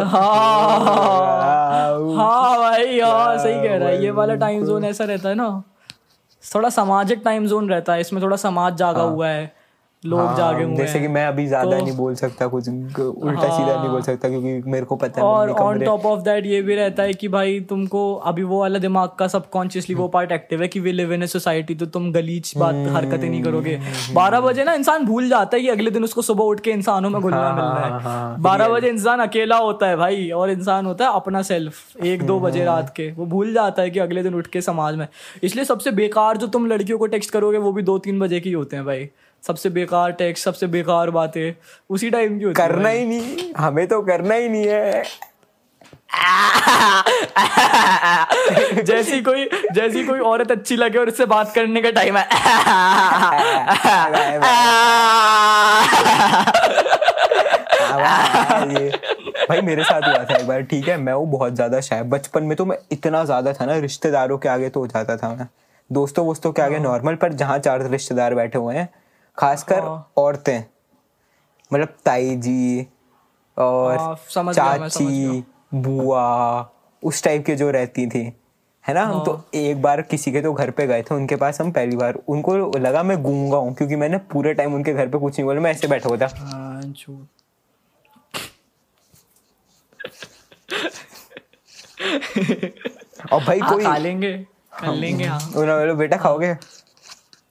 हाँ। 0.00 0.40
हाँ। 2.16 2.58
भाई 2.58 3.00
हाँ 3.00 3.38
सही 3.38 3.54
कह 3.62 3.76
रहा 3.76 3.88
है। 3.88 4.02
ये 4.02 4.10
वाला 4.10 4.34
टाइम 4.34 4.64
जोन 4.66 4.84
ऐसा 4.90 5.04
रहता 5.04 5.28
है 5.28 5.34
ना। 5.34 5.50
थोड़ा 6.44 6.68
सामाजिक 6.68 7.22
टाइम 7.24 7.46
जोन 7.46 7.68
रहता 7.70 7.92
है। 7.92 8.00
इसमें 8.00 8.22
थोड़ा 8.22 8.36
समाज 8.36 8.76
जागा 8.76 9.02
हुआ 9.02 9.28
है। 9.28 9.52
लोग 10.04 10.20
हाँ, 10.20 10.36
जागे 10.36 10.64
हुए 10.64 10.76
जैसे 10.76 11.00
कि 11.00 11.08
मैं 11.08 11.26
अभी 11.26 11.46
ज़्यादा 11.46 11.70
तो- 11.70 11.82
नहीं 11.82 11.96
बोल 11.96 12.14
सकता 12.14 12.46
कुछ 12.46 12.68
उल्टा 12.68 13.48
हाँ, 13.48 13.58
सीधा 13.58 13.74
नहीं 13.80 13.88
बोल 13.88 14.02
सकता 14.02 14.28
क्योंकि 14.28 14.70
मेरे 14.70 14.84
को 14.84 14.96
पता 14.96 15.20
है 15.20 15.26
और 15.26 15.50
ऑन 15.50 15.80
टॉप 15.80 16.06
ऑफ़ 16.06 16.20
दैट 16.20 16.46
ये 16.46 16.60
भी 16.62 16.74
रहता 16.74 17.02
है 17.02 17.14
कि 17.14 17.28
भाई 17.28 17.60
तुमको 17.60 18.14
अभी 18.14 18.42
वो 18.42 18.60
वाला 18.60 18.78
दिमाग 18.78 19.10
का 19.18 19.28
सबकॉन्शियसली 19.28 19.94
वो 19.94 20.08
पार्ट 20.08 20.32
एक्टिव 20.32 20.62
है 20.62 20.68
कि 20.68 20.80
we 20.80 20.92
live 20.92 21.12
in 21.12 21.22
a 21.22 21.26
society 21.26 21.74
तो 21.74 21.86
तुम 21.86 22.10
गलीच 22.12 22.52
बात 22.56 22.74
हरकतें 22.74 23.28
नहीं 23.30 23.42
करोगे। 23.42 23.78
बारह 24.12 24.40
बजे 24.40 24.64
ना 24.64 24.74
इंसान 24.74 25.04
भूल 25.06 25.28
जाता 25.28 25.56
है 25.56 25.62
कि 25.62 25.68
अगले 25.68 25.90
दिन 25.90 26.04
उसको 26.04 26.22
सुबह 26.22 26.44
उठ 26.44 26.60
के 26.60 26.70
इंसानों 26.70 27.10
में 27.10 27.20
घुलना 27.22 27.52
मिलना 27.52 27.84
है। 27.84 28.42
बारह 28.42 28.68
बजे 28.68 28.88
इंसान 28.88 29.20
अकेला 29.20 29.56
होता 29.56 29.86
है 29.86 29.96
भाई 29.96 30.30
और 30.30 30.50
इंसान 30.50 30.86
होता 30.86 31.04
है 31.04 31.14
अपना 31.14 31.42
सेल्फ 31.42 32.04
एक 32.04 32.22
दो 32.22 32.40
बजे 32.40 32.64
रात 32.64 32.92
के। 32.96 33.10
वो 33.12 33.26
भूल 33.26 33.52
जाता 33.54 33.82
है 33.82 33.90
कि 33.90 33.98
अगले 33.98 34.22
दिन 34.22 34.34
उठ 34.34 34.46
के 34.46 34.60
समाज 34.60 34.96
में। 34.96 35.06
इसलिए 35.42 35.64
सबसे 35.64 35.90
बेकार 35.90 36.36
जो 36.36 36.46
तुम 36.46 36.66
लड़कियों 36.66 36.98
को 36.98 37.06
टेक्स्ट 37.06 37.30
करोगे 37.30 37.58
वो 37.58 37.72
भी 37.72 37.82
दो 37.82 37.98
तीन 37.98 38.20
बजे 38.20 38.40
की 38.40 38.52
होते 38.52 38.76
हैं 38.76 38.84
भाई। 38.84 39.10
सबसे 39.44 39.70
बेकार 39.70 40.12
टेक्स्ट 40.12 40.44
सबसे 40.44 40.66
बेकार 40.68 41.10
बातें 41.10 41.52
उसी 41.90 42.10
टाइम 42.10 42.38
की 42.38 42.44
होती 42.44 42.54
करना 42.54 42.88
ही 42.88 43.04
नहीं 43.06 43.52
हमें 43.56 43.86
तो 43.88 44.00
करना 44.02 44.34
ही 44.34 44.48
नहीं 44.48 44.66
है। 44.66 45.02
जैसी 48.84 49.20
कोई 49.22 49.48
जैसी 49.72 50.04
कोई 50.04 50.20
औरत 50.30 50.50
अच्छी 50.50 50.76
लगे 50.76 50.98
और 50.98 51.08
उससे 51.08 51.26
बात 51.26 51.52
करने 51.54 51.82
का 51.82 51.90
टाइम 51.90 52.16
है। 52.16 52.24
भाई 59.48 59.60
मेरे 59.60 59.84
साथ 59.84 60.02
हुआ 60.02 60.24
था 60.24 60.36
एक 60.36 60.46
बार 60.46 60.62
ठीक 60.62 60.88
है? 60.88 60.96
मैं 60.96 61.12
वो 61.12 61.26
बहुत 61.26 61.54
ज़्यादा 61.54 61.80
शायद 61.80 62.06
बचपन 62.10 62.42
में 62.44 62.56
तो 62.56 62.64
मैं 62.64 62.76
इतना 62.92 63.24
ज़्यादा 63.24 63.52
था 63.52 63.64
ना 63.66 63.76
रिश्तेदारों 63.78 64.38
के 64.38 64.48
आगे 64.48 64.68
तो 64.68 64.80
हो 64.80 64.86
जाता 64.86 65.16
था 65.16 65.34
मैं। 65.34 65.46
दोस्तों 65.90 66.24
वोस्तों 66.26 66.52
के 66.52 66.62
आगे 66.62 66.76
हाँ। 66.76 66.84
नॉर्मल 66.84 67.14
पर 67.22 67.32
जहाँ 67.34 67.58
चार 67.58 67.82
रिश्तेदार 67.90 68.34
बैठे 68.34 68.58
हुए 68.58 68.74
हैं 68.74 68.88
खासकर 69.40 69.82
हाँ। 69.82 70.12
औरतें। 70.16 70.62
मतलब 71.70 71.88
ताई 72.04 72.36
जी 72.36 72.86
और 73.56 73.98
हाँ, 73.98 74.52
चाची 74.52 75.44
बुआ 75.74 76.68
उस 77.02 77.22
टाइप 77.24 77.44
के 77.46 77.54
जो 77.56 77.70
रहती 77.70 78.06
थी 78.06 78.20
है 78.84 78.94
ना? 78.94 79.02
हम 79.04 79.24
तो 79.24 79.32
हाँ। 79.32 79.44
एक 79.54 79.80
बार 79.82 80.02
किसी 80.02 80.32
के 80.32 80.40
तो 80.42 80.52
घर 80.52 80.70
पे 80.70 80.86
गए 80.86 81.02
थे 81.02 81.14
उनके 81.14 81.36
पास 81.36 81.60
हम 81.60 81.70
पहली 81.72 81.96
बार। 81.96 82.18
उनको 82.28 82.78
लगा 82.78 83.02
मैं 83.02 83.22
गूँगा 83.22 83.56
हूँ 83.56 83.74
क्योंकि 83.74 83.96
मैंने 83.96 84.18
पूरे 84.32 84.54
टाइम 84.54 84.74
उनके 84.74 84.94
घर 84.94 85.08
पे 85.08 85.18
कुछ 85.18 85.32
नहीं 85.32 85.44
बोला 85.44 85.60
मैं 85.60 85.70
ऐसे 85.70 85.88
बैठा 85.88 86.08
हुआ 86.08 86.18
था। 86.18 86.28
और 93.32 93.44
भाई 93.44 93.60
कोई 93.60 93.84
खा 93.84 93.96
लेंगे 93.96 94.32
कर 94.80 94.94
लेंगे 94.94 95.24
हाँ। 95.24 95.40
उन्होंने 95.40 95.78
बोला 95.78 95.94
बेटा 95.94 96.16
खाओगे? 96.16 96.56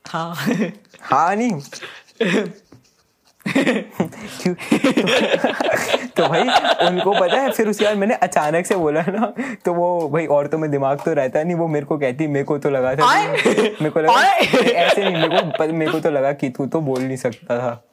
हाँ। 0.06 0.36
हाँ 1.02 1.36
नहीं। 1.36 1.62
क्यों 2.22 2.48
तो 6.18 6.28
भाई 6.28 6.42
उनको 6.88 7.20
पता 7.20 7.38
है 7.38 7.52
फिर 7.52 7.68
उसके 7.68 7.86
बाद 7.86 7.98
मैंने 7.98 8.16
अचानक 8.16 8.66
से 8.66 8.76
बोला 8.76 9.02
ना 9.02 9.34
तो 9.66 9.74
वो 9.74 10.10
भाई 10.10 10.26
औरतों 10.26 10.58
में 10.58 10.72
दिमाग 10.72 11.00
तो 11.00 11.14
रहता 11.14 11.44
नहीं। 11.44 11.56
वो 11.56 11.68
मेरे 11.68 11.86
को 11.86 11.98
कहती 11.98 12.28
मेरे 12.28 12.46
को 12.46 12.58
तो 12.58 12.70
लगा 12.70 12.96
था 12.96 13.24
मेरे 13.24 13.90
को 13.90 14.00
लगा 14.00 14.24
ऐसे 14.32 15.04
नहीं 15.04 15.16
मेरे 15.16 15.40
को 15.40 15.74
मेरे 15.74 15.92
को 15.92 16.00
तो 16.00 16.10
लगा 16.10 16.34
कि 16.34 16.50
तू 16.50 16.66
तो 16.66 16.82
बोल 16.82 17.02
नहीं 17.02 17.18
सकता 17.18 17.60
था। 17.60 17.84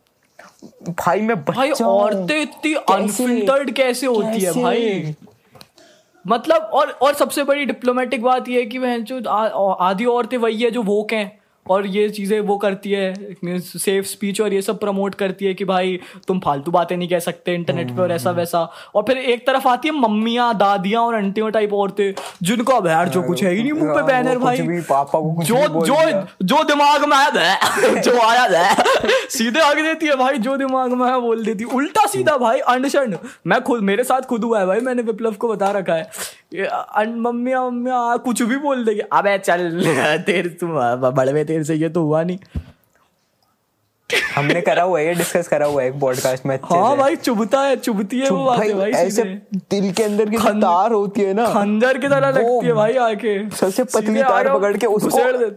भाई 0.89 1.21
मैं 1.21 1.45
भाई 1.45 1.71
औरतें 1.71 2.43
इतनी 2.43 2.75
अनफिल्टर्ड 2.75 3.71
कैसे 3.71 4.07
होती 4.07 4.45
है 4.45 4.63
भाई? 4.63 5.15
मतलब 6.27 6.57
और 6.57 6.91
और 6.91 7.15
सबसे 7.15 7.45
बड़ी 7.45 7.65
डिप्लोमेटिक 7.65 8.23
बात 8.23 8.49
यह 8.49 8.59
है 8.59 8.67
कि 8.67 8.79
आधी 9.81 10.05
औरतें 10.05 10.39
वही 10.39 10.63
है 10.63 10.71
जो 10.71 10.83
वोक 10.83 11.13
हैं। 11.13 11.41
और 11.71 11.87
ये 11.87 12.09
चीज़ें 12.11 12.39
वो 12.41 12.57
करती 12.57 12.91
है 12.91 13.61
सेफ़ 13.61 14.07
स्पीच 14.07 14.41
और 14.41 14.53
ये 14.53 14.63
सब 14.63 14.79
प्रमोट 14.81 15.15
करती 15.15 15.45
है 15.45 15.55
कि 15.55 15.65
भाई 15.65 15.99
तुम 16.29 16.41
फालतू 16.41 16.71
बातें 16.71 16.97
नहीं 16.97 17.09
कह 17.09 17.19
सकते 17.19 17.55
इंटरनेट 17.55 17.91
पे 17.97 18.03
और 18.03 18.13
ऐसा 18.13 18.31
वैसा। 18.31 18.61
और 18.95 19.03
फिर 19.03 19.19
एक 19.19 19.47
तरफ़ 19.47 19.69
आती 19.69 19.89
है 19.89 19.95
मम्मियाँ 20.01 20.53
दादियाँ 20.59 21.03
और 21.03 21.15
आंटियों 21.15 21.51
टाइप 21.51 21.73
औरतें 21.75 22.13
जिनको 22.43 22.73
अब 22.73 22.87
यार 22.87 23.09
जो 23.09 23.23
कुछ 23.23 23.43
है 23.45 23.55
ही 23.55 23.63
नहीं 23.63 23.73
मुँह 23.73 23.95
पे 23.95 24.03
बैनर 24.03 24.39
भाई। 24.39 24.61
पापा 24.89 25.21
को 25.21 25.43
जो 25.43 25.57
जो 25.83 25.97
जो 26.45 26.63
दिमाग 26.65 27.05
में 27.09 27.17
आया 27.17 27.31
है 27.41 28.01
जो 28.03 28.19
आया 28.21 28.43
है 28.53 28.75
सीधे 29.31 29.61
आगे 29.61 29.83
देती 29.83 30.07
है 30.07 30.17
भाई 30.17 30.39
जो 30.39 30.57
दिमाग 30.57 30.93
में 30.93 31.07
है 31.07 31.21
बोल 31.21 31.45
देती 31.45 31.65
है। 31.65 31.75
उल्टा 31.77 32.07
सीधा 32.09 32.37
भाई 32.39 32.59
अंडशंड 32.69 33.17
मैं 33.47 33.61
खुद 33.63 33.83
मेरे 33.83 34.05
साथ 34.05 34.23
खुद 34.29 34.45
हुआ 34.45 34.61
है 34.61 34.67
भाई 34.67 34.81
मैंने 34.81 35.03
विप्लव 35.03 35.35
को 35.35 35.49
बता 35.49 35.71
रखा 35.71 35.95
है। 35.95 36.11
मम्मियाँ 36.57 37.65
मम्मियाँ 37.67 38.19
कुछ 38.25 38.43
भी 38.43 38.57
बोल 38.59 38.85
देगी। 38.85 39.01
अबे 39.13 39.37
चल 39.39 39.83
तेरे 40.27 40.49
तुम 40.61 40.71
बड़वे 41.11 41.45
तेरे 41.45 41.56
से 41.65 41.75
ये 41.75 41.89
तो 41.89 42.03
हुआ 42.03 42.23
नहीं। 42.23 42.39
हमने 44.35 44.61
करा 44.61 44.83
हुआ 44.83 45.01
है 45.01 45.15
डिस्कस 45.15 45.49
करा 45.49 45.67
हुआ 45.67 45.83
है 45.83 45.89
एक 45.89 45.99
पॉडकास्ट 46.01 46.47
में 46.47 46.55
अच्छे 46.55 46.79
हाँ 46.79 46.97
भाई 46.97 47.17
चुभता 47.17 47.61
है 47.63 47.77
चुभती 47.77 48.19
है 48.21 48.29
वो 48.31 48.45
भाई, 48.47 48.73
भाई 48.75 48.91
ऐसे 48.93 49.23
दिल 49.71 49.93
के 49.93 50.03
अंदर 50.03 50.29
की 50.31 50.37
तार 50.61 50.93
होती 50.93 51.21
है 51.21 51.33
ना 51.35 51.47
खंजर 51.47 51.99
की 51.99 52.09
तरह 52.09 52.31
लगती 52.31 52.67
है 52.67 52.73
भाई 52.73 52.95
आके। 53.07 53.39
सबसे 53.51 53.85
पतली 53.85 54.23
तार 54.23 54.53
पकड़ 54.55 54.77
के 54.77 54.87
उसको- 54.87 55.51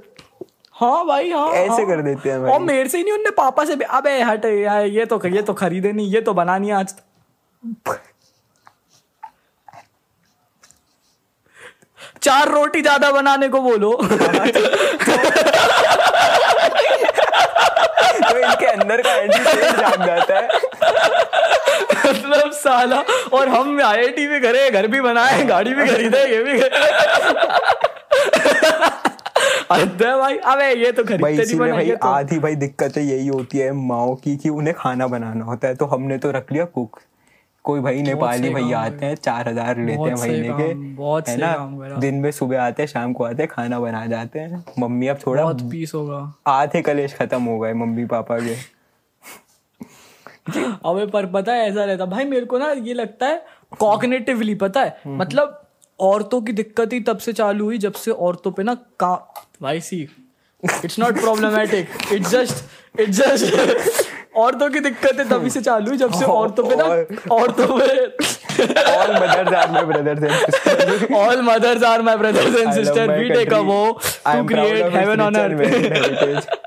हाँ 0.73 1.05
भाई 1.07 1.29
हाँ 1.31 1.47
ऐसे 1.49 1.69
हाँ। 1.71 1.85
कर 1.87 2.01
देते 2.01 2.29
हैं 2.29 2.41
भाई। 2.41 2.51
और 2.51 2.59
मेरे 2.59 2.89
से 2.89 2.97
ही 2.97 3.03
नहीं 3.03 3.13
उनने 3.13 3.29
पापा 3.37 3.65
से 3.65 3.75
भी 3.75 3.85
अबे 3.91 4.21
हट 4.21 4.45
यार 4.45 4.85
ये 4.87 5.05
तो 5.05 5.21
ये 5.27 5.41
तो 5.41 5.53
खरीदे 5.53 5.91
नहीं 5.91 6.07
ये 6.07 6.21
तो 6.21 6.33
बनानी 6.33 6.69
आज। 6.71 6.93
चार 12.21 12.49
रोटी 12.49 12.81
ज़्यादा 12.81 13.11
बनाने 13.11 13.47
को 13.49 13.61
बोलो। 13.61 13.91
तो 18.21 18.37
इनके 18.37 18.65
अंदर 18.65 19.01
का 19.01 19.13
एंटी 19.13 19.39
जाग 19.39 20.05
जाता 20.05 20.39
है। 20.39 20.47
मतलब 22.09 22.51
साला 22.51 23.03
और 23.33 23.49
हम 23.49 23.81
आईआईटी 23.81 24.27
भी 24.27 24.39
करे 24.39 24.69
घर 24.71 24.87
भी 24.87 25.01
बनाए 25.01 25.43
गाड़ी 25.45 25.73
भी 25.73 25.87
खरीदे 25.87 26.23
ये 26.25 26.43
भी 26.43 26.59
अरे 29.71 29.85
भाई। 30.17 30.37
अबे 30.37 30.67
ये 30.75 30.91
तो 30.91 31.03
भाई 31.03 31.17
खरीदते 31.17 31.43
नहीं 31.45 31.59
भाई, 31.59 31.71
भाई 31.71 31.89
तो। 31.91 32.07
आधी 32.07 32.39
भाई 32.39 32.55
दिक्कतें 32.55 33.01
यही 33.01 33.27
होती 33.27 33.57
है 33.57 33.71
माओ 33.71 34.15
की 34.15 34.35
कि 34.37 34.49
उन्हें 34.49 34.75
खाना 34.75 35.07
बनाना 35.07 35.45
होता 35.45 35.67
है 35.67 35.75
तो 35.75 35.85
हमने 35.85 36.17
तो 36.17 36.31
रख 36.31 36.51
लिया 36.51 36.65
कुक 36.65 36.99
कोई 37.63 37.79
भाई 37.79 38.01
नेपाली 38.01 38.49
भैया 38.49 38.79
आते 38.79 39.05
हैं 39.05 39.15
चार 39.15 39.49
हज़ार 39.49 39.77
लेते 39.77 40.01
हैं 40.01 40.15
महीने 40.15 40.49
के 40.49 40.73
बहुत 40.73 41.29
है 41.29 41.37
ना? 41.37 41.95
दिन 41.99 42.15
में 42.15 42.31
सुबह 42.31 42.61
आते 42.61 42.83
हैं 42.83 42.87
शाम 42.87 43.13
को 43.13 43.23
आते 43.23 43.43
हैं 43.43 43.51
खाना 43.51 43.79
बना 43.79 44.05
जाते 44.05 44.39
हैं। 44.39 44.63
मम्मी 44.79 45.07
अब 45.07 45.19
थोड़ा 45.27 45.43
बहुत 45.43 45.61
पीस 45.61 45.93
होगा। 45.95 46.33
आधे 46.47 46.81
कलेश 46.81 47.13
खत्म 47.13 47.43
हो 47.43 47.59
गए 47.59 47.73
मम्मी 47.73 48.05
पापा 48.05 48.37
के। 48.39 48.55
अबे 50.85 51.05
पर 51.05 51.25
पता 51.25 51.53
है 51.53 51.69
ऐसा 51.69 51.85
रहता। 51.85 52.05
भाई 52.05 52.25
मेरे 52.25 52.45
को 52.45 52.57
ना 52.57 52.71
ये 52.71 52.93
लगता 52.93 53.27
है 53.27 53.45
कॉग्निटिवली 53.79 54.55
पता 54.55 54.81
है? 54.81 55.01
मतलब 55.07 55.61
औरतों 55.99 56.41
की 56.41 56.53
दिक्कत 56.53 56.93
ही 56.93 56.99
तब 56.99 57.17
से 57.17 57.33
चालू 57.33 57.65
हुई 57.65 57.77
जब 57.77 57.93
से 57.93 58.11
औरतों 58.11 58.51
पे 58.51 58.63
ना 58.63 58.73
का 58.99 59.13
भाई 59.61 59.81
see 59.81 60.07
it's 60.63 60.99
not 60.99 61.19
problematic 61.19 61.89
it's 62.13 62.29
just 62.29 62.99
it's 62.99 63.17
just 63.17 63.53
औरतों 64.39 64.69
की 64.69 64.79
दिक्कतें 64.79 65.27
तभी 65.29 65.49
से 65.49 65.61
चालू 65.61 65.95
जब 65.97 66.13
से 66.19 66.25
औरतों 66.25 66.63
पे 66.69 66.75
ना 66.75 66.85
औरतों 67.35 67.67
पे। 67.79 67.87
All 68.95 69.15
mothers 69.15 69.53
are 69.53 69.71
my 69.71 69.85
brothers 69.85 70.23
and 70.23 70.33
sisters 70.45 71.11
all 71.17 71.41
mothers 71.51 71.83
are 71.83 72.01
my 72.01 72.17
brothers 72.17 72.55
and 72.55 72.71
sister 72.73 73.17
we 73.19 73.29
take 73.29 73.53
a 73.53 73.59
vow 73.71 73.81
to 74.27 74.43
create 74.47 74.95
heaven 74.95 75.21
on 75.21 75.35
earth 75.35 76.57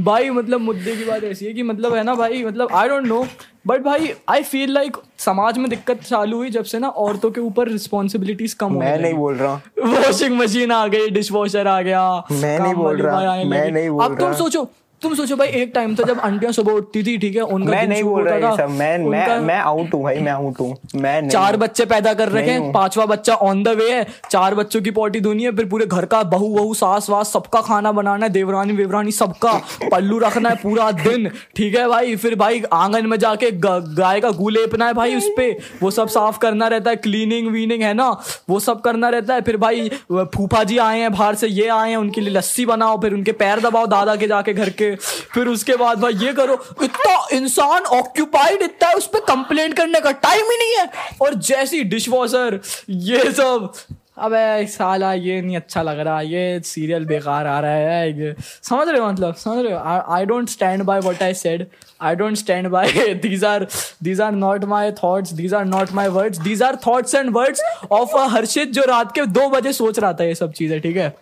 भाई 0.00 0.30
मतलब 0.30 0.60
मुद्दे 0.60 0.94
की 0.96 1.04
बात 1.04 1.24
ऐसी 1.24 1.46
है 1.46 1.52
कि 1.54 1.62
मतलब 1.62 1.94
है 1.94 2.02
ना 2.02 2.14
भाई 2.14 2.42
मतलब 2.44 2.68
आई 2.74 2.88
डोंट 2.88 3.06
नो 3.06 3.24
बट 3.66 3.82
भाई 3.82 4.12
आई 4.30 4.42
फील 4.42 4.72
लाइक 4.72 4.96
समाज 5.18 5.58
में 5.58 5.68
दिक्कत 5.70 6.00
चालू 6.04 6.36
हुई 6.36 6.50
जब 6.50 6.64
से 6.64 6.78
ना 6.78 6.88
औरतों 7.04 7.30
के 7.30 7.40
ऊपर 7.40 7.68
रिस्पॉन्सिबिलिटीज 7.68 8.54
कम 8.62 8.72
मैं 8.72 8.90
होने 8.90 9.02
नहीं 9.02 9.14
बोल 9.14 9.34
रहा। 9.36 9.54
वॉशिंग 9.96 10.36
मशीन 10.38 10.72
आ 10.72 10.86
गई 10.94 11.10
डिश 11.10 11.30
वॉशर 11.32 11.66
आ 11.66 11.80
गया 11.80 12.02
मैं 12.32 12.58
नहीं 12.58 12.74
बोल 12.74 12.96
रहा, 13.02 13.34
मैं 13.44 13.70
नहीं 13.70 13.88
बोल 13.90 14.04
अब 14.04 14.18
तुम 14.20 14.32
सोचो 14.34 14.68
तुम 15.02 15.14
सोचो 15.14 15.36
भाई 15.36 15.48
एक 15.60 15.70
टाइम 15.74 15.94
था 15.96 16.02
जब 16.02 16.18
आंटियाँ 16.20 16.52
सुबह 16.52 16.72
उठती 16.72 17.02
थी 17.02 17.16
ठीक 17.18 17.36
है? 17.36 17.42
उनका 17.42 17.70
मैं 17.70 17.86
नहीं 17.88 18.02
बोल 18.04 18.28
रहा 18.28 18.54
सब 18.56 18.70
मैं 18.70 18.98
मैं 19.04 19.38
मैं 19.40 19.58
आउट 19.58 19.94
हूँ 19.94 20.02
भाई 20.02 20.18
मैं 20.18 20.32
आउट 20.32 20.58
हूँ। 20.60 20.76
मैं 20.94 21.20
नहीं 21.20 21.30
चार 21.30 21.56
बच्चे 21.56 21.84
पैदा 21.92 22.12
कर 22.14 22.28
रखे 22.28 22.50
हैं 22.50 22.72
पांचवा 22.72 23.06
बच्चा 23.06 23.34
ऑन 23.46 23.62
द 23.62 23.68
वे 23.78 23.90
है 23.92 24.06
चार 24.30 24.54
बच्चों 24.54 24.80
की 24.82 24.90
पोटी 24.90 25.20
धोनी 25.20 25.44
है 25.44 25.52
फिर 25.56 25.68
पूरे 25.68 25.86
घर 25.86 26.04
का 26.06 26.22
बहू 26.32 26.48
वहू 26.56 26.74
सास 26.74 27.08
वास 27.10 27.32
सबका 27.32 27.60
खाना 27.60 27.92
बनाना 27.92 28.26
है 28.26 28.32
देवरानी 28.32 28.72
वेवरानी 28.72 29.12
सबका 29.12 29.52
पल्लू 29.92 30.18
रखना 30.18 30.48
है 30.48 30.56
पूरा 30.62 30.90
दिन 30.92 31.28
ठीक 31.56 31.76
है 31.76 31.86
भाई? 31.88 32.16
फिर 32.16 32.34
भाई 32.34 32.62
आँगन 32.72 33.06
में 33.06 33.16
जाके 33.18 33.50
गाय 33.60 34.20
का 34.20 34.30
गू 34.32 34.48
लेपना 34.48 34.86
है 34.86 34.94
भाई 34.94 35.14
उस 35.16 35.30
पे 35.36 35.50
वो 35.82 35.90
सब 35.90 36.08
साफ़ 36.08 36.38
करना 36.38 36.68
रहता 36.68 36.90
है 36.90 36.96
क्लीनिंग 36.96 37.48
वीनिंग 37.52 37.82
है 37.82 37.94
ना? 37.94 38.10
वो 38.48 38.60
सब 38.60 38.80
करना 38.80 39.08
रहता 39.08 39.34
है 39.34 39.40
फिर 39.40 39.56
भाई 39.56 39.88
फूफा 40.12 40.62
जी 40.64 40.78
आए 40.78 41.00
हैं 41.00 41.12
बाहर 41.12 41.34
से 41.34 41.48
ये 41.48 41.68
आए 41.70 41.90
हैं 41.90 41.96
उनके 41.96 42.20
लिए 42.20 42.34
लस्सी 42.34 42.66
बनाओ 42.66 43.00
फिर 43.00 43.14
उनके 43.14 43.32
पैर 43.42 43.60
दबाओ 43.60 43.86
दादा 43.86 44.16
के 44.16 44.26
जाके 44.28 44.52
घर 44.52 44.70
के। 44.70 44.88
फिर 44.96 45.48
उसके 45.48 45.76
बाद 45.76 46.00
भाई 46.00 46.12
ये 46.16 46.32
करो, 46.32 46.54
इतना 46.82 47.26
इंसान 47.32 47.84
ऑक्यूपाइड 47.98 48.62
इतना 48.62 48.92
उस 48.92 49.06
पर 49.06 49.20
कंप्लेंट 49.28 49.76
करने 49.76 50.00
का 50.00 50.12
टाइम 50.26 50.50
ही 50.50 50.58
नहीं 50.58 50.76
है। 50.78 51.16
और 51.22 51.34
जैसी 51.34 51.82
डिश 51.84 52.08
वॉशर 52.08 52.60
ये 52.90 53.32
सब, 53.32 53.72
अबे 54.18 54.66
साला 54.66 55.12
ये 55.14 55.40
नहीं 55.42 55.56
अच्छा 55.56 55.82
लग 55.82 55.98
रहा, 55.98 56.20
ये 56.20 56.60
सीरियल 56.64 57.04
बेकार 57.06 57.46
आ 57.46 57.58
रहा 57.60 57.72
है, 57.72 58.18
ये 58.20 58.34
समझ 58.40 58.88
रहे 58.88 59.00
हो 59.00 59.10
मतलब 59.10 59.34
समझ 59.34 59.64
रहे 59.64 59.72
हो? 59.72 60.02
I 60.14 60.24
don't 60.26 60.48
stand 60.48 60.82
by 60.82 61.00
what 61.00 61.22
I 61.22 61.34
said 61.34 61.66
I 62.00 62.14
don't 62.14 62.36
stand 62.36 62.68
by 62.68 63.14
these 63.22 63.44
are 63.44 63.66
these 64.02 64.20
are 64.20 64.32
not 64.32 64.64
my 64.64 64.92
thoughts 65.02 65.32
these 65.32 65.54
are 65.54 65.64
not 65.64 65.92
my 65.92 66.08
words 66.08 66.38
these 66.38 66.62
are 66.62 66.76
thoughts 66.86 67.14
and 67.14 67.30
words 67.36 67.62
of 67.90 68.16
a 68.16 68.26
Harshit 68.30 68.72
जो 68.72 68.82
रात 68.88 69.14
के 69.14 69.24
दो 69.28 69.48
बजे 69.50 69.72
सोच 69.72 69.98
रहा 69.98 70.12
था 70.12 70.24
ये 70.24 70.34
सब 70.34 70.52
चीज़ें, 70.52 70.80
ठीक 70.80 70.96
है? 70.96 71.14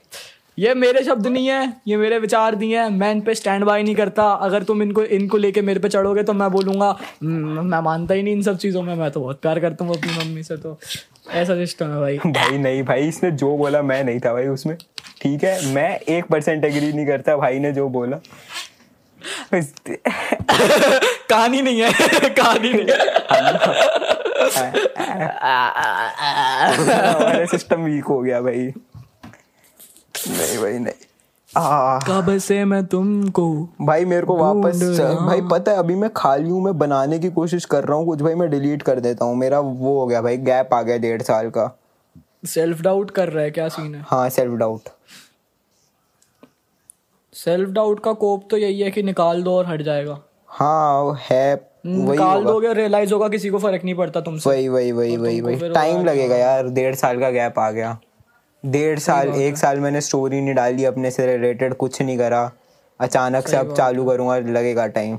ये 0.59 0.75
मेरे 0.75 1.05
शब्द 1.05 1.27
नहीं 1.27 1.47
है 1.47 1.73
ये 1.87 1.97
मेरे 1.97 2.19
विचार 2.19 2.59
नहीं 2.59 2.73
है 2.73 2.91
मैं 2.91 3.13
इन 3.13 3.21
पे 3.21 3.35
स्टैंड 3.35 3.65
बाय 3.65 3.83
नहीं 3.83 3.95
करता। 3.95 4.23
अगर 4.23 4.63
तुम 4.63 4.83
इनको 4.83 5.03
इनको 5.03 5.37
लेके 5.37 5.63
मेरे 5.63 5.81
पे 5.81 5.89
चढ़ोगे 5.89 6.23
तो 6.23 6.33
मैं 6.33 6.51
बोलूँगा 6.51 6.99
"हम्म, 7.23 7.67
मैं 7.67 7.81
मानता 7.81 8.15
ही 8.15 8.23
नहीं 8.23 8.35
इन 8.35 8.43
सब 8.43 8.57
चीज़ों 8.57 8.83
में 8.83 8.95
मैं 8.95 9.11
तो 9.11 9.21
बहुत 9.21 9.41
प्यार 9.41 9.61
करता 9.61 9.85
हूँ 9.85 9.97
अपनी 9.97 10.19
मम्मी 10.19 10.43
से 10.43 10.57
तो। 10.57 10.79
ऐसा 11.31 11.55
सिस्टम 11.55 11.87
है 11.87 12.01
भाई। 12.01 12.19
भाई 12.27 12.59
नहीं 12.59 12.83
भाई 12.83 13.09
इसने 13.09 13.31
जो 13.31 13.57
बोला 13.57 13.83
मैं 13.83 14.05
नहीं 14.05 14.21
था 14.21 14.33
भाई 14.33 14.47
उसमें। 14.47 14.77
ठीक 15.23 15.45
है 15.45 15.67
मैं 15.67 16.01
एक 16.09 16.25
परसेंट 16.25 16.65
एग्री 16.65 16.93
नहीं 16.93 17.07
करता 17.07 17.37
भाई 17.37 17.59
ने 17.59 17.73
जो 17.73 17.89
बोला। 17.89 18.17
कहानी 21.31 21.63
नहीं 21.63 21.81
है 21.81 21.93
कहानी 22.31 22.73
नहीं 22.73 22.87
है। 22.89 22.99
सिस्टम 27.47 27.81
वीक 27.81 28.05
हो 28.05 28.21
गया 28.21 28.41
भाई। 28.41 28.73
नहीं 30.31 30.59
भाई 30.59 30.79
नहीं। 30.79 31.07
कब 32.07 32.37
से 32.39 32.65
मैं 32.65 32.85
तुमको 32.87 33.45
भाई 33.83 34.05
मेरे 34.05 34.27
को 34.27 34.37
वापस 34.37 34.83
भाई 35.01 35.41
पता 35.51 35.73
है 35.73 35.79
अभी 35.79 35.95
मैं 35.95 36.11
खाली 36.17 36.49
हूँ 36.51 36.63
मैं 36.65 36.77
बनाने 36.79 37.19
की 37.19 37.31
कोशिश 37.31 37.65
कर 37.65 37.85
रहा 37.85 37.97
हूँ 37.99 38.07
कुछ। 38.07 38.23
भाई 38.23 38.35
मैं 38.35 38.49
डिलीट 38.51 38.83
कर 38.83 39.01
देता 39.01 39.25
हूँ 39.25 39.37
मेरा 39.37 39.61
वो 39.61 39.99
हो 40.01 40.07
गया 40.07 40.21
भाई 40.23 40.37
गैप 40.39 40.75
आ 40.75 40.81
गया 40.83 40.97
डेढ़ 40.99 41.23
साल 41.23 41.49
का। 41.51 41.71
सेल्फ 42.47 42.81
डाउट 42.81 43.11
कर 43.11 43.29
रहा 43.29 43.45
है 43.45 43.51
क्या 43.51 43.69
सीन 43.69 43.95
है? 43.95 44.05
हाँ 44.09 44.29
सेल्फ 44.31 44.59
डाउट 44.59 44.89
सेल्फ 47.35 47.71
डाउट 47.71 48.01
का 48.01 48.13
कोप 48.15 48.47
तो 48.51 48.57
यही 48.57 48.81
है 48.81 48.91
कि 48.91 49.03
निकाल 49.03 49.43
दो 49.43 49.55
और 49.57 49.67
हट 49.67 49.83
जाएगा। 49.83 50.19
हाँ 50.49 51.19
है 51.23 51.55
वही 51.87 52.09
निकाल 52.09 52.45
दोगे 52.45 52.73
रियलाइज़ 52.75 53.13
होगा 53.15 53.29
किसी 53.29 53.51
को 53.51 53.59
फ़र्क 53.59 53.85
नहीं 53.85 53.95
पड़ता 53.95 54.21
तुमसे। 54.21 54.51
वही 54.51 54.69
वही 54.69 54.93
वही 54.93 55.17
वही 55.17 55.41
वही। 55.41 55.69
टाइम 55.69 56.05
लगेगा 56.05 56.37
यार 56.37 56.69
डेढ़ 56.71 56.95
साल 56.95 57.21
का 57.21 57.31
गैप 57.31 57.59
आ 57.59 57.71
गया। 57.71 57.99
डेढ़ 58.65 58.99
साल 58.99 59.29
एक 59.31 59.57
साल 59.57 59.81
मैंने 59.81 60.01
स्टोरी 60.01 60.41
नहीं 60.41 60.55
डाली 60.55 60.85
अपने 60.85 61.11
से 61.11 61.27
रिलेटेड 61.27 61.75
कुछ 61.77 62.01
नहीं 62.03 62.19
करा। 62.19 62.51
अचानक 63.01 63.49
से 63.49 63.57
अब 63.57 63.75
चालू 63.75 64.05
करूँगा 64.05 64.39
लगेगा 64.51 64.87
टाइम 64.89 65.19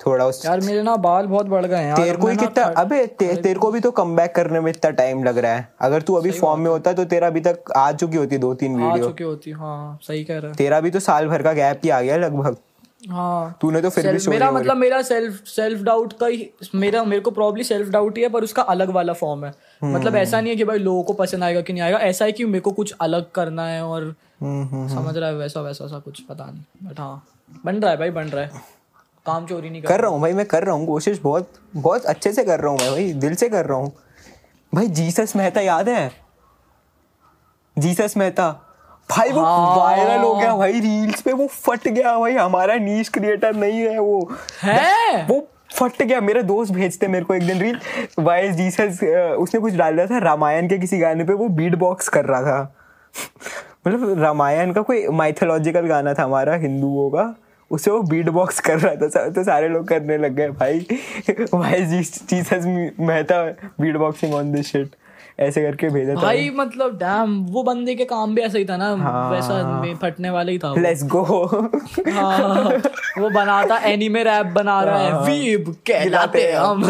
थोड़ा 0.00 0.26
उस 0.26 0.44
यार 0.46 0.60
मेरे 0.60 0.82
ना 0.82 0.94
बाल 0.98 1.26
बहुत 1.26 1.46
बढ़ 1.46 1.66
गए 1.66 1.78
हैं 1.78 1.94
तेरे 1.94 2.16
को 2.16 2.28
ही 2.28 2.36
कितना 2.36 2.64
अबे 2.64 3.04
ते, 3.06 3.34
तेरे 3.36 3.58
को 3.60 3.70
भी 3.70 3.80
तो 3.80 3.90
कम 3.90 4.16
करने 4.36 4.60
में 4.60 4.70
इतना 4.70 4.90
टाइम 4.92 5.24
लग 5.24 5.38
रहा 5.38 5.52
है। 5.52 5.68
अगर 5.80 6.02
तू 6.02 6.14
अभी 6.14 6.30
फॉर्म 6.30 6.60
में 6.60 6.70
होता 6.70 6.92
तो 6.92 7.04
तेरा 7.06 7.26
अभी 7.26 7.40
तक 7.40 7.72
आ 7.76 7.90
चुकी 7.92 8.16
होती 8.16 8.38
दो 8.38 8.54
तीन 8.54 8.76
वीडियो 8.76 9.04
आ 9.04 9.08
चुकी 9.08 9.24
होती 9.24 9.50
हाँ 9.50 9.98
सही 10.02 10.24
कह 10.24 10.38
रहा 10.38 10.50
है। 10.50 10.56
तेरा 10.56 10.80
भी 10.80 10.90
तो 10.90 11.00
साल 11.00 11.28
भर 11.28 11.42
का 11.42 11.52
गैप 11.52 11.80
ही 11.84 11.90
आ 11.90 12.00
गया 12.00 12.16
लगभग। 12.16 12.56
हाँ। 13.00 13.58
तूने 13.60 13.80
तो 13.82 13.90
फिर 13.90 14.12
भी 14.12 14.28
मेरा 14.28 14.50
मतलब 14.50 14.76
मेरा 14.76 15.00
सेल्फ 15.02 15.44
सेल्फ 15.46 15.82
डाउट 15.82 16.12
का 16.12 16.26
ही 16.26 16.50
मेरा 16.74 17.04
मेरे 17.04 17.22
को 17.22 17.30
प्रॉब्ली 17.30 17.64
सेल्फ 17.64 17.88
डाउट 17.88 18.16
ही 18.16 18.22
है 18.22 18.28
पर 18.28 18.44
उसका 18.44 18.62
अलग 18.62 18.90
वाला 18.90 19.12
फॉर्म 19.12 19.44
है। 19.44 19.52
मतलब 19.84 20.16
ऐसा 20.16 20.40
नहीं 20.40 20.50
है 20.50 20.56
कि 20.56 20.64
भाई 20.64 20.78
लोगों 20.78 21.02
को 21.02 21.12
पसंद 21.12 21.44
आएगा 21.44 21.60
कि 21.60 21.72
नहीं 21.72 21.82
आएगा। 21.82 21.98
ऐसा 21.98 22.24
है 22.24 22.32
कि 22.32 22.44
मेरे 22.44 22.60
को 22.60 22.70
कुछ 22.70 22.94
अलग 23.00 23.30
करना 23.30 23.66
है 23.66 23.82
और 23.84 24.02
हम्म, 24.40 24.66
हम्म, 24.66 24.88
समझ 24.88 25.16
रहा 25.16 25.28
है 25.28 25.34
वैसा 25.36 25.60
वैसा 25.60 25.86
सा 25.86 25.98
कुछ 25.98 26.20
पता 26.20 26.46
नहीं। 26.46 26.88
बट 26.88 27.00
हाँ 27.00 27.26
बन 27.64 27.76
रहा 27.76 27.90
है 27.90 27.96
भाई 27.96 28.10
बन 28.10 28.28
रहा 28.28 28.44
है। 28.44 28.62
काम 29.26 29.46
चोरी 29.46 29.70
नहीं 29.70 29.82
कर 29.82 29.88
कर 29.88 30.00
रहा 30.00 30.10
हूँ 30.10 30.20
भाई 30.20 30.32
मैं 30.32 30.46
कर 30.46 30.64
रहा 30.64 30.74
हूँ 30.74 30.86
कोशिश 30.86 31.18
बहुत 31.18 31.52
बहुत 31.74 32.04
अच्छे 32.04 32.32
से 32.32 32.44
कर 32.44 32.60
रहा 32.60 32.70
हूँ 32.70 32.78
मैं 32.78 32.90
भाई 32.90 33.12
दिल 33.12 33.34
से 33.34 33.48
कर 33.48 33.66
रहा 33.66 33.78
हूँ। 33.78 33.92
भाई 34.74 34.88
जीसस 34.88 35.32
मेहता 35.36 35.60
याद 35.60 35.88
है? 35.88 36.10
जीसस 37.76 38.14
मेहता। 38.16 38.69
भाई 39.10 39.30
वो 39.30 39.40
हाँ। 39.40 39.76
वायरल 39.76 40.22
हो 40.22 40.34
गया 40.34 40.56
भाई 40.56 40.72
रील्स 40.72 41.20
पे 41.20 41.32
वो 41.32 41.46
फट 41.46 41.88
गया 41.88 42.18
भाई 42.18 42.32
हमारा 42.32 42.74
नीच 42.74 43.08
क्रिएटर 43.08 43.54
नहीं 43.56 43.80
है 43.80 43.98
वो। 43.98 44.30
है? 44.62 45.26
वो 45.26 45.46
फट 45.74 46.02
गया 46.02 46.20
मेरे 46.20 46.42
दोस्त 46.42 46.72
भेजते 46.72 47.08
मेरे 47.08 47.24
को 47.24 47.34
एक 47.34 47.46
दिन 47.46 47.58
रील 47.58 47.78
वाई 48.18 48.48
जीसस 48.52 49.02
उसने 49.38 49.60
कुछ 49.60 49.74
डाल 49.74 49.94
दिया 49.94 50.06
था 50.06 50.18
रामायण 50.18 50.68
के 50.68 50.78
किसी 50.78 50.98
गाने 50.98 51.24
पे 51.24 51.32
वो 51.32 51.48
बीट 51.48 51.74
बॉक्स 51.74 52.08
कर 52.08 52.24
रहा 52.24 52.42
था। 52.42 52.74
मतलब 53.86 54.22
रामायण 54.22 54.72
का 54.72 54.82
कोई 54.82 55.06
माइथोलॉजिकल 55.08 55.86
गाना 55.86 56.14
था 56.14 56.24
हमारा 56.24 56.54
हिंदुओं 56.54 57.10
का 57.10 57.34
उसे 57.70 57.90
वो 57.90 58.02
बीट 58.02 58.28
बॉक्स 58.28 58.60
कर 58.60 58.78
रहा 58.78 58.94
था 58.94 59.28
तो 59.28 59.44
सारे 59.44 59.68
लोग 59.68 59.88
करने 59.88 60.18
लग 60.18 60.34
गए 60.34 60.48
भाई। 60.48 60.86
Why 61.54 61.84
Jesus 61.84 62.64
Mehta 63.00 63.42
beat 63.80 63.96
boxing 63.96 64.34
on 64.34 64.52
this 64.52 64.72
shit 64.72 64.96
ऐसे 65.40 65.62
करके 65.62 65.88
भेजा 65.88 66.14
था। 66.14 66.20
भाई 66.20 66.50
मतलब 66.54 66.96
डैम 66.98 67.38
वो 67.50 67.62
बंदे 67.62 67.94
के 67.94 68.04
काम 68.04 68.34
भी 68.34 68.42
ऐसा 68.42 68.58
ही 68.58 68.64
था 68.64 68.76
ना 68.76 68.88
हाँ। 68.96 69.30
वैसा 69.30 69.62
में 69.80 69.94
फटने 69.96 70.30
वाला 70.30 70.52
ही 70.52 70.58
था। 70.58 70.74
लेट्स 70.78 71.04
गो 71.04 71.22
हाँ, 71.22 72.64
वो 73.18 73.30
बनाता 73.30 73.76
एनीमे 73.86 74.22
रैप 74.22 74.46
बना 74.46 74.82
रहा 74.82 74.98
है। 74.98 75.10
हाँ। 75.10 75.22
वीब 75.22 75.74
कहलाते 75.86 76.50
हम। 76.52 76.82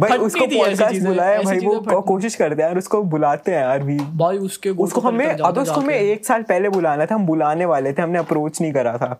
भाई 0.00 0.18
उसको 0.18 0.46
पॉडकास्ट 0.46 1.02
बुलाया 1.02 1.42
भाई 1.42 1.58
वो 1.58 2.00
कोशिश 2.02 2.34
करते 2.34 2.62
हैं 2.62 2.68
यार 2.68 2.78
उसको 2.78 3.02
बुलाते 3.04 3.52
हैं 3.52 3.62
यार 3.62 3.82
भी 3.82 3.98
भाई 4.16 4.38
उसके 4.40 4.70
उसको 4.70 5.00
हमें 5.00 5.26
अब 5.26 5.58
उसको 5.58 5.80
हमें। 5.80 5.94
एक 5.94 6.26
साल 6.26 6.42
पहले 6.42 6.68
बुलाना 6.68 7.06
था 7.06 7.14
हम 7.14 7.26
बुलाने 7.26 7.64
वाले 7.64 7.92
थे 7.92 8.02
हमने 8.02 8.18
अप्रोच 8.18 8.60
नहीं 8.60 8.72
करा 8.72 8.96
था। 8.98 9.16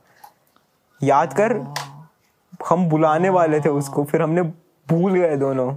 याद 1.01 1.33
कर 1.41 1.53
हम 2.69 2.89
बुलाने 2.89 3.29
वाले 3.29 3.61
थे 3.61 3.69
उसको 3.69 4.05
फिर 4.05 4.23
हमने 4.23 4.43
भूल 4.89 5.13
गए 5.13 5.37
दोनों। 5.37 5.75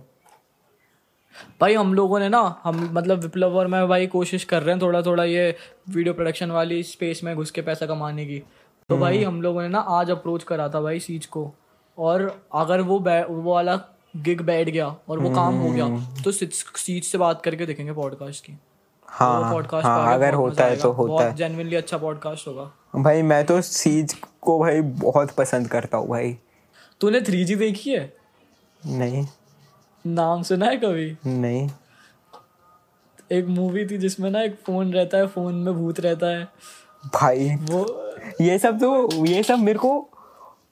भाई 1.62 1.74
हम 1.74 1.94
लोगों 1.94 2.20
ने 2.20 2.30
ना 2.30 2.40
हम 2.64 2.90
मतलब 2.94 3.20
विप्लव 3.20 3.58
और 3.58 3.68
मैं 3.68 3.88
भाई 3.88 4.08
कोशिश 4.08 4.44
कर 4.44 4.64
रहे 4.64 4.76
हैं 4.76 4.82
थोड़ा 4.82 5.02
थोड़ा 5.02 5.24
ये 5.24 5.56
वीडियो 5.90 6.14
प्रोडक्शन 6.14 6.52
वाली 6.52 6.82
स्पेस 6.84 7.24
में 7.24 7.36
घुस 7.36 7.52
के 7.52 7.62
पैसा 7.62 7.86
कमाने 7.86 8.26
की। 8.26 8.40
तो 8.40 8.96
हम्म। 8.96 9.02
भाई 9.02 9.24
हम 9.24 9.42
लोगों 9.42 9.62
ने 9.62 9.70
ना 9.70 9.80
आज 9.80 10.12
अप्रोच 10.12 10.44
करा 10.44 10.68
था 10.70 10.82
भाई 10.82 11.00
सीज 11.00 11.26
को। 11.26 11.52
और 11.98 12.22
अगर 12.54 12.82
वो 12.82 13.00
वो 13.00 13.54
वाला 13.54 13.80
गिग 14.18 14.42
बैठ 14.42 14.70
गया 14.70 14.88
और 15.10 15.20
वो 15.20 15.30
काम 15.30 15.56
हो 15.56 15.72
गया 15.72 15.86
हम्म। 15.86 16.24
तो 16.24 16.32
सीज 16.32 17.04
से 17.04 17.18
बात 17.18 17.42
करके 17.42 17.66
देखेंगे 17.66 17.94
पॉडकास्ट 17.94 18.46
की। 18.46 18.58
हाँ 19.08 19.52
पॉडकास्ट 19.52 19.86
हाँ 19.86 20.14
अगर 20.16 20.34
होता 20.34 20.66
है 20.66 20.76
तो 20.78 20.92
होता 20.92 21.24
है। 21.26 21.36
जेनुइनली 21.36 21.76
अच्छा 21.76 21.98
पॉडकास्ट 21.98 22.48
होगा। 22.48 22.72
भाई 22.96 23.22
मैं 23.22 23.44
तो 23.46 23.62
सीज 23.62 24.14
को 24.42 24.60
भाई 24.60 24.82
बहुत 24.82 25.32
पसंद 25.32 25.68
करता 25.68 25.98
हूँ 25.98 26.10
भाई। 26.10 26.38
तूने 27.02 27.22
थ्री 27.22 27.44
जी 27.46 27.56
देखी 27.56 27.90
है? 27.90 28.14
नहीं। 28.82 29.26
नाम 30.06 30.44
सुना 30.44 30.66
है 30.66 30.78
कभी? 30.78 31.16
नहीं। 31.28 31.70
एक 33.32 33.48
मूवी 33.48 33.86
थी 33.86 33.98
जिसमें 33.98 34.30
ना 34.32 34.42
एक 34.42 34.56
फ़ोन 34.66 34.94
रहता 34.94 35.18
है 35.18 35.28
फ़ोन 35.28 35.56
में 35.56 35.74
भूत 35.74 36.00
रहता 36.00 36.28
है। 36.28 36.48
भाई 37.14 37.50
वो 37.62 37.86
ये 38.42 38.58
सब 38.60 38.80
तो 38.80 39.26
ये 39.26 39.44
सब 39.44 39.60
मेरे 39.60 39.80
को 39.80 39.92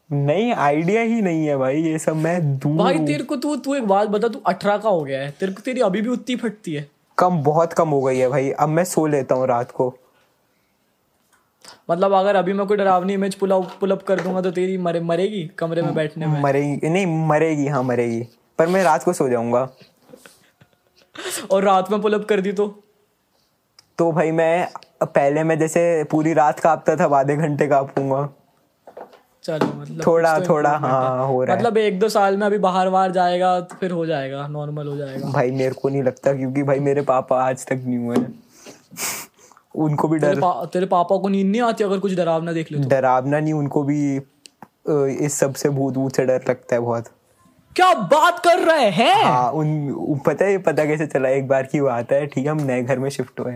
नहीं 0.10 0.52
आइडिया 0.54 1.02
ही 1.02 1.22
नहीं 1.22 1.46
है 1.48 1.58
भाई 1.58 1.82
ये 1.82 1.98
सब 2.00 2.16
मैं 2.16 2.58
दूर 2.58 2.78
भाई 2.78 3.00
तेरे 3.00 3.24
को 3.24 3.36
तू 3.36 3.56
तू 3.56 3.76
एक 3.76 3.88
बात 3.88 4.08
बता 4.08 4.28
तू 4.28 4.40
अठारह 4.46 4.78
का 4.78 4.90
हो 4.90 5.04
गया 5.04 5.22
है। 5.22 5.32
तेरे 5.32 5.52
को 5.52 5.62
तेरी 5.62 5.82
अभी 5.82 6.02
भी 6.02 6.10
उतनी 6.10 6.36
फटती 6.36 6.74
है। 6.74 6.88
कम 7.18 7.42
बहुत 7.44 7.74
कम 7.74 7.90
हो 7.90 8.02
गई 8.02 8.18
है 8.18 8.30
भाई। 8.30 8.50
अब 8.52 8.70
मैं 8.70 8.84
सो 8.84 9.06
लेता 9.08 9.36
हूँ 9.36 9.48
रात 9.48 9.72
को। 9.72 9.94
मतलब 11.90 12.14
अगर 12.14 12.36
अभी 12.36 12.54
मैं 12.54 12.68
कोई 12.68 12.78
डरावनी 12.78 13.14
image 13.14 13.36
pull 13.36 13.52
up 13.52 13.78
pull 13.80 13.92
up 13.92 14.04
कर 14.04 14.22
दूँगा 14.22 14.42
तो 14.42 14.52
तेरी 14.52 14.78
मरे 14.78 15.00
मरेगी 15.02 15.46
कमरे 15.58 15.82
में 15.82 15.94
बैठने 15.96 16.26
में? 16.26 16.42
मरेगी 16.42 16.90
नहीं 16.90 17.06
मरेगी 17.28 17.68
हाँ 17.68 17.84
मरेगी। 17.84 18.28
पर 18.60 18.68
मैं 18.68 18.84
रात 18.84 19.04
को 19.04 19.14
सो 19.14 19.30
जाऊँगा। 19.30 19.68
और 21.52 21.64
रात 21.64 21.92
में 21.92 22.02
पुल 22.02 22.14
अप 22.14 22.26
कर 22.26 22.42
दी 22.42 22.52
तो? 22.52 22.68
तो 23.98 24.12
भाई 24.12 24.32
मैं 24.32 24.68
पहले 25.04 25.44
मैं 25.44 25.58
जैसे 25.60 26.04
पूरी 26.04 26.34
रात 26.34 26.60
कांपता 26.60 26.96
था 26.96 27.06
आधे 27.18 27.36
घंटे 27.36 27.68
कांपूँगा। 27.68 28.28
चलो 29.44 29.66
मतलब 29.82 30.06
थोड़ा 30.08 30.38
तो 30.40 30.46
थोड़ा 30.50 30.70
हाँ। 30.78 31.28
हो। 31.28 31.44
रहा 31.44 31.56
है। 31.56 31.62
मतलब 31.62 31.78
एक 31.78 32.00
दो 32.00 32.10
साल 32.10 32.38
में 32.38 32.46
अभी 32.48 32.58
बाहर 32.58 32.90
बाहर 32.90 33.12
जाएगा 33.12 33.60
तो 33.60 33.76
फिर 33.76 33.92
हो 33.92 34.06
जाएगा 34.06 34.48
नॉर्मल 34.48 34.88
हो 34.88 34.96
जाएगा। 34.98 35.30
भाई 35.30 35.52
मेरे 35.52 35.76
को 35.82 35.90
नहीं 35.90 36.04
लगता 36.04 36.34
क्योंकि 36.34 36.64
भाई 36.64 36.80
मेरे 36.80 37.02
पापा 37.02 37.42
आज 37.44 37.66
तक 37.66 37.82
नहीं 37.86 37.98
हुए 37.98 38.18
उनको 39.76 40.08
भी 40.08 40.20
तेरे, 40.20 40.34
डर। 40.34 40.42
पा, 40.42 40.66
तेरे 40.66 40.86
पापा 40.86 41.18
को 41.18 41.28
नींद 41.28 41.48
नहीं 41.48 41.62
आती 41.62 41.84
अगर 41.84 42.00
कुछ 42.00 42.14
डरावना 42.14 42.54
देख 42.54 42.72
ले 42.72 42.84
तो? 42.84 42.90
डरावना 42.90 43.40
नहीं 43.40 43.54
उनको 43.54 43.84
भी 43.84 44.16
इस 45.26 45.34
सबसे 45.34 45.70
भूत 45.70 45.94
भूत 45.94 46.16
से 46.16 46.26
डर 46.26 46.44
लगता 46.50 46.76
है 46.76 46.82
बहुत। 46.82 47.10
क्या 47.78 47.94
बात 48.12 48.40
कर 48.40 48.60
रहे 48.60 48.90
हैं? 48.90 49.24
हाँ 49.24 49.52
उन 49.52 50.20
पता 50.26 50.46
है 50.46 50.58
पता 50.58 50.86
कैसे 50.86 51.06
चला? 51.08 51.30
एक 51.30 51.48
बार 51.48 51.64
की 51.64 51.82
बात 51.82 52.12
है 52.12 52.26
ठीक 52.28 52.46
है 52.46 52.52
हम 52.52 52.62
नए 52.62 52.82
घर 52.84 53.00
में 53.00 53.10
शिफ्ट 53.10 53.40
हुए 53.40 53.54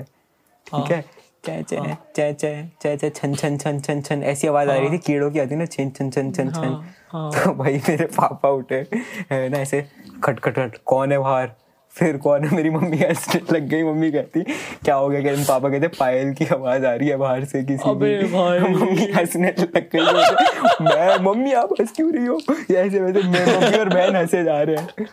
ठीक 0.68 0.92
है। 0.92 1.02
चे 1.46 1.62
चे 1.64 1.78
चे 2.16 2.34
चे 2.34 2.52
चे 2.82 2.96
चे 2.98 3.10
छन 3.10 3.34
छन 3.36 3.58
छन 3.58 3.80
छन 3.80 4.02
छन 4.02 4.24
ऐसी 4.24 4.48
आवाज़ 4.48 4.70
आ 4.70 4.78
रही 4.78 4.92
थी 4.92 4.98
कीड़ों 4.98 5.30
की 5.32 5.40
आती 5.40 5.54
है 5.54 5.60
ना 5.60 5.66
छन 5.66 5.90
छन 5.90 6.10
छन 6.12 6.32
छन 6.32 6.52
छन। 6.52 6.76
हाँ, 7.14 7.32
तो 7.32 7.54
भाई 7.54 7.82
मेरे 7.90 8.06
पापा 8.18 8.50
उठे 8.50 8.86
है 9.32 9.48
ना 9.50 9.58
ऐसे 9.58 9.82
खट 10.24 10.40
खट 10.40 10.56
खट 10.56 10.78
कौन 10.86 11.12
है 11.12 11.18
बाहर? 11.18 11.52
फिर 11.96 12.18
कौन 12.18 12.44
है? 12.44 12.56
मेरी 12.56 12.70
मम्मी 12.70 12.98
हंसने 12.98 13.42
लग 13.52 13.68
गई। 13.70 13.84
मम्मी 13.84 14.12
कहती 14.12 14.42
क्या 14.42 14.96
हो 14.96 15.08
गया? 15.10 15.22
कहते 15.22 15.44
पापा 15.44 15.70
कहते 15.70 15.88
पायल 15.90 16.34
की 16.34 16.46
आवाज़ 16.54 16.86
आ 16.86 16.94
रही 16.94 17.08
है 17.08 17.18
बाहर 17.18 17.46
से 17.46 17.64
किसी 17.64 17.90
अबे 17.90 18.16
भाई। 18.32 18.60
मम्मी 18.60 19.12
हंसने 19.12 19.54
लग 19.60 19.90
गई। 19.96 20.84
मैं 20.84 21.18
मम्मी 21.24 21.54
आप 21.54 21.74
हंस 21.80 21.92
क्यों 21.96 22.12
रही 22.14 22.26
हो? 22.26 22.40
ऐसे 22.52 23.00
वैसे 23.00 23.28
मैं 23.28 23.46
मम्मी 23.48 23.78
और 23.80 23.90
बहन 23.90 24.16
हंसे 24.16 24.44
जा 24.44 24.62
रहे 24.62 24.76
हैं। 24.76 25.08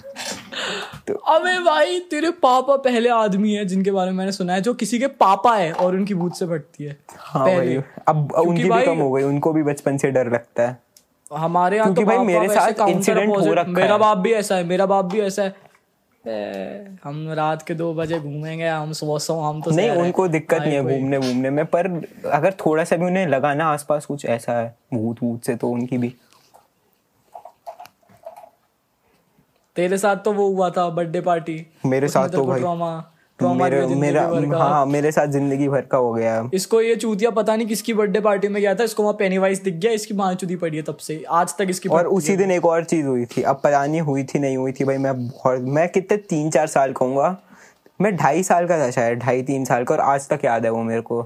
तो 1.09 1.15
अबे 1.35 1.59
भाई 1.65 1.99
तेरे 2.11 2.31
पापा 2.43 2.77
पहले 2.79 3.09
आदमी 3.11 3.53
है 3.53 3.65
जिनके 3.65 3.91
बारे 3.91 4.11
में 4.11 4.19
मैंने 4.19 4.33
सुना 4.33 4.55
है 4.55 4.61
जो 4.61 4.75
किसी 4.75 4.99
के 4.99 5.07
पापा 5.23 5.55
है 5.57 5.73
और 5.73 5.95
उनकी 5.95 6.15
भूत 6.15 6.37
से 6.37 6.47
फटती 6.47 6.85
है। 6.85 6.97
हाँ 7.19 7.47
भाई 7.47 7.77
अब 8.09 8.33
उनकी 8.39 8.63
भी 8.63 8.85
कम 8.85 8.99
हो 8.99 9.11
गई। 9.13 9.23
उनको 9.25 9.53
भी 9.53 9.63
बचपन 9.63 9.97
से 9.97 10.11
डर 10.11 10.33
लगता 10.33 10.67
है। 10.69 10.77
हमारे 11.37 11.77
यहाँ 11.77 11.95
तो 11.95 12.03
भाई 12.03 12.19
मेरे 12.27 12.49
साथ 12.49 12.89
इंसिडेंट 12.89 13.37
हो 13.37 13.53
रखा 13.55 13.71
मेरा 13.73 13.99
बाप 13.99 14.19
भी 14.19 14.33
ऐसा 14.33 14.57
है 14.57 14.65
मेरा 14.65 14.87
बाप 14.87 15.05
भी 15.05 15.21
ऐसा 15.21 15.43
है। 15.43 15.68
हम 16.25 17.31
रात 17.37 17.63
के 17.63 17.75
दो 17.75 17.93
बजे 17.95 18.19
घूमेंगे 18.21 18.67
हम 18.69 18.93
सुबह 18.93 19.19
सो 19.19 19.35
हम 19.41 19.61
तो 19.63 19.71
नहीं 19.71 19.91
उनको 19.91 20.27
दिक्कत 20.29 20.63
नहीं 20.63 20.75
है 20.75 20.83
घूमने 20.83 21.19
घूमने 21.19 21.51
में 21.51 21.65
पर 21.67 21.87
अगर 22.33 22.55
थोड़ा 22.67 22.85
सा 22.85 22.97
भी 22.97 23.07
उन्हें 23.07 23.27
लगा 23.27 23.53
ना 23.55 23.67
आसपास 23.67 24.07
कुछ 24.07 24.25
ऐसा 24.27 24.53
है 24.53 24.75
भूत 24.95 25.21
भूत 25.21 25.45
से 25.45 25.55
तो 25.57 25.71
उनकी 25.71 25.99
भी। 25.99 26.15
तेरे 29.77 29.99
साथ 29.99 30.17
तो 30.17 30.33
वो 30.33 30.49
हुआ 30.49 30.71
था 30.71 30.89
बर्थडे 30.91 31.21
पार्टी 31.21 31.67
मेरे 31.87 32.09
साथ 32.09 32.29
तो 32.29 32.45
भाई। 32.47 32.61
ट्रॉमा 33.39 33.65
मेरे 33.65 33.87
मेरा 33.97 34.23
हाँ 34.59 34.85
मेरे 34.87 35.11
साथ 35.13 35.27
ज़िंदगी 35.29 35.69
भर 35.69 35.81
का 35.83 35.99
हो 35.99 36.13
गया। 36.13 36.49
इसको 36.55 36.81
ये 36.81 36.95
चूतिया 36.97 37.31
पता 37.33 37.57
नहीं 37.57 37.67
किसकी 37.67 37.95
बर्थडे 37.95 38.21
पार्टी 38.21 38.49
में 38.49 38.61
गया 38.61 38.75
था 38.75 38.85
इसको 38.85 39.03
वहाँ 39.03 39.15
पेनीवाइज 39.19 39.61
दिख 39.63 39.75
गया 39.75 39.93
इसकी 39.93 40.15
माँ 40.15 40.35
चुदी 40.35 40.57
पड़ी 40.57 40.77
है 40.77 40.83
तब 40.83 40.97
से। 40.99 41.23
आज 41.31 41.55
तक 41.59 41.67
इसकी 41.71 41.89
और 41.89 42.07
उसी 42.09 42.37
दिन 42.37 42.51
एक 42.51 42.65
और 42.67 42.85
चीज़ 42.85 43.07
हुई 43.07 43.25
थी 43.27 43.43
अब 43.43 43.61
पता 43.65 43.85
नहीं 43.87 44.01
हुई 44.03 44.25
थी 44.25 44.39
नहीं 44.39 44.57
हुई 44.57 44.73
थी 44.73 44.85
भाई 44.85 44.99
मैं 44.99 45.15
बहुत 45.29 45.61
मैं 45.71 45.89
कितने 45.89 46.17
तीन 46.29 46.51
चार 46.51 46.67
साल 46.69 46.93
कहूँगा 46.93 47.37
मैं 48.01 48.15
ढाई 48.17 48.43
साल 48.43 48.67
का 48.69 48.79
था 48.79 48.91
शायद 48.91 49.19
ढाई 49.19 49.43
तीन 49.43 49.65
साल 49.65 49.85
का 49.85 49.95
और 49.95 50.01
आज 50.03 50.29
तक 50.29 50.45
याद 50.45 50.65
है 50.65 50.71
वो 50.71 50.83
मेरे 50.83 51.01
को। 51.03 51.23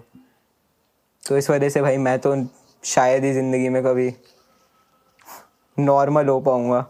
तो 1.23 1.39
इस 1.39 1.51
वजह 1.51 1.69
से 1.69 1.83
भाई 1.83 1.97
मैं 1.99 2.19
तो 2.19 2.37
शायद 2.85 3.25
ही 3.25 3.33
ज़िंदगी 3.33 3.69
में 3.69 3.83
कभी 3.85 4.13
नॉर्मल 5.77 6.29
हो 6.29 6.41
पाऊँगा। 6.41 6.87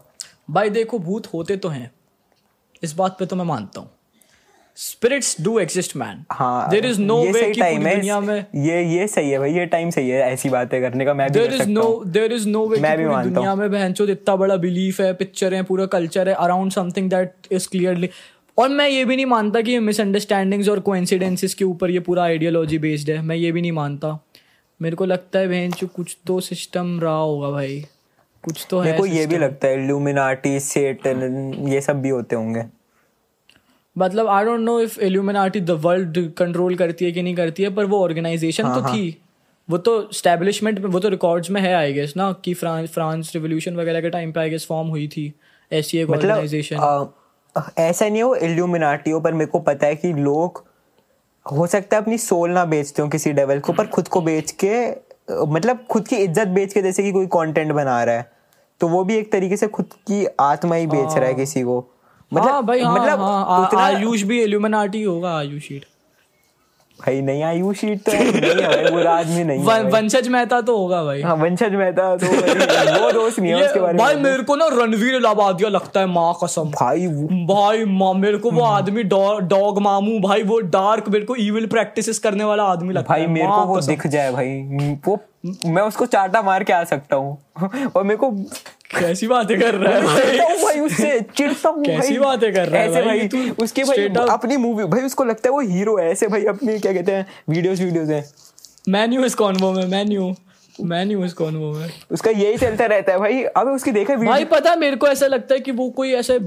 भाई 0.51 0.69
देखो 0.71 0.99
भूत 0.99 1.27
होते 1.33 1.57
तो 1.57 1.69
हैं। 1.69 1.91
इस 2.83 2.93
बात 2.93 3.15
पे 3.19 3.25
तो 3.25 3.35
मैं 3.35 3.45
मानता 3.45 3.79
हूँ। 3.79 3.89
स्पिरिट्स 4.77 5.35
डू 5.41 5.57
एग्जिस्ट 5.59 5.95
मैन 5.97 6.23
हाँ 6.31 6.69
देर 6.69 6.85
इज़ 6.85 7.01
नो 7.01 7.17
वे 7.23 7.41
कि 7.43 7.59
टाइम 7.61 7.81
पूरी 7.81 7.95
दुनिया 7.95 8.19
में 8.19 8.45
ये 8.55 8.83
ये 8.95 9.07
सही 9.07 9.29
है 9.29 9.39
भाई 9.39 9.53
ये 9.53 9.65
टाइम 9.65 9.89
सही 9.89 10.09
है 10.09 10.21
ऐसी 10.31 10.49
बातें 10.49 10.81
करने 10.81 11.05
का 11.05 11.13
मैं 11.13 11.31
भी 11.31 11.39
there 11.39 11.53
is 11.53 11.69
no 11.69 12.03
there 12.05 12.33
is 12.33 12.47
no 12.49 12.65
way 12.67 12.79
मैं 12.79 12.97
भी 12.97 13.05
मानता 13.05 13.29
दुनिया 13.29 13.55
में 13.55 13.71
बहनचोद 13.71 14.09
इतना 14.09 14.35
बड़ा 14.35 14.55
बिलीफ 14.57 15.01
है 15.01 15.13
पिक्चर 15.13 15.53
है 15.53 15.63
पूरा 15.63 15.85
कल्चर 15.85 16.29
है 16.29 16.35
around 16.35 16.71
something 16.71 17.09
that 17.09 17.33
is 17.51 17.69
clearly 17.69 18.09
और 18.57 18.69
मैं 18.69 18.87
ये 18.89 19.05
भी 19.05 19.15
नहीं 19.15 19.25
मानता 19.25 19.61
कि 19.61 19.79
मिसअंडरस्टैंडिंग्स 19.79 20.69
और 20.69 20.79
कोइंसिडेंसेस 20.79 21.53
के 21.53 21.65
ऊपर 21.65 21.89
ये 21.89 21.99
पूरा 21.99 22.23
आइडियोलॉजी 22.23 22.77
बेस्ड 22.77 23.09
है। 23.09 23.21
मैं 23.21 23.35
ये 23.35 23.51
भी 23.51 23.61
नहीं 23.61 23.71
मानता। 23.71 24.19
मेरे 24.81 24.95
को 24.95 25.05
लगता 25.05 25.39
है 25.39 25.47
बहन 25.47 25.71
चो 25.71 25.87
कुछ 25.87 26.17
तो 26.27 26.39
सिस्टम 26.39 26.99
रहा 26.99 27.13
होगा 27.13 27.49
भाई। 27.49 27.79
कुछ 28.43 28.67
तो 28.69 28.79
है 28.79 28.85
मेरे 28.85 28.97
को 28.97 29.05
ये 29.05 29.25
भी 29.27 29.37
लगता 29.37 29.67
है 29.67 29.83
इल्यूमिनाटी 29.83 30.59
सेटन 30.59 31.53
ये 31.67 31.81
सब 31.81 32.01
भी 32.01 32.09
होते 32.09 32.35
होंगे। 32.35 32.63
मतलब 33.95 34.27
I 34.27 34.45
don't 34.45 34.59
know 34.59 34.79
if 34.79 34.99
Illuminati 34.99 35.59
the 35.61 35.71
world 35.71 36.31
control 36.37 36.75
करती 36.75 37.05
है 37.05 37.11
कि 37.11 37.21
नहीं 37.21 37.35
करती 37.35 37.63
है 37.63 37.69
पर 37.75 37.85
वो 37.85 38.03
ऑर्गेनाइजेशन 38.03 38.65
हाँ, 38.65 38.81
तो 38.81 38.89
थी। 38.89 39.17
वो 39.69 39.77
तो 39.77 40.11
स्टैब्लिशमेंट 40.11 40.79
वो 40.85 40.99
तो 40.99 41.09
रिकॉर्ड्स 41.09 41.49
में 41.49 41.61
है 41.61 41.73
आई 41.73 41.93
गेस 41.93 42.13
ना 42.17 42.31
कि 42.33 42.53
फ्रांस 42.53 42.89
फ्रांस 42.89 43.31
रिवोल्यूशन 43.35 43.75
वगैरह 43.75 44.01
के 44.01 44.09
टाइम 44.09 44.31
पे 44.31 44.39
आई 44.39 44.49
गेस 44.49 44.65
फॉर्म 44.65 44.87
हुई 44.87 45.07
थी। 45.07 45.33
ऐसी 45.71 45.97
एक 45.97 46.09
मतलब 46.09 46.29
ऑर्गेनाइजेशन 46.29 46.77
अ, 46.77 47.61
ऐसा 47.77 48.09
नहीं 48.09 48.23
हो 48.23 48.35
इल्यूमिनाटी 48.35 49.11
हो 49.11 49.19
पर 49.19 49.33
मेरे 49.33 49.51
को 49.51 49.59
पता 49.59 49.87
है 49.87 49.95
कि 49.95 50.13
लोग 50.13 50.63
हो 51.51 51.67
सकता 51.67 51.97
है 51.97 52.03
अपनी 52.03 52.17
सोल 52.17 52.49
ना 52.49 52.65
बेचते 52.65 53.01
हो 53.01 53.07
किसी 53.07 53.33
डेवल 53.33 53.59
को 53.59 53.73
पर 53.73 53.87
खुद 53.87 54.07
को 54.07 54.21
बेच 54.21 54.51
के 54.63 54.89
मतलब 55.45 55.85
खुद 55.89 56.07
की 56.07 56.15
इज़्ज़त 56.15 56.47
बेच 56.47 56.73
के 56.73 56.81
जैसे 56.81 57.03
कि 57.03 57.11
कोई 57.11 57.25
कंटेंट 57.25 57.71
बना 57.71 58.03
रहा 58.03 58.15
है 58.15 58.31
तो 58.79 58.87
वो 58.87 59.03
भी 59.03 59.15
एक 59.15 59.31
तरीके 59.31 59.57
से 59.57 59.67
खुद 59.67 59.85
की 59.85 60.25
आत्मा 60.39 60.75
ही 60.75 60.87
बेच 60.87 61.17
रहा 61.17 61.27
है। 61.27 61.33
किसी 61.33 61.61
को। 61.63 61.92
हाँ 62.39 62.63
भाई 62.65 62.81
हाँ, 62.81 62.93
मतलब 62.95 63.19
हाँ, 63.21 63.61
उतना 63.65 63.81
आयुष 63.81 64.21
भी 64.23 64.41
इल्यूमिनाटी 64.43 65.03
होगा 65.03 65.37
आयुष 65.37 65.63
शीट। 65.63 65.85
भाई 66.99 67.21
नहीं 67.21 67.41
आयु 67.43 67.71
शीट 67.73 67.99
तो 67.99 68.11
नहीं 68.11 68.31
है 68.41 68.67
भाई 68.67 68.91
वो 68.93 69.07
आदमी 69.09 69.43
नहीं 69.43 69.59
है 69.61 69.81
वंशज 69.91 70.27
मेहता 70.27 70.59
तो 70.61 70.77
होगा 70.77 71.03
भाई। 71.03 71.21
हाँ 71.21 71.35
वंशज 71.35 71.73
मेहता 71.73 72.15
तो 72.17 72.27
वो 73.01 73.11
दोस्त 73.11 73.39
नहीं 73.39 73.51
है 73.51 73.65
उसके 73.65 73.79
बारे 73.79 73.97
भाई 73.97 74.15
मेरे 74.15 74.43
को 74.43 74.55
ना 74.55 74.67
रणवीर 74.73 75.15
इलाहाबादिया 75.15 75.69
लगता 75.69 75.99
है 75.99 76.05
माँ 76.05 76.33
कसम। 76.43 76.69
भाई 76.71 77.07
वो- 77.07 77.29
भाई 77.47 77.83
माँ 77.85 78.13
मेरे 78.13 78.37
को 78.37 78.49
हम्म। 78.49 78.59
वो 78.59 78.65
आदमी 78.65 79.03
डॉग 79.03 79.79
मामू 79.81 80.19
भाई 80.19 80.43
वो 80.43 80.59
डार्क 80.59 81.09
मेरे 81.09 81.25
को 81.25 81.35
इविल 81.35 81.65
प्रैक्टिसेस 81.67 82.19
करने 82.19 82.43
वाला 82.43 82.63
आदमी 82.63 82.93
लगता 82.93 83.09
भाई 83.09 83.21
है 83.21 83.27
मेरे 83.27 83.47
को 83.47 83.65
वो 83.65 83.79
दिख 83.81 84.07
जाए 84.07 84.31
भाई 84.31 84.97
वो 85.07 85.19
मैं 85.65 85.81
उसको 85.81 86.05
चाटा 86.05 86.41
मार 86.41 86.63
के 86.63 86.73
आ 86.73 86.83
सकता 86.83 87.15
हूँ। 87.15 87.37
और 87.95 88.03
मेरे 88.03 88.17
को 88.17 88.31
कैसी 88.99 89.27
बातें 89.27 89.59
कर 89.59 89.75
रहा 89.75 89.95
है 89.95 90.01
भाई? 90.05 90.37
भाई 90.63 90.79
उससे 90.79 91.19
चिढ़ता 91.37 91.69
हूँ 91.69 91.85
कैसी 91.85 92.17
बातें 92.19 92.53
कर 92.53 92.67
रहा 92.69 92.81
है 92.81 92.89
ऐसे 92.89 93.01
भाई? 93.01 93.19
भाई 93.19 93.49
उसके 93.49 93.83
भाई 93.83 94.07
अपनी 94.29 94.57
मूवी 94.57 94.83
भाई 94.83 95.01
उसको 95.01 95.23
लगता 95.23 95.49
है 95.49 95.53
वो 95.53 95.59
हीरो 95.59 95.97
है 95.97 96.11
ऐसे 96.11 96.27
भाई 96.27 96.45
अपनी 96.45 96.79
क्या 96.79 96.93
कहते 96.93 97.11
हैं 97.11 97.25
वीडियोस 97.49 97.79
वीडियोस 97.79 98.09
हैं। 98.09 98.25
मेन्यू 98.89 99.25
इस 99.25 99.35
कॉन्वो 99.35 99.71
में 99.71 99.87
मेन्यू 99.87 100.35
मेन्यू 100.81 101.25
इस 101.25 101.33
कॉन्वो 101.33 101.73
में। 101.73 101.89
उसका 102.11 102.31
यही 102.31 102.57
चलता 102.57 102.85
रहता 102.85 103.11
है 103.11 103.19
भाई। 103.19 103.43
अब 103.43 103.67
उसकी 103.67 103.91
देखा 103.91 104.15
भाई 104.15 104.45
पता 104.45 104.69
है 104.69 104.79
मेरे 104.79 104.95
को 104.95 105.07
ऐसा 105.07 105.27
लगता 105.27 105.53
है 105.53 105.59
कि 105.59 105.71
वो 105.71 105.89
कोई 105.89 106.13
ऐसे 106.13 106.39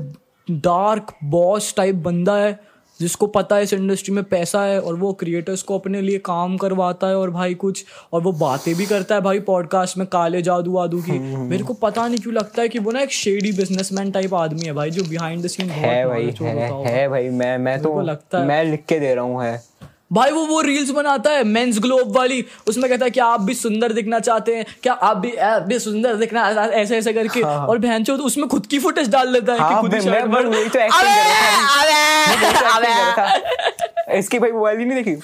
डार्क 0.51 1.15
बॉस 1.25 1.75
टाइप 1.77 1.95
बंदा 1.95 2.37
है 2.37 2.76
जिसको 3.01 3.27
पता 3.27 3.57
है 3.57 3.63
इस 3.63 3.73
इंडस्ट्री 3.73 4.15
में 4.15 4.25
पैसा 4.25 4.63
है 4.63 4.81
और 4.81 4.95
वो 4.95 5.13
क्रिएटर्स 5.13 5.63
को 5.63 5.79
अपने 5.79 6.01
लिए 6.01 6.19
काम 6.19 6.57
करवाता 6.57 7.07
है 7.07 7.17
और 7.17 7.31
भाई 7.31 7.55
कुछ 7.55 7.85
और 8.13 8.23
वो 8.23 8.33
बातें 8.33 8.75
भी 8.75 8.87
करता 8.87 9.15
है 9.15 9.21
भाई 9.21 9.41
पॉडकास्ट 9.41 9.99
में 9.99 10.07
काले 10.07 10.43
जादू 10.43 10.73
वादू 10.73 11.03
की। 11.03 11.13
हम्म, 11.13 11.41
मेरे 11.41 11.65
को 11.65 11.75
पता 11.75 12.09
नहीं 12.09 12.19
क्यों 12.19 12.35
लगता 12.35 12.63
है 12.63 12.69
कि 12.69 12.79
वो 12.79 12.93
ना 12.93 13.01
एक 13.01 13.13
शेडी 13.13 13.53
बिजनेसमैन 13.53 14.11
टाइप 14.11 14.35
आदमी 14.35 14.67
है 14.67 14.73
भाई 14.73 14.91
जो 14.91 15.05
बिहाइंड 15.05 15.45
द 15.45 15.47
सीन 15.47 15.71
है 15.71 16.07
भाई 16.09 16.31
है, 16.41 16.85
है 16.87 17.09
भाई 17.09 17.29
मैं 17.29 17.59
मैं 17.59 17.83
तो 17.83 18.01
लगता 18.01 18.39
है। 18.39 18.47
मैं 18.47 18.65
लिख 18.65 18.85
के 18.89 18.99
दे 19.01 19.15
रहा 19.15 19.25
हूँ 19.25 19.43
है। 19.45 19.63
भाई 20.11 20.31
वो 20.31 20.45
वो 20.47 20.61
रील्स 20.61 20.91
बनाता 20.91 21.31
है 21.31 21.45
मेंस 21.45 21.79
ग्लोब 21.83 22.17
वाली। 22.17 22.45
उसमें 22.69 22.89
कहता 22.91 23.05
है 23.05 23.11
कि 23.11 23.21
आप 23.21 23.41
भी 23.41 23.55
सुंदर 23.55 23.93
दिखना 23.93 24.19
चाहते 24.21 24.55
हैं? 24.57 24.65
क्या 24.83 24.93
आप 24.93 25.17
भी 25.17 25.35
आप 25.37 25.63
भी 25.63 25.79
सुंदर 25.79 26.15
दिखना 26.17 26.49
ऐसे 26.51 26.97
ऐसे 26.99 27.13
करके? 27.13 27.41
हाँ। 27.41 27.67
और 27.67 27.79
बहन 27.79 28.05
चो 28.05 28.15
उसमें 28.27 28.49
खुद 28.49 28.67
की 28.67 28.79
फुटेज 28.79 29.09
डाल 29.11 29.33
देता 29.33 29.53
है 29.53 29.59
कि 29.59 29.65
हाँ 29.65 29.81
खुद 29.81 29.95
ही 29.95 30.01
मैं 30.01 30.23
मैं 30.25 30.41
shirt 30.41 30.55
वही 30.55 30.69
तो 30.69 30.79
एक्टिंग 30.81 30.93
कर 30.93 31.05
रहा 31.05 31.15
था। 31.53 31.87
मैं 32.27 32.37
वही 32.37 32.53
तो 32.53 32.67
अबे, 32.69 32.87
acting 32.87 32.87
कर 32.87 32.89
रहा 32.89 33.13
था। 33.17 34.13
इसकी 34.19 34.39
भाई 34.39 34.51
वो 34.51 34.65
वाली 34.65 34.85
नहीं 34.85 35.03
देखी। 35.03 35.17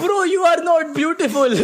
Bro, 0.00 0.16
you 0.30 0.42
are 0.46 0.62
not 0.64 0.90
beautiful. 0.96 1.54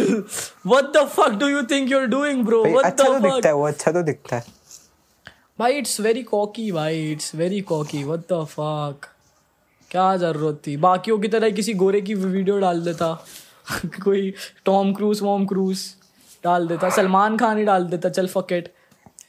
What 0.69 0.87
the 0.93 1.03
fuck 1.11 1.35
do 1.41 1.47
you 1.49 1.61
think 1.71 1.91
you're 1.91 2.09
doing, 2.13 2.43
bro? 2.47 2.63
भाई 2.63 2.73
What 2.73 2.85
अच्छा 2.85 3.03
तो 3.03 3.19
दिखता 3.19 3.49
है 3.49 3.55
वो 3.55 3.67
अच्छा 3.67 3.91
तो 3.91 4.01
दिखता 4.03 4.35
है। 4.35 4.43
भाई 5.59 5.73
इट्स 5.73 5.99
वेरी 5.99 6.23
कॉकी 6.23 6.71
भाई 6.71 7.11
it's 7.11 7.35
very 7.35 7.61
cocky 7.61 8.03
what 8.03 8.19
the 8.31 8.43
fuck 8.49 9.05
क्या 9.91 10.15
ज़रूरत 10.17 10.61
थी? 10.67 10.75
बाकियों 10.77 11.17
की 11.19 11.27
तरह 11.27 11.49
किसी 11.49 11.73
गोरे 11.73 12.01
की 12.01 12.13
वीडियो 12.13 12.57
डाल 12.59 12.81
देता। 12.81 13.13
कोई 14.03 14.33
टॉम 14.65 14.93
क्रूज 14.93 15.21
वॉम 15.21 15.45
क्रूज 15.45 15.79
डाल 16.43 16.67
देता। 16.67 16.89
सलमान 16.89 17.37
खान 17.37 17.57
ही 17.57 17.63
डाल 17.65 17.85
देता 17.85 18.09
चल 18.09 18.27
फकेट 18.27 18.73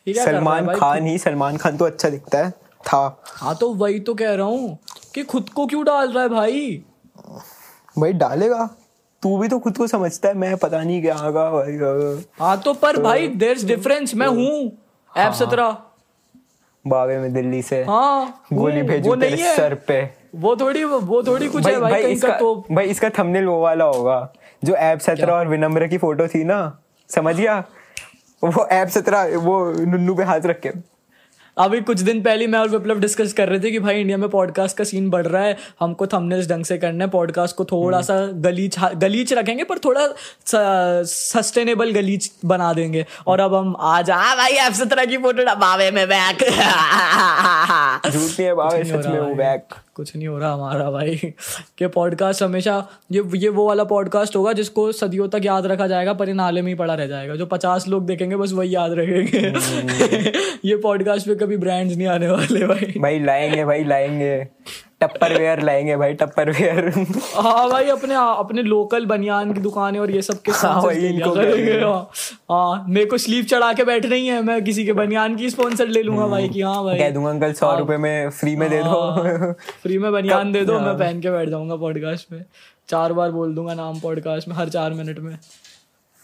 सलमान 0.08 0.74
खान 0.74 1.06
ही 1.06 1.18
सलमान 1.18 1.56
खान 1.56 1.76
तो 1.76 1.84
अच्छा 1.84 2.08
दिखता 2.08 2.38
है। 2.38 2.50
था। 2.86 3.22
हाँ 3.24 3.54
तो 3.56 3.72
वही 3.74 4.00
तो 4.00 4.14
कह 4.14 4.34
रहा 4.34 4.46
हूँ 4.46 4.78
कि 5.14 5.22
खुद 5.22 5.48
को 5.50 5.66
क्यों 5.66 5.84
डाल 5.84 6.12
रहा 6.12 6.22
है 6.22 6.28
भाई? 6.28 6.82
भाई 7.98 8.12
डालेगा। 8.12 8.68
तू 9.22 9.36
भी 9.38 9.48
तो 9.48 9.58
खुद 9.58 9.76
को 9.76 9.86
समझता 9.86 10.28
है। 10.28 10.34
मैं 10.34 10.56
पता 10.56 10.82
नहीं 10.82 11.00
क्या 11.02 11.14
आगा 11.16 11.50
भाई 11.50 11.76
हाँ 12.40 12.56
तो 12.60 12.74
पर 12.74 13.00
भाई 13.02 13.28
देर 13.28 13.56
इज़ 13.56 13.66
डिफरेंस 13.66 14.14
मैं 14.14 14.26
हूँ। 14.26 14.72
ऐप 15.12 15.32
सत्रह। 15.32 15.76
बावे 16.84 17.18
में 17.18 17.32
दिल्ली 17.32 17.62
से 17.62 17.82
हाँ 17.84 18.42
गोली 18.52 18.82
भेजू 18.82 19.14
तेरे 19.16 19.54
सर 19.54 19.74
पे। 19.88 20.00
वो 20.34 20.54
थोड़ी 20.56 20.84
वो 20.84 21.22
थोड़ी 21.22 21.48
कुछ 21.48 21.64
भाई 21.64 21.74
है 21.74 21.80
भाई, 21.80 21.90
भाई 21.90 22.02
कहीं 22.02 22.12
इसका 22.12 22.28
का 22.28 22.38
तो 22.38 22.64
भाई 22.72 22.86
इसका 22.86 23.10
थंबनेल 23.18 23.44
वो 23.44 23.60
वाला 23.62 23.84
होगा 23.84 24.32
जो 24.62 24.74
ऐप 24.74 24.98
सत्रह 24.98 25.32
और 25.32 25.48
विनम्र 25.48 25.86
की 25.86 25.98
फ़ोटो 25.98 26.26
थी 26.28 26.44
ना 26.44 26.58
समझ 27.10 27.36
गया? 27.36 27.58
वो 28.42 28.66
ऐप 28.66 28.88
सत्रह 28.88 29.36
वो 29.38 29.58
नुन्नू 29.72 30.14
पे 30.14 30.22
हाथ 30.22 30.40
रख 30.46 30.60
के। 30.60 30.70
अभी 31.58 31.80
कुछ 31.80 32.00
दिन 32.00 32.22
पहले 32.22 32.46
मैं 32.46 32.58
और 32.58 32.68
विप्लव 32.68 33.00
डिस्कस 33.00 33.32
कर 33.32 33.48
रहे 33.48 33.60
थे 33.60 33.70
कि 33.70 33.78
भाई 33.78 34.00
इंडिया 34.00 34.18
में 34.18 34.28
पॉडकास्ट 34.28 34.76
का 34.76 34.84
सीन 34.84 35.10
बढ़ 35.10 35.26
रहा 35.26 35.42
है 35.42 35.56
हमको 35.80 36.06
थंबनेल्स 36.06 36.48
ढंग 36.48 36.64
से 36.64 36.78
करना 36.78 37.04
है 37.04 37.10
पॉडकास्ट 37.10 37.56
को 37.56 37.64
थोड़ा 37.64 38.00
सा 38.00 38.26
गलीच 38.26 38.76
गलीच 38.96 39.32
रखेंगे 39.32 39.64
पर 39.64 39.78
थोड़ा 39.78 40.08
सस्टेनेबल 41.02 41.90
गलीच 41.90 42.30
बना 42.44 42.72
देंगे। 42.72 43.06
और 43.26 43.40
अब 43.40 43.54
हम 43.54 43.76
आ 43.80 43.98
आ 43.98 44.34
भाई 44.34 44.52
ऐप 44.52 44.72
सत्रह 44.72 45.04
की 45.04 45.18
फ़ोटो 45.18 45.54
बावे 45.56 45.90
में 45.90 46.08
बैक 46.08 46.36
झूठ 48.12 48.30
नहीं 48.30 48.46
है 48.46 48.54
बावे 48.54 48.84
सच 48.84 49.06
में 49.06 49.20
वो 49.20 49.34
बैक 49.34 49.74
कुछ 49.98 50.16
नहीं 50.16 50.28
हो 50.28 50.38
रहा 50.38 50.52
हमारा 50.54 50.90
भाई। 50.90 51.16
के 51.78 51.86
पॉडकास्ट 51.86 52.42
हमेशा 52.42 52.74
ये 53.12 53.22
ये 53.36 53.48
वो 53.48 53.66
वाला 53.68 53.84
पॉडकास्ट 53.84 54.36
होगा 54.36 54.52
जिसको 54.52 54.92
सदियों 54.92 55.28
तक 55.28 55.40
याद 55.44 55.66
रखा 55.66 55.86
जाएगा 55.86 56.12
पर 56.12 56.28
इन 56.28 56.36
नाले 56.36 56.62
में 56.62 56.68
ही 56.68 56.74
पड़ा 56.74 56.94
रह 56.94 57.06
जाएगा। 57.06 57.36
जो 57.36 57.46
पचास 57.46 57.88
लोग 57.88 58.06
देखेंगे 58.06 58.36
बस 58.36 58.52
वही 58.52 58.74
याद 58.74 58.92
रखेंगे। 58.92 59.38
ये 60.68 60.76
पॉडकास्ट 60.76 61.26
पे 61.26 61.34
कभी 61.34 61.56
ब्रांड्स 61.56 61.96
नहीं 61.96 62.06
आने 62.06 62.30
वाले 62.30 62.66
भाई। 62.66 62.94
भाई 62.98 63.20
लाएँगे 63.20 63.64
भाई 63.64 63.84
लाएँगे। 63.84 64.36
टप्पर 65.00 65.32
वेयर 65.38 65.60
लाएँगे 65.62 65.96
भाई 65.96 66.14
टप्पर 66.14 66.50
वेयर 66.50 66.88
हाँ 67.34 67.68
भाई 67.70 67.84
अपने 67.88 68.14
अपने 68.14 68.62
लोकल 68.62 69.06
बनियान 69.06 69.52
की 69.54 69.60
दुकानें 69.60 69.98
और 70.00 70.10
ये 70.10 70.22
सब 70.22 70.40
के 70.42 70.52
हाँ 70.52 70.82
करेंगे। 70.82 71.78
हाँ 71.80 72.10
हाँ, 72.50 72.84
मेरे 72.88 73.06
को 73.06 73.18
स्लीव 73.18 73.44
चढ़ा 73.44 73.72
के 73.72 73.84
बैठ 73.84 74.06
रही 74.06 74.26
है 74.26 74.42
मैं 74.42 74.62
किसी 74.64 74.84
के 74.84 74.92
बनियान 74.92 75.36
की 75.36 75.50
स्पॉन्सर 75.50 75.88
ले 75.88 76.02
लूँगा 76.02 76.26
भाई 76.26 76.48
की 76.48 76.60
हाँ 76.60 76.82
भाई। 76.84 76.98
कह 76.98 77.10
दूँगा 77.10 77.30
अंकल 77.30 77.52
सौ 77.52 77.74
रुपए 77.78 77.96
में 77.96 78.30
फ्री 78.30 78.56
में 78.56 78.68
दे 78.70 78.82
दो। 78.82 79.52
फ्री 79.82 79.98
में 79.98 80.10
बनियान 80.12 80.52
दे 80.52 80.64
दो 80.64 80.78
हाँ। 80.78 80.86
मैं 80.86 80.98
पहन 80.98 81.20
के 81.20 81.30
बैठ 81.30 81.48
जाऊँगा 81.48 81.76
पॉडकास्ट 81.76 82.32
में। 82.32 82.44
चार 82.88 83.12
बार 83.12 83.30
बोल 83.30 83.54
दूँगा 83.54 83.74
नाम 83.74 84.00
पॉडकास्ट 84.00 84.48
में 84.48 84.54
हर 84.56 84.68
चार 84.68 84.92
मिनट 84.92 85.18
में। 85.18 85.38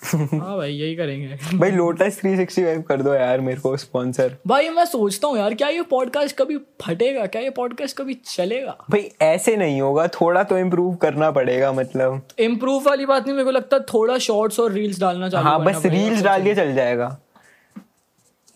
हाँ 0.05 0.57
भाई 0.57 0.73
यही 0.73 0.95
करेंगे। 0.97 1.59
भाई 1.59 1.71
लोटस 1.71 2.19
365 2.21 2.83
कर 2.89 3.03
दो 3.03 3.15
यार 3.15 3.41
मेरे 3.41 3.61
को 3.61 3.77
स्पॉन्सर 3.77 4.37
भाई 4.47 4.69
मैं 4.69 4.85
सोचता 4.85 5.29
हूँ 5.29 5.39
यार 5.39 5.55
क्या 5.55 5.69
ये 5.69 5.83
पॉडकास्ट 5.83 6.37
कभी 6.37 6.57
फटेगा? 6.83 7.27
क्या 7.27 7.43
ये 7.43 7.51
पॉडकास्ट 7.51 7.97
कभी 7.97 8.15
चलेगा? 8.27 8.77
भाई 8.91 9.11
ऐसे 9.23 9.57
नहीं 9.57 9.81
होगा 9.81 10.07
थोड़ा 10.15 10.43
तो 10.43 10.59
इम्प्रूव 10.59 10.95
करना 10.97 11.31
पड़ेगा 11.31 11.73
मतलब। 11.73 12.21
इम्प्रूव 12.39 12.87
वाली 12.87 13.07
बात 13.07 13.27
नहीं 13.27 13.35
मेरे 13.35 13.45
को 13.45 13.51
लगता 13.51 13.77
है 13.77 13.83
थोड़ा 13.95 14.19
शॉर्ट्स 14.19 14.61
और 14.61 14.73
रील्स 14.73 15.01
डालना 15.01 15.29
चालू 15.29 15.49
हाँ 15.49 15.65
बस 15.65 15.87
रील्स 15.87 16.23
डाल 16.23 16.45
के 16.45 16.55
चल 16.55 16.75
जाएगा। 16.75 17.17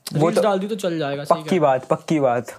वो 0.07 0.31
तो 0.31 0.43
डाल 0.43 0.59
दी 0.59 0.67
तो 0.67 0.75
चल 0.77 0.99
जाएगा 0.99 1.25
पक्की 1.31 1.59
बात 1.61 1.87
पक्की 1.87 2.21
बात। 2.21 2.55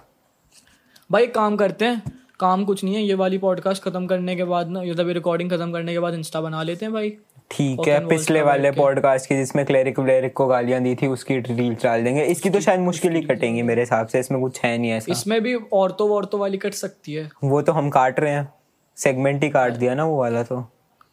भाई 1.10 1.26
काम 1.28 1.56
करते 1.56 1.84
हैं 1.84 2.02
काम 2.40 2.64
कुछ 2.64 2.82
नहीं 2.84 2.94
है 2.94 3.02
ये 3.02 3.14
वाली 3.14 3.38
पॉडकास्ट 3.38 3.82
खत्म 3.82 4.06
करने 4.06 4.36
के 4.36 4.44
बाद 4.44 4.68
ना 4.68 4.82
ये 4.82 5.12
रिकॉर्डिंग 5.12 5.50
खत्म 5.50 5.72
करने 5.72 5.92
के 5.92 5.98
बाद 5.98 6.14
इंस्टा 6.14 6.40
बना 6.40 6.62
लेते 6.62 6.84
हैं 6.84 6.92
भाई। 6.94 7.16
ठीक 7.50 7.88
है 7.88 7.98
पिछले 8.08 8.42
वाले 8.42 8.70
पॉडकास्ट 8.70 9.28
की 9.28 9.36
जिसमें 9.36 9.64
क्लेरिक 9.66 9.98
व्लेरिक 9.98 10.32
को 10.32 10.46
गालियाँ 10.46 10.80
दी 10.80 10.94
थी 10.94 11.06
उसकी 11.06 11.38
रील 11.38 11.74
डाल 11.74 12.04
देंगे। 12.04 12.24
इसकी 12.24 12.50
तो 12.50 12.60
शायद 12.60 12.80
मुश्किल 12.80 13.12
ही 13.12 13.22
कटेंगी 13.22 13.62
मेरे 13.62 13.82
हिसाब 13.82 14.06
से 14.06 14.20
इसमें 14.20 14.40
कुछ 14.40 14.60
है 14.64 14.76
नहीं 14.78 14.90
ऐसा। 14.90 15.12
इसमें 15.12 15.40
भी 15.42 15.54
औरतों 15.72 16.10
औरतों 16.10 16.40
वाली 16.40 16.58
कट 16.58 16.74
सकती 16.74 17.14
है। 17.14 17.28
वो 17.44 17.62
तो 17.62 17.72
हम 17.72 17.90
काट 17.90 18.20
रहे 18.20 18.32
हैं। 18.32 18.52
सेगमेंट 18.96 19.42
ही 19.42 19.48
काट 19.50 19.72
दिया 19.72 19.94
ना 19.94 20.04
वो 20.04 20.18
वाला 20.18 20.42
तो। 20.42 20.64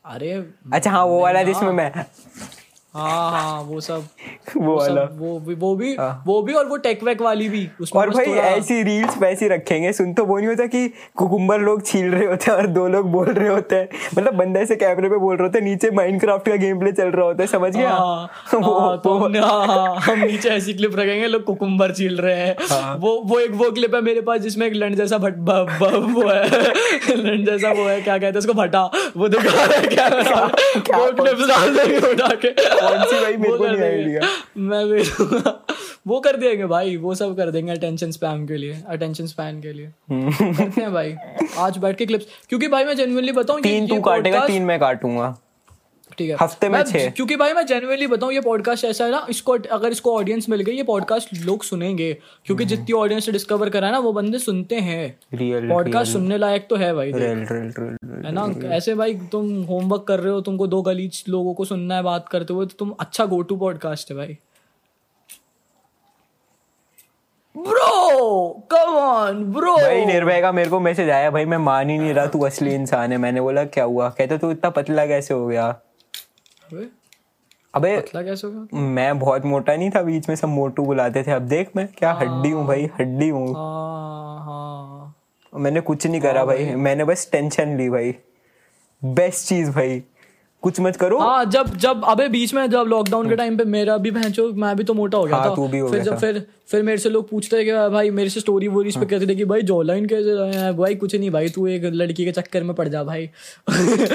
अरे 0.05 0.33
अच्छा 0.73 0.91
हाँ 0.91 1.05
वो 1.05 1.19
वाला 1.21 1.43
जिसमें 1.43 1.71
मैं 1.71 1.91
हाँ 2.97 3.31
हाँ 3.31 3.61
वो 3.61 3.79
सब 3.81 4.03
वो 4.57 4.75
वाला 4.75 5.01
वो 5.13 5.39
भी 5.39 5.53
वो 5.55 5.75
भी 5.75 5.95
हाँ। 5.95 6.23
वो 6.27 6.41
भी 6.41 6.53
और 6.53 6.65
वो 6.65 6.77
टेक 6.77 7.03
वेक 7.03 7.21
वाली 7.21 7.49
भी 7.49 7.67
उसमें 7.81 8.01
और 8.01 8.09
भाई 8.09 8.25
ऐसी 8.25 8.81
रील्स 8.83 9.17
वैसी 9.17 9.47
रखेंगे 9.47 9.91
सुन 9.93 10.13
तो 10.13 10.25
वो 10.25 10.37
नहीं 10.37 10.47
होता 10.47 10.65
कि 10.65 10.87
कुकुम्बर 11.15 11.59
लोग 11.59 11.85
छील 11.85 12.11
रहे 12.11 12.25
होते 12.25 12.51
हैं 12.51 12.57
और 12.57 12.67
दो 12.67 12.87
लोग 12.87 13.11
बोल 13.11 13.27
रहे 13.27 13.49
होते 13.49 13.75
हैं। 13.75 13.89
मतलब 14.17 14.33
बंदे 14.33 14.65
से 14.65 14.75
कैमरे 14.75 15.09
पे 15.09 15.17
बोल 15.17 15.35
रहे 15.35 15.47
होते 15.47 15.59
हैं 15.59 15.65
नीचे 15.65 15.91
माइनक्राफ्ट 15.91 16.49
का 16.49 16.55
गेम 16.55 16.79
प्ले 16.79 16.91
चल 16.91 17.07
रहा 17.07 17.25
होता 17.25 17.43
है 17.43 17.47
समझ 17.47 17.75
गया? 17.77 17.89
हाँ, 17.89 18.29
वो- 18.53 18.79
हाँ, 18.79 18.97
तो 18.97 19.13
वो- 19.19 19.35
हाँ, 19.43 19.67
हाँ, 19.67 19.95
हम 19.97 20.19
नीचे 20.19 20.49
ऐसी 20.49 20.73
क्लिप 20.73 20.95
रखेंगे 20.95 21.27
लोग 21.27 21.43
कुकुम्बर 21.43 21.91
छील 21.91 22.17
रहे 22.17 22.35
हैं। 22.35 22.55
हाँ। 22.71 22.95
वो 22.97 23.15
वो 23.25 23.39
एक 23.39 23.51
वो 23.51 23.71
क्लिप 23.71 23.95
है 23.95 24.01
मेरे 24.01 24.21
पास 24.21 24.39
जिसमें 24.39 24.67
एक 24.67 24.73
लंड 24.75 24.95
जैसा 24.95 25.17
भट 25.17 25.37
वो 25.39 26.27
है। 26.29 26.47
लंड 27.17 27.45
जैसा 27.45 27.71
वो 27.71 27.87
है 27.87 28.01
क्या 28.01 28.13
कहते 28.17 28.25
हैं 28.25 28.37
उसको 28.37 28.53
भटा। 28.53 28.83
वो 29.17 29.27
दिखा 29.27 29.65
रहा 29.65 29.77
है 29.77 29.87
क्या 29.87 30.97
वो 30.97 31.11
क्लिप 31.13 31.47
डाल 31.47 31.75
देंगे 31.77 31.97
उठा 32.11 32.33
के। 32.45 32.51
कौन 32.89 33.21
भाई? 33.21 33.35
मेरे 33.37 33.51
वो 33.51 33.57
को 33.57 33.63
कर 33.63 33.77
नहीं 33.79 34.03
देंगे। 34.03 34.19
मैं 34.67 34.87
भेजूँगा 34.89 35.59
वो 36.07 36.19
कर 36.19 36.35
देंगे 36.37 36.65
भाई 36.65 36.95
वो 36.97 37.13
सब 37.15 37.35
कर 37.37 37.49
देंगे 37.51 37.71
अटेंशन 37.71 38.11
स्पैम 38.11 38.45
के 38.47 38.57
लिए 38.57 38.81
अटेंशन 38.89 39.25
स्पैन 39.25 39.61
के 39.61 39.73
लिए 39.73 39.91
हम्म। 40.09 40.53
करते 40.53 40.81
हैं 40.81 40.91
भाई 40.93 41.15
आज 41.59 41.77
बैठ 41.77 41.97
के 41.97 42.05
क्लिप्स 42.05 42.25
क्योंकि 42.49 42.67
भाई 42.67 42.85
मैं 42.85 42.95
जेन्युइनली 42.95 43.31
बताऊँ 43.31 43.61
तीन 43.61 43.87
तू 43.87 43.99
काटेगा 44.01 44.45
तीन 44.47 44.63
मैं 44.63 44.79
काटूँगा 44.79 45.35
ठीक 46.17 46.29
है। 46.29 46.35
हफ़्ते 46.41 46.69
में 46.69 46.81
छः। 46.83 47.09
क्योंकि 47.09 47.35
भाई 47.35 47.53
मैं 47.53 47.65
जेनुअनली 47.65 48.07
बताऊँ 48.07 48.33
ये 48.33 48.41
पॉडकास्ट 48.41 48.85
ऐसा 48.85 49.05
है 49.05 49.11
ना 49.11 49.25
इसको 49.29 49.57
अगर 49.71 49.91
इसको 49.91 50.15
ऑडियंस 50.17 50.49
मिल 50.49 50.61
गई 50.61 50.75
ये 50.75 50.83
पॉडकास्ट 50.83 51.33
लोग 51.45 51.63
सुनेंगे। 51.63 52.13
क्योंकि 52.45 52.63
हम्म। 52.63 52.75
जितनी 52.75 52.93
ऑडियंस 52.93 53.25
से 53.25 53.31
डिस्कवर 53.31 53.69
करा 53.69 53.91
ना 53.91 53.99
वो 53.99 54.11
बंदे 54.13 54.39
सुनते 54.39 54.75
हैं। 54.75 55.19
रियल 55.33 55.69
पॉडकास्ट 55.69 56.11
सुनने 56.13 56.37
लायक 56.37 56.67
तो 56.69 56.75
है 56.75 56.93
भाई 56.93 57.11
है 57.11 58.31
ना? 58.31 58.47
ऐसे 58.75 58.95
भाई 58.95 59.13
तुम 59.31 59.53
होमवर्क 59.63 60.03
कर 60.07 60.19
रहे 60.19 60.33
हो 60.33 60.41
तुमको 60.41 60.67
दो 60.67 60.81
गलीच 60.81 61.23
लोगों 61.29 61.53
को 61.53 61.65
सुनना 61.65 61.95
है 61.95 62.03
बात 62.03 62.29
करते 62.29 62.53
हुए 62.53 62.65
तो 62.65 62.75
तुम 62.79 62.93
अच्छा 62.99 63.25
गो 63.25 63.41
टू 63.41 63.55
पॉडकास्ट 63.57 64.11
है 64.11 64.17
भाई। 64.17 64.37
ब्रो 67.55 68.67
कम 68.71 68.95
ऑन 68.95 69.43
ब्रो 69.43 69.75
भाई 69.75 70.05
निर्भय 70.05 70.41
का 70.41 70.51
मेरे 70.51 70.69
को 70.69 70.79
मैसेज 70.79 71.09
आया 71.09 71.31
भाई 71.31 71.45
मैं 71.45 71.57
मान 71.57 71.89
ही 71.89 71.97
नहीं 71.97 72.13
रहा 72.13 72.25
तू 72.25 72.39
असली 72.45 72.73
इंसान 72.73 73.11
है। 73.11 73.17
मैंने 73.17 73.41
बोला 73.41 73.63
क्या 73.65 73.83
हुआ? 73.83 74.09
कहते 74.09 74.37
तू 74.37 74.51
इतना 74.51 74.69
पतला 74.69 75.05
कैसे 75.05 75.33
हो 75.33 75.47
गया? 75.47 75.75
अबे 76.73 77.97
पतला 77.97 78.21
कैसे 78.21 78.47
हो 78.47 78.67
मैं 78.73 79.19
बहुत 79.19 79.45
मोटा 79.45 79.75
नहीं 79.75 79.89
था 79.89 80.01
बीच 80.01 80.29
में 80.29 80.35
सब 80.35 80.47
मोटू 80.47 80.83
बुलाते 80.83 81.23
थे। 81.23 81.31
अब 81.31 81.41
देख 81.41 81.69
मैं 81.75 81.87
क्या 81.87 82.11
हड्डी 82.11 82.49
हूँ 82.49 82.65
भाई 82.67 82.89
हड्डी 82.99 83.29
हूँ। 83.29 83.47
हाँ 83.47 84.39
हाँ। 84.45 85.15
मैंने 85.53 85.81
कुछ 85.81 86.07
नहीं 86.07 86.21
करा 86.21 86.45
भाई। 86.45 86.75
मैंने 86.75 87.03
बस 87.03 87.29
टेंशन 87.31 87.77
ली 87.77 87.89
भाई। 87.89 88.15
बेस्ट 89.05 89.47
चीज़ 89.47 89.71
भाई। 89.71 90.03
कुछ 90.61 90.79
मत 90.79 90.95
करो। 90.95 91.17
हाँ 91.19 91.45
जब 91.45 91.75
जब 91.77 92.01
अबे 92.05 92.27
बीच 92.27 92.53
में 92.53 92.69
जब 92.69 92.85
लॉकडाउन 92.87 93.29
के 93.29 93.35
टाइम 93.35 93.57
पे 93.57 93.63
मेरा 93.63 93.97
भी 93.97 94.11
भैंचो 94.11 94.53
मैं 94.53 94.75
भी 94.75 94.83
तो 94.83 94.93
मोटा 94.93 95.17
हो 95.17 95.25
गया 95.25 95.35
हाँ, 95.35 95.49
था। 95.49 95.55
तू 95.55 95.67
भी 95.67 95.79
हो 95.79 95.89
फिर 95.89 95.99
गया 95.99 96.03
जब 96.03 96.19
फिर 96.19 96.47
फिर 96.67 96.83
मेरे 96.83 96.97
से 96.97 97.09
लोग 97.09 97.29
पूछते 97.29 97.57
हैं 97.57 97.65
कि 97.65 97.89
भाई 97.93 98.09
मेरे 98.09 98.29
से 98.29 98.39
स्टोरी 98.39 98.67
वोरीज 98.67 98.97
पे 98.97 99.05
कहते 99.05 99.27
थे 99.27 99.35
कि 99.35 99.45
भाई 99.45 99.61
जॉ 99.61 99.81
लाइन 99.81 100.05
कैसे 100.05 100.33
रहे 100.35 100.53
हैं? 100.53 100.77
भाई 100.77 100.95
कुछ 100.95 101.15
नहीं 101.15 101.31
भाई 101.31 101.49
तू 101.49 101.67
एक 101.67 101.83
लड़की 101.83 102.25
के 102.25 102.31
चक्कर 102.31 102.63
में 102.63 102.75
पड़ 102.75 102.87
जा 102.87 103.03
भाई। 103.03 103.29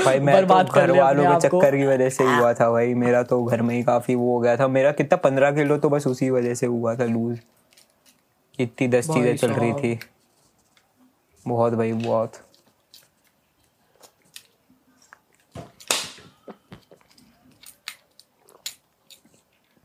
भाई 0.04 0.18
मैं 0.18 0.46
तो 0.46 0.54
कर 0.54 0.86
घर 0.86 0.90
वालों 0.90 1.24
के 1.24 1.40
चक्कर 1.40 1.76
की 1.76 1.86
वजह 1.86 2.08
से 2.08 2.24
हुआ 2.24 2.52
था 2.52 2.70
भाई। 2.70 2.94
मेरा 2.94 3.22
तो 3.22 3.44
घर 3.44 3.62
में 3.62 3.74
ही 3.74 3.82
काफ़ी 3.82 4.14
वो 4.14 4.34
हो 4.34 4.40
गया 4.40 4.56
था। 4.56 4.68
मेरा 4.68 4.92
कितना 4.92 5.16
पंद्रह 5.16 5.50
किलो 5.50 5.78
तो 5.78 5.88
बस 5.88 6.06
उसी 6.06 6.30
वजह 6.30 6.54
से 6.54 6.66
हुआ 6.66 6.94
था 6.94 7.04
लूज। 7.04 7.38
इतनी 8.60 8.88
दस 8.88 9.10
चीज़ें 9.10 9.36
चल 9.36 9.50
रही 9.50 9.72
थी। 9.72 9.98
बहुत 11.48 11.72
भाई 11.72 11.92
बहुत। 11.92 12.32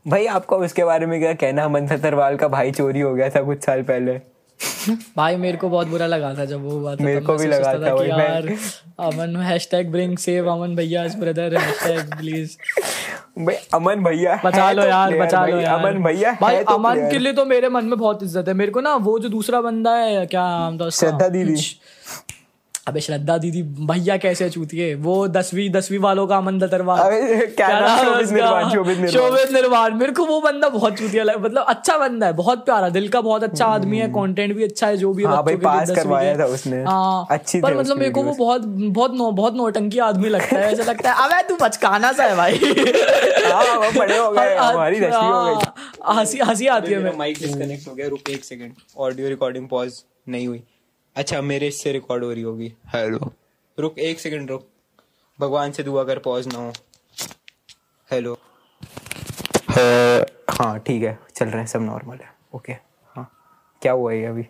भाई 0.08 0.26
आपका 0.28 0.56
उसके 0.58 0.84
बारे 0.84 1.06
में 1.06 1.18
क्या 1.20 1.32
कहना? 1.34 1.64
अमन 1.64 1.86
सतरवाल 1.86 2.36
का 2.36 2.48
भाई 2.48 2.72
चोरी 2.72 3.00
हो 3.00 3.14
गया 3.14 3.28
था 3.30 3.42
कुछ 3.42 3.64
साल 3.64 3.82
पहले। 3.82 4.20
भाई 5.16 5.36
मेरे 5.36 5.56
को 5.58 5.68
बहुत 5.68 5.86
बुरा 5.86 6.06
लगा 6.06 6.32
था 6.34 6.44
जब 6.44 6.62
वो 6.64 6.70
हुआ 6.70 6.94
था 6.96 7.04
मेरे 7.04 7.20
को 7.20 7.34
भी 7.36 7.46
लगा 7.46 7.72
था 7.74 7.94
कि 7.94 8.08
भाई, 8.08 8.08
यार 8.08 8.46
Aman 9.06 9.36
hashtag 9.42 9.90
bring 9.92 10.16
save 10.18 10.50
Aman 10.50 10.74
भैया 10.76 11.04
ब्रदर 11.18 11.56
हैशटैग 11.56 12.16
प्लीज़ 12.18 12.56
भाई 13.38 13.54
अमन 13.74 14.04
भैया 14.04 14.40
बचा 14.44 14.70
लो 14.72 14.82
तो 14.82 14.88
यार 14.88 15.18
बचा 15.18 15.44
लो 15.46 15.60
यार। 15.60 15.78
अमन 15.78 16.02
भैया 16.04 16.36
भाई 16.40 16.62
तो 16.64 16.74
अमन 16.74 17.08
के 17.10 17.18
लिए 17.18 17.32
तो 17.32 17.44
मेरे 17.44 17.68
मन 17.68 17.84
में 17.84 17.98
बहुत 17.98 18.22
इज़्ज़त 18.22 18.48
है। 18.48 18.54
मेरे 18.54 18.72
को 18.72 18.80
ना 18.80 18.94
वो 18.96 19.18
जो 19.18 19.28
दूसरा 19.28 19.60
बंदा 19.60 19.94
है 19.96 20.26
क्या 20.26 20.48
नाम 20.48 20.78
था 20.78 20.88
श्रद्धा 20.90 21.28
दीदी। 21.28 21.56
अबे 22.88 23.00
श्रद्धा 23.00 23.36
दीदी 23.38 23.62
भैया 23.86 24.16
कैसे 24.16 24.48
चूती 24.50 24.78
है 24.78 24.94
वो 24.96 25.16
दसवीं 25.28 25.68
दसवीं 25.70 25.98
वालों 25.98 26.26
का 26.26 26.36
अमन 26.36 26.58
दतरवाल? 26.58 27.00
है 27.12 27.46
शोभित? 29.08 29.52
निर्वाण, 29.52 29.94
मेरे 29.94 30.12
को 30.12 30.24
वो 30.26 30.40
बंदा 30.40 30.68
बहुत 30.68 30.98
चूतिया 30.98 31.24
लगा। 31.24 31.38
मतलब 31.38 31.64
अच्छा 31.68 31.96
बंदा 31.98 32.26
है 32.26 32.32
बहुत 32.32 32.64
प्यारा 32.64 32.88
दिल 32.88 33.08
का 33.08 33.20
बहुत 33.20 33.44
अच्छा 33.44 33.66
आदमी 33.66 33.98
है 33.98 34.08
कंटेंट 34.08 34.54
भी 34.56 34.64
अच्छा 34.64 34.86
है 34.86 34.96
जो 34.96 35.12
भी 35.12 35.24
हाँ 35.24 35.42
भाई, 35.44 35.54
बच्चों 35.54 35.70
के 35.70 35.76
लिए 35.76 35.86
पास 35.86 35.90
करवाया 35.96 36.38
था 36.38 36.44
उसने। 36.54 36.82
हाँ। 36.84 37.26
अच्छी 37.30 37.60
पर 37.60 37.76
मतलब 37.76 37.98
मेरे 37.98 38.10
को 38.10 38.22
वो 38.22 38.34
बहुत 38.34 38.62
बहुत 38.98 39.14
नौ, 39.14 39.30
बहुत 39.32 39.54
नौटंकी 39.54 39.98
आदमी 39.98 40.28
लगता 40.28 40.58
है 40.58 40.72
ऐसा 40.72 40.82
लगता 40.82 41.12
है 41.12 41.24
अबे 41.24 41.42
तू 41.48 41.56
बचकाना 41.56 42.12
सा 42.12 42.24
है 42.24 42.36
भाई। 42.36 42.58
हाँ 43.52 43.76
वो 43.76 43.84
हो 43.84 44.30
गए 44.32 44.54
हमारी 44.56 45.00
दसवीं 45.00 45.28
हो 45.28 45.44
गई। 45.44 45.54
हाँ, 45.54 46.14
हँसी 46.14 46.38
हँसी 46.38 46.66
आती 46.66 46.92
है 46.92 47.16
माइक 47.16 47.38
डिस्कनेक्ट 47.40 47.88
हो 47.88 47.94
गया 47.94 48.08
रुक 48.08 48.30
एक 48.30 48.44
सेकंड 48.44 48.72
ऑडियो 48.98 49.28
रिकॉर्डिंग 49.28 49.68
पॉज 49.68 50.02
नहीं 50.28 50.46
हुई। 50.46 50.62
अच्छा 51.18 51.40
मेरे 51.42 51.66
इससे 51.68 51.92
रिकॉर्ड 51.92 52.24
हो 52.24 52.30
रही 52.32 52.42
होगी। 52.42 52.72
हेलो 52.94 53.30
रुक 53.78 53.98
एक 53.98 54.20
सेकंड 54.20 54.50
रुक। 54.50 54.66
भगवान 55.38 55.72
से 55.72 55.82
दुआ 55.82 56.04
कर 56.04 56.18
पॉज 56.24 56.46
ना 56.48 56.58
हो। 56.58 56.72
हेलो 58.08 58.36
हाँ 60.50 60.78
ठीक 60.86 61.02
है 61.02 61.18
चल 61.36 61.46
रहा 61.46 61.60
है 61.60 61.66
सब 61.66 61.82
नॉर्मल 61.82 62.18
है। 62.22 62.30
ओके 62.54 62.72
हाँ। 63.16 63.28
क्या 63.82 63.92
हुआ 63.92 64.12
ये 64.12 64.24
अभी? 64.26 64.42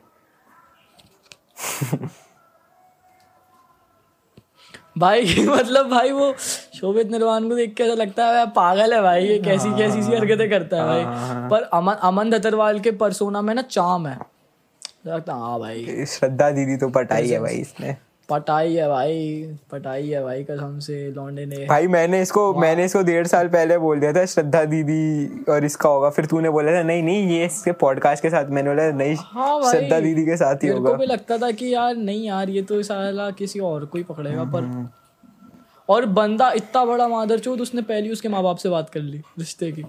भाई 4.99 5.45
मतलब 5.49 5.89
भाई 5.91 6.11
वो 6.13 6.33
शोभित 6.75 7.11
निर्वाण 7.11 7.49
को 7.49 7.55
देख 7.57 7.75
के 7.75 7.83
ऐसा 7.85 7.95
लगता 7.95 8.27
है 8.27 8.35
यार 8.37 8.47
पागल 8.57 8.95
है 8.95 9.01
भाई 9.03 9.27
ये 9.27 9.39
कैसी 9.39 9.71
कैसी 9.79 10.03
सी 10.03 10.15
हरकतें 10.15 10.49
करता 10.51 10.77
है 10.77 10.87
भाई। 10.87 11.05
पर 11.51 11.63
अमन 11.79 11.95
अमन 12.09 12.31
दतरवाल 12.31 12.81
के 12.81 12.91
परसोना 13.03 13.43
में 13.43 13.55
ना 13.55 13.63
चाम 13.63 14.07
है। 14.07 14.19
लगता 15.05 15.35
हाँ 15.35 15.59
भाई। 15.61 16.05
श्रद्धा 16.09 16.51
दीदी 16.51 16.77
तो 16.77 16.89
पटाई 16.89 17.29
है 17.29 17.41
भाई 17.41 17.57
इसने। 17.57 17.97
पटाई 18.29 18.75
है 18.75 18.89
भाई 18.89 19.57
पटाई 19.71 20.09
है 20.09 20.23
भाई 20.23 20.43
कसम 20.45 20.79
से 20.79 20.97
लौंडे 21.13 21.45
ने। 21.47 21.65
भाई 21.67 21.87
मैंने 21.87 22.21
इसको 22.23 22.53
मैंने 22.55 22.85
इसको 22.85 23.03
डेढ़ 23.03 23.27
साल 23.27 23.49
पहले 23.49 23.79
बोल 23.79 24.01
दिया 24.01 24.13
था 24.13 24.25
श्रद्धा 24.27 24.65
दीदी 24.65 25.45
और 25.53 25.65
इसका 25.65 25.89
होगा। 25.89 26.11
फिर 26.11 26.27
तूने 26.27 26.51
बोला 26.51 26.73
था 26.73 26.83
नहीं 26.83 27.03
नहीं 27.03 27.29
ये 27.29 27.47
इसके 27.47 27.73
पॉडकास्ट 27.83 28.23
के 28.23 28.31
साथ। 28.31 28.51
मैंने 28.51 28.71
बोला 28.71 28.91
नहीं 28.93 29.17
हाँ 29.19 29.71
श्रद्धा 29.71 30.01
दीदी 30.01 30.25
के 30.25 30.37
साथ 30.37 30.65
ही 30.65 30.69
होगा। 30.69 30.93
भी 30.93 31.07
लगता 31.07 31.39
था 31.39 31.51
कि 31.51 31.73
यार 31.75 31.97
नहीं 31.97 32.27
यार 32.27 32.51
ये 32.51 32.63
तो 32.63 32.83
साला 32.83 33.31
किसी 33.31 33.61
और 33.61 33.85
को 33.85 33.99
ही 33.99 34.05
पकड़ेगा। 34.05 34.45
पर 34.45 34.63
हम्म, 34.63 34.89
और 35.89 36.07
बंदा 36.15 36.51
इतना 36.53 36.85
बड़ा 36.85 37.09
मादरचोद 37.09 37.61
उसने 37.61 37.83
पहली 37.83 38.11
उसके 38.11 38.29
माँ 38.29 38.43
बाप 38.43 38.57
से 38.57 38.69
बात 38.69 38.91
कर 38.91 39.01
ली 39.01 39.23
रिश्ते 39.39 39.73
की। 39.73 39.85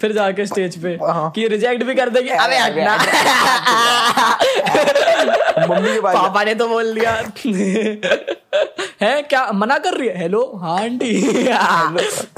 फिर 0.00 0.12
जाके 0.12 0.46
स्टेज 0.46 0.76
पे 0.82 0.88
हाँ। 1.02 1.30
कि 1.34 1.46
रिजेक्ट 1.48 1.82
भी 1.84 1.94
कर 1.94 2.10
देगी। 2.10 2.28
अबे 2.28 2.56
हटना 2.56 2.96
मम्मी 5.66 5.92
के 5.94 6.00
पापा 6.00 6.44
ने 6.44 6.54
तो 6.54 6.68
बोल 6.68 6.94
दिया। 6.94 7.12
है 9.00 9.22
क्या 9.22 9.50
मना 9.52 9.78
कर 9.78 9.94
रही 9.94 10.08
है? 10.08 10.18
हेलो 10.18 10.40
हाँ 10.56 10.78
आंटी। 10.80 11.20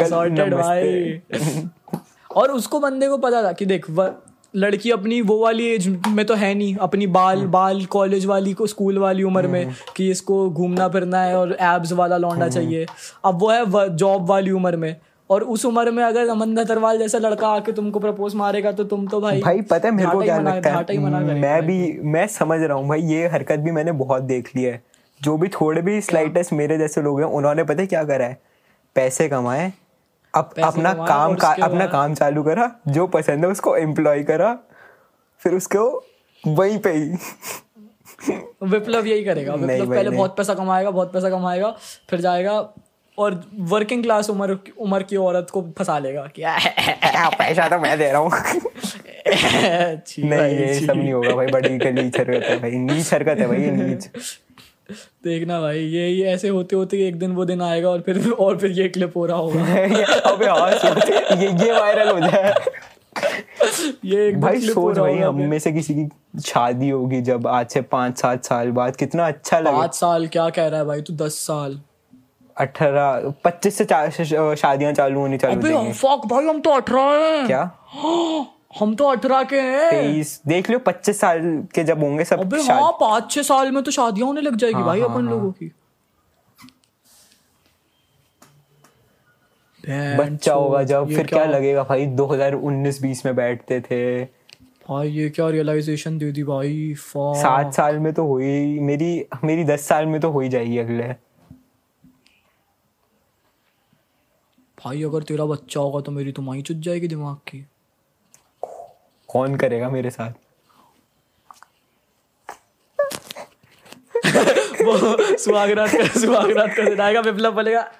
सॉर्टेड 0.04 0.54
भाई। 0.54 1.20
और 2.30 2.50
उसको 2.50 2.80
बंदे 2.80 3.08
को 3.08 3.16
पता 3.18 3.42
था 3.42 3.52
कि 3.52 3.66
देख 3.66 3.86
लड़की 4.56 4.90
अपनी 4.90 5.20
वो 5.22 5.38
वाली 5.38 5.66
एज 5.66 5.86
में 6.08 6.24
तो 6.26 6.34
है 6.34 6.54
नहीं। 6.54 6.76
अपनी 6.76 7.06
बाल 7.08 7.44
बाल 7.48 7.84
कॉलेज 7.86 8.26
वाली 8.26 8.52
को 8.52 8.66
स्कूल 8.66 8.98
वाली 8.98 9.22
उम्र 9.22 9.46
में 9.46 9.74
कि 9.96 10.10
इसको 10.10 10.48
घूमना 10.50 10.88
फिरना 10.88 11.22
है 11.22 11.36
और 11.36 11.56
एब्स 11.60 11.92
वाला 11.92 12.16
लौंडा 12.16 12.48
चाहिए। 12.48 12.86
अब 13.24 13.38
वो 13.40 13.50
है 13.50 13.96
जॉब 13.96 14.28
वाली 14.28 14.50
उम्र 14.50 14.76
में। 14.76 14.96
और 15.30 15.42
उस 15.44 15.64
उम्र 15.64 15.90
में 15.90 16.02
अगर 16.04 16.28
अमन 16.28 16.54
दतरवाल 16.54 16.98
जैसा 16.98 17.18
लड़का 17.18 17.48
आके 17.48 17.72
तुमको 17.72 18.00
प्रपोज 18.00 18.34
मारेगा 18.34 18.72
तो 18.72 18.84
तुम 18.84 19.06
तो 19.08 19.20
भाई 19.20 19.40
भाई 19.40 19.60
पता 19.62 19.88
है 19.88 19.94
मेरे 19.94 20.10
को 20.10 20.22
क्या 20.22 20.38
लगता 20.38 20.84
ही? 20.90 20.98
मैं 20.98 21.62
भी 21.66 21.98
मैं 22.02 22.26
समझ 22.28 22.60
रहा 22.60 22.76
हूँ 22.76 22.88
भाई 22.88 23.02
ये 23.02 23.28
हरकत 23.28 23.58
भी 23.58 23.70
मैंने 23.70 23.92
बहुत 23.92 24.22
देख 24.22 24.50
ली 24.56 24.62
है। 24.62 24.82
जो 25.20 25.36
भी 25.38 25.48
थोड़े 25.48 25.82
भी 25.82 26.00
स्लाइटेस्ट 26.00 26.52
मेरे 26.52 26.78
जैसे 26.78 27.02
लोग 27.02 27.20
हैं 27.20 27.28
उन्होंने 27.28 27.64
पता 27.64 27.80
है 27.80 27.86
क्या 27.86 28.04
करा 28.04 28.26
है? 28.26 28.40
पैसे 28.96 29.28
कमाए 29.28 29.72
अप, 30.34 30.50
अपना 30.64 30.92
काम 30.94 31.34
का, 31.34 31.48
अपना 31.62 31.86
काम 31.86 32.14
चालू 32.14 32.42
करा 32.42 32.70
जो 32.88 33.06
पसंद 33.06 33.44
है 33.44 33.50
उसको 33.50 33.76
एम्प्लॉय 33.76 34.22
करा 34.24 34.52
फिर 35.42 35.54
उसको 35.54 35.86
वहीं 36.44 36.78
पे 36.78 36.90
ही। 36.92 37.16
विप्लव 38.62 39.06
यही 39.06 39.24
करेगा। 39.24 39.54
विप्लव 39.54 39.90
पहले 39.90 40.10
बहुत 40.10 40.36
पैसा 40.36 40.54
कमाएगा 40.54 40.90
बहुत 40.90 41.12
पैसा 41.12 41.30
कमाएगा 41.30 41.70
फिर 42.10 42.20
जाएगा 42.20 42.60
और 43.20 43.42
वर्किंग 43.70 44.02
क्लास 44.02 44.30
उम्र 44.30 44.58
उम्र 44.78 45.02
की 45.02 45.16
औरत 45.16 45.50
को 45.52 45.62
फंसा 45.78 45.98
लेगा 45.98 46.26
कि 46.38 46.42
पैसा 47.38 47.68
तो 47.68 47.78
मैं 47.78 47.96
दे 47.98 48.10
रहा 48.12 48.20
हूँ? 48.20 48.30
नहीं 49.30 50.30
भाई, 50.30 50.54
ये 50.54 50.74
सब 50.86 50.96
नहीं 50.96 51.12
होगा 51.12 51.34
भाई 51.36 51.46
बड़ी 51.46 51.68
नीच 51.68 52.18
हरकत 52.18 52.44
है 52.44 52.58
भाई 52.60 52.70
नीच 52.70 53.12
हरकत 53.14 53.38
है 53.38 53.46
भाई 53.46 53.62
ये 53.62 53.70
नीच। 53.70 54.08
देखना 55.24 55.60
भाई 55.60 55.78
ये 55.78 56.08
ये 56.08 56.32
ऐसे 56.32 56.48
होते 56.48 56.76
होते 56.76 57.06
एक 57.08 57.18
दिन 57.18 57.32
वो 57.32 57.44
दिन 57.44 57.60
आएगा 57.62 57.90
और 57.90 58.00
फिर 58.00 58.30
और 58.30 58.56
फिर 58.58 58.70
ये 58.70 58.88
क्लिप 58.88 59.16
हो 59.16 59.26
रहा 59.26 59.36
होगा। 59.36 59.60
अबे 60.30 60.46
हाँ 60.46 60.70
ये 61.36 61.50
ये 61.64 61.72
वायरल 61.72 62.08
हो 62.08 62.20
जाए। 62.20 62.54
ये 64.04 64.26
एक 64.28 64.40
भाई 64.40 64.60
सोच 64.60 64.98
भाई 64.98 65.18
हम 65.18 65.40
में 65.50 65.58
से 65.58 65.72
किसी 65.72 65.94
की 65.94 66.40
शादी 66.40 66.88
होगी 66.90 67.20
जब 67.22 67.46
आज 67.46 67.66
से 67.70 67.80
पाँच 67.94 68.18
सात 68.18 68.44
साल 68.44 68.70
बाद 68.80 68.96
कितना 68.96 69.26
अच्छा 69.28 69.58
लगे। 69.60 69.76
पाँच 69.76 69.94
साल 69.94 70.26
क्या 70.26 70.48
कह 70.50 70.66
रहा 70.66 70.80
है 70.80 70.86
भाई 70.86 71.02
तू 71.02 71.12
दस 71.24 71.38
साल। 71.46 71.80
अठारह 72.58 73.32
पच्चीस 73.44 73.78
से 73.78 73.84
शादियाँ 74.56 74.92
चालू 74.92 75.20
होनी 75.20 75.38
चालू 75.38 75.60
अबे 75.60 75.72
होंगी। 75.72 75.92
फक 75.92 76.26
भाई 76.26 76.46
हम 76.46 76.60
तो 76.60 76.70
अठारह 76.70 77.26
हैं। 77.26 77.46
क्या? 77.46 77.62
हम 78.80 78.94
तो 78.94 79.04
अठारह 79.04 79.42
के 79.42 79.60
हैं। 79.60 79.90
तेईस 79.90 80.40
देख 80.46 80.70
लो 80.70 80.78
पच्चीस 80.78 81.20
साल 81.20 81.40
के 81.74 81.84
जब 81.84 82.02
होंगे 82.02 82.24
सब 82.24 82.40
अबे 82.40 82.60
हाँ 82.62 82.90
पाँच 83.00 83.30
छह 83.30 83.42
साल 83.42 83.70
में 83.72 83.82
तो 83.82 83.90
शादियाँ 83.90 84.26
होने 84.26 84.40
लग 84.40 84.56
जाएगी 84.56 84.74
हाँ, 84.74 84.84
भाई 84.86 85.00
हाँ, 85.00 85.08
अपन 85.08 85.24
हाँ। 85.24 85.30
लोगों 85.30 85.50
की। 85.52 85.70
बच्चा 89.84 90.54
होगा 90.54 90.82
जब 90.82 91.08
फिर 91.08 91.26
क्या 91.26 91.44
लगेगा 91.44 91.82
भाई 91.82 92.06
2019-20 92.16 93.24
में 93.26 93.34
बैठते 93.36 93.80
थे। 93.80 94.24
भाई 94.88 95.08
ये 95.08 95.28
क्या 95.30 95.48
रियलाइजेशन 95.48 96.18
दे 96.18 96.30
दी 96.32 96.42
भाई? 96.42 96.94
सात 96.98 97.72
साल 97.74 97.98
में 97.98 98.12
तो 98.14 98.26
हो 98.26 98.38
ही 98.38 98.78
मेरी 98.80 99.10
मेरी 99.44 99.64
दस 99.64 99.86
साल 99.88 100.06
में 100.06 100.20
तो 100.20 100.30
हो 100.30 100.40
ही 100.40 100.48
जाएगी 100.48 100.78
अगले। 100.78 101.04
भाई 104.84 105.02
अगर 105.02 105.22
तेरा 105.22 105.44
बच्चा 105.44 105.80
होगा 105.80 106.00
तो 106.00 106.12
मेरी 106.12 106.32
तुम्हारी 106.32 106.62
चुट 106.62 106.76
जाएगी 106.76 107.08
दिमाग 107.08 107.36
की। 107.36 107.66
कौन 109.28 109.56
करेगा 109.56 109.88
मेरे 109.90 110.10
साथ? 110.10 110.30
वो 114.84 115.36
सुहागरात 115.36 115.90
का 115.90 116.20
सुहागरात 116.20 116.70
का 116.76 116.84
दिन 116.84 117.00
आएगा 117.00 117.20
विप्लव 117.20 117.52
बोलेगा। 117.52 117.80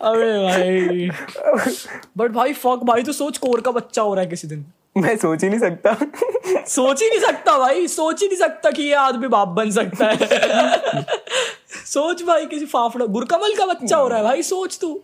अबे 0.00 0.32
भाई। 0.42 1.10
बट 2.16 2.30
भाई 2.30 2.52
फक 2.52 2.80
भाई 2.84 3.02
तो 3.02 3.12
सोच 3.12 3.38
कोर 3.38 3.60
का 3.60 3.70
बच्चा 3.70 4.02
हो 4.02 4.14
रहा 4.14 4.24
है 4.24 4.30
किसी 4.30 4.48
दिन। 4.48 4.66
मैं 4.96 5.16
सोच 5.16 5.44
ही 5.44 5.48
नहीं 5.50 5.60
सकता। 5.60 5.94
सोच 6.66 7.02
ही 7.02 7.08
नहीं 7.08 7.20
सकता 7.20 7.58
भाई 7.58 7.88
सोच 7.88 8.22
ही 8.22 8.28
नहीं 8.28 8.38
सकता 8.38 8.70
कि 8.70 8.82
ये 8.82 8.94
आदमी 8.94 9.28
बाप 9.28 9.48
बन 9.48 9.70
सकता 9.70 10.06
है। 10.06 10.16
सोच 11.90 12.22
भाई 12.22 12.46
किसी 12.46 12.66
फाफड़ा 12.66 13.06
गुरकमल 13.06 13.54
का 13.58 13.66
बच्चा 13.66 13.96
हो 13.96 14.08
रहा 14.08 14.18
है 14.18 14.24
भाई 14.24 14.42
सोच 14.44 14.78
तू। 14.80 14.98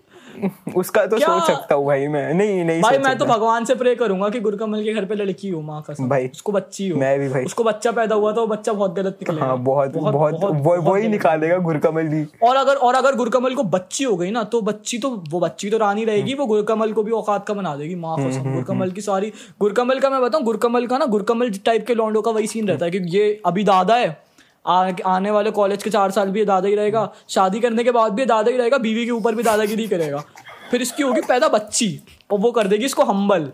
उसका 0.76 1.04
तो 1.06 1.16
क्या? 1.16 1.28
सोच 1.28 1.46
सकता 1.46 1.74
हूँ 1.74 1.86
भाई 1.86 2.06
मैं। 2.06 2.32
नहीं 2.34 2.64
नहीं 2.64 2.80
भाई 2.82 2.98
मैं 2.98 3.16
तो 3.18 3.24
भगवान 3.24 3.64
से 3.64 3.74
प्रे 3.74 3.94
करूँगा 3.94 4.28
कि 4.28 4.40
गुरकमल 4.40 4.82
के 4.84 4.92
घर 4.92 5.04
पे 5.04 5.14
लड़की 5.14 5.48
हो 5.50 5.60
माँ 5.62 5.82
कसम। 5.88 6.08
भाई, 6.08 6.26
उसको 6.28 6.52
बच्ची 6.52 6.88
हो। 6.88 6.98
मैं 6.98 7.18
भी 7.20 7.28
भाई। 7.28 7.44
उसको 7.44 7.64
बच्चा 7.64 7.92
पैदा 7.92 8.14
हुआ 8.14 8.32
तो 8.32 8.40
वो 8.40 8.46
बच्चा 8.46 8.72
बहुत 8.72 8.94
गलत 8.94 9.18
निकलेगा। 9.22 9.46
हाँ 9.46 9.56
बहुत 9.58 9.96
बहुत 9.96 10.34
वो 10.42 10.76
वो 10.82 10.94
ही 10.94 11.08
निकालेगा 11.08 11.56
गुरकमल 11.58 12.08
भी। 12.08 12.24
और 12.42 12.56
अगर 12.56 12.76
और 12.76 12.94
अगर 12.94 13.14
गुरकमल 13.14 13.54
को 13.54 13.62
बच्ची 13.76 14.04
हो 14.04 14.16
गई 14.16 14.30
ना 14.30 14.42
तो 14.44 14.60
बच्ची 14.62 14.98
तो 14.98 15.10
वो 15.30 15.40
बच्ची 15.40 15.70
तो 15.70 15.78
रानी 15.78 16.04
रहेगी 16.04 16.34
वो 16.34 16.46
गुरकमल 16.46 16.92
को 16.92 17.02
भी 17.02 17.12
औकात 17.12 17.46
का 17.46 17.54
बना 17.54 17.74
देगी 17.76 17.94
माँ 17.94 18.16
हम्म, 18.16 18.52
गुरकमल 18.54 18.90
की 18.90 19.00
सारी 19.00 19.32
गुरकमल 19.60 19.98
का 19.98 20.10
मैं 20.10 20.20
बताऊँ 20.22 20.44
गुरकमल 20.44 20.86
का 20.86 20.98
ना 20.98 21.06
गुरकमल 21.06 21.50
टाइप 21.64 21.86
के 21.86 21.94
लॉन्डो 21.94 22.22
का 22.22 22.30
वही 22.30 22.46
सीन 22.46 22.68
रहता 22.68 22.84
है 22.84 22.90
कि 22.90 23.18
ये 23.18 23.40
अभी 23.46 23.64
दादा 23.64 23.94
है 23.94 24.25
आ, 24.66 24.90
आने 25.06 25.30
वाले 25.30 25.50
कॉलेज 25.52 25.82
के 25.82 25.90
चार 25.90 26.10
साल 26.10 26.30
भी 26.30 26.44
दादा 26.44 26.68
ही 26.68 26.74
रहेगा। 26.74 27.10
शादी 27.28 27.60
करने 27.60 27.84
के 27.84 27.90
बाद 27.92 28.12
भी 28.12 28.24
दादा 28.26 28.50
ही 28.50 28.56
रहेगा 28.56 28.78
बीवी 28.78 29.04
के 29.04 29.10
ऊपर 29.12 29.34
भी 29.34 29.42
दादागिरी 29.42 29.86
करेगा। 29.88 30.24
फिर 30.70 30.82
इसकी 30.82 31.02
होगी 31.02 31.20
पैदा 31.22 31.48
बच्ची 31.48 31.98
और 32.30 32.38
वो 32.38 32.52
कर 32.52 32.66
देगी 32.66 32.84
इसको 32.84 33.04
हम्बल 33.04 33.50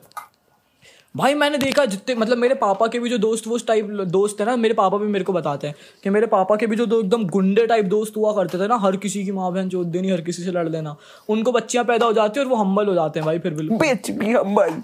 भाई 1.14 1.34
मैंने 1.34 1.58
देखा 1.58 1.84
जितने 1.84 2.14
मतलब 2.14 2.38
मेरे 2.38 2.54
पापा 2.54 2.86
के 2.86 2.98
भी 2.98 3.10
जो 3.10 3.16
दोस्त 3.18 3.46
वो 3.46 3.58
टाइप 3.66 3.86
दोस्त 4.10 4.40
है 4.40 4.46
ना 4.46 4.54
मेरे 4.56 4.74
पापा 4.74 4.98
भी 4.98 5.06
मेरे 5.06 5.24
को 5.24 5.32
बताते 5.32 5.66
हैं 5.66 5.74
कि 6.04 6.10
मेरे 6.10 6.26
पापा 6.26 6.56
के 6.56 6.66
भी 6.66 6.76
जो 6.76 6.86
दो 6.86 7.00
एकदम 7.00 7.24
गुंडे 7.28 7.66
टाइप 7.66 7.84
दोस्त 7.86 8.16
हुआ 8.16 8.32
करते 8.34 8.58
थे 8.58 8.68
ना 8.68 8.76
हर 8.76 8.96
किसी 8.96 9.24
की 9.24 9.32
माँ 9.32 9.52
बहन 9.52 9.68
चोद 9.68 9.86
देनी 9.86 10.10
हर 10.10 10.20
किसी 10.20 10.42
से 10.42 10.50
लड़ 10.50 10.68
लेना। 10.68 10.96
उनको 11.28 11.52
बच्चियाँ 11.52 11.84
पैदा 11.84 12.06
हो 12.06 12.12
जाती 12.12 12.40
है 12.40 12.46
और 12.46 12.50
वो 12.50 12.56
हम्बल 12.56 12.86
हो 12.86 12.94
जाते 12.94 13.20
हैं 13.20 13.26
भाई 13.26 13.38
फिर 13.38 13.54
बिल्कुल। 13.54 14.14
भी 14.14 14.32
हम्बल 14.32 14.82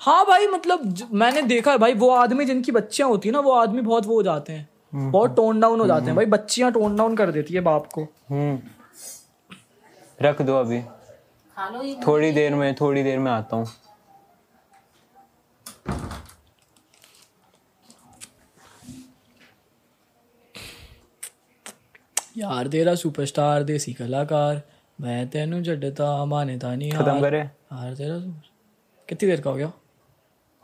हाँ 0.00 0.24
भाई 0.26 0.46
मतलब 0.46 1.08
मैंने 1.12 1.42
देखा 1.44 1.70
है 1.70 1.78
भाई 1.78 1.94
वो 1.94 2.10
आदमी 2.10 2.44
जिनकी 2.44 2.72
बच्चियाँ 2.72 3.08
होती 3.08 3.28
है 3.28 3.32
ना 3.32 3.40
वो 3.40 3.52
आदमी 3.52 3.82
बहुत 3.82 4.06
वो 4.06 4.14
हो 4.14 4.22
जाते 4.22 4.52
हैं। 4.52 4.68
बहुत 4.96 5.36
टोन 5.36 5.60
डाउन 5.60 5.80
हो 5.80 5.86
जाते 5.86 6.06
हैं 6.06 6.16
भाई 6.16 6.26
बच्चियाँ 6.26 6.72
टोन 6.72 6.96
डाउन 6.96 7.16
कर 7.16 7.30
देती 7.30 7.54
है 7.54 7.60
बाप 7.60 7.86
को। 7.86 8.02
हम्म। 8.30 8.58
रख 10.22 10.42
दो 10.42 10.56
अभी। 10.56 10.82
खा 10.82 11.68
लो 11.68 11.82
ये 11.82 12.00
थोड़ी 12.06 12.32
देर 12.32 12.54
में 12.54 12.74
थोड़ी 12.74 13.02
देर 13.02 13.18
में 13.18 13.32
आता 13.32 13.56
हूँ। 13.56 13.66
यार 22.36 22.66
तेरा 22.66 22.94
सुपरस्टार 22.94 23.62
देसी 23.62 23.92
कलाकार 23.92 24.62
मैं 25.00 25.28
तेनू 25.28 25.60
जडता 25.60 26.24
माने 26.24 26.58
था 26.58 26.74
नहीं 26.74 26.92
खत्म 26.92 27.10
हार 27.10 27.20
करे? 27.20 27.38
यार 27.38 27.94
तेरा 27.94 28.18
सुपर- 28.18 28.50
कितनी 29.08 29.30
देर 29.30 29.40
का 29.40 29.50
हो 29.50 29.56
गया? 29.56 29.72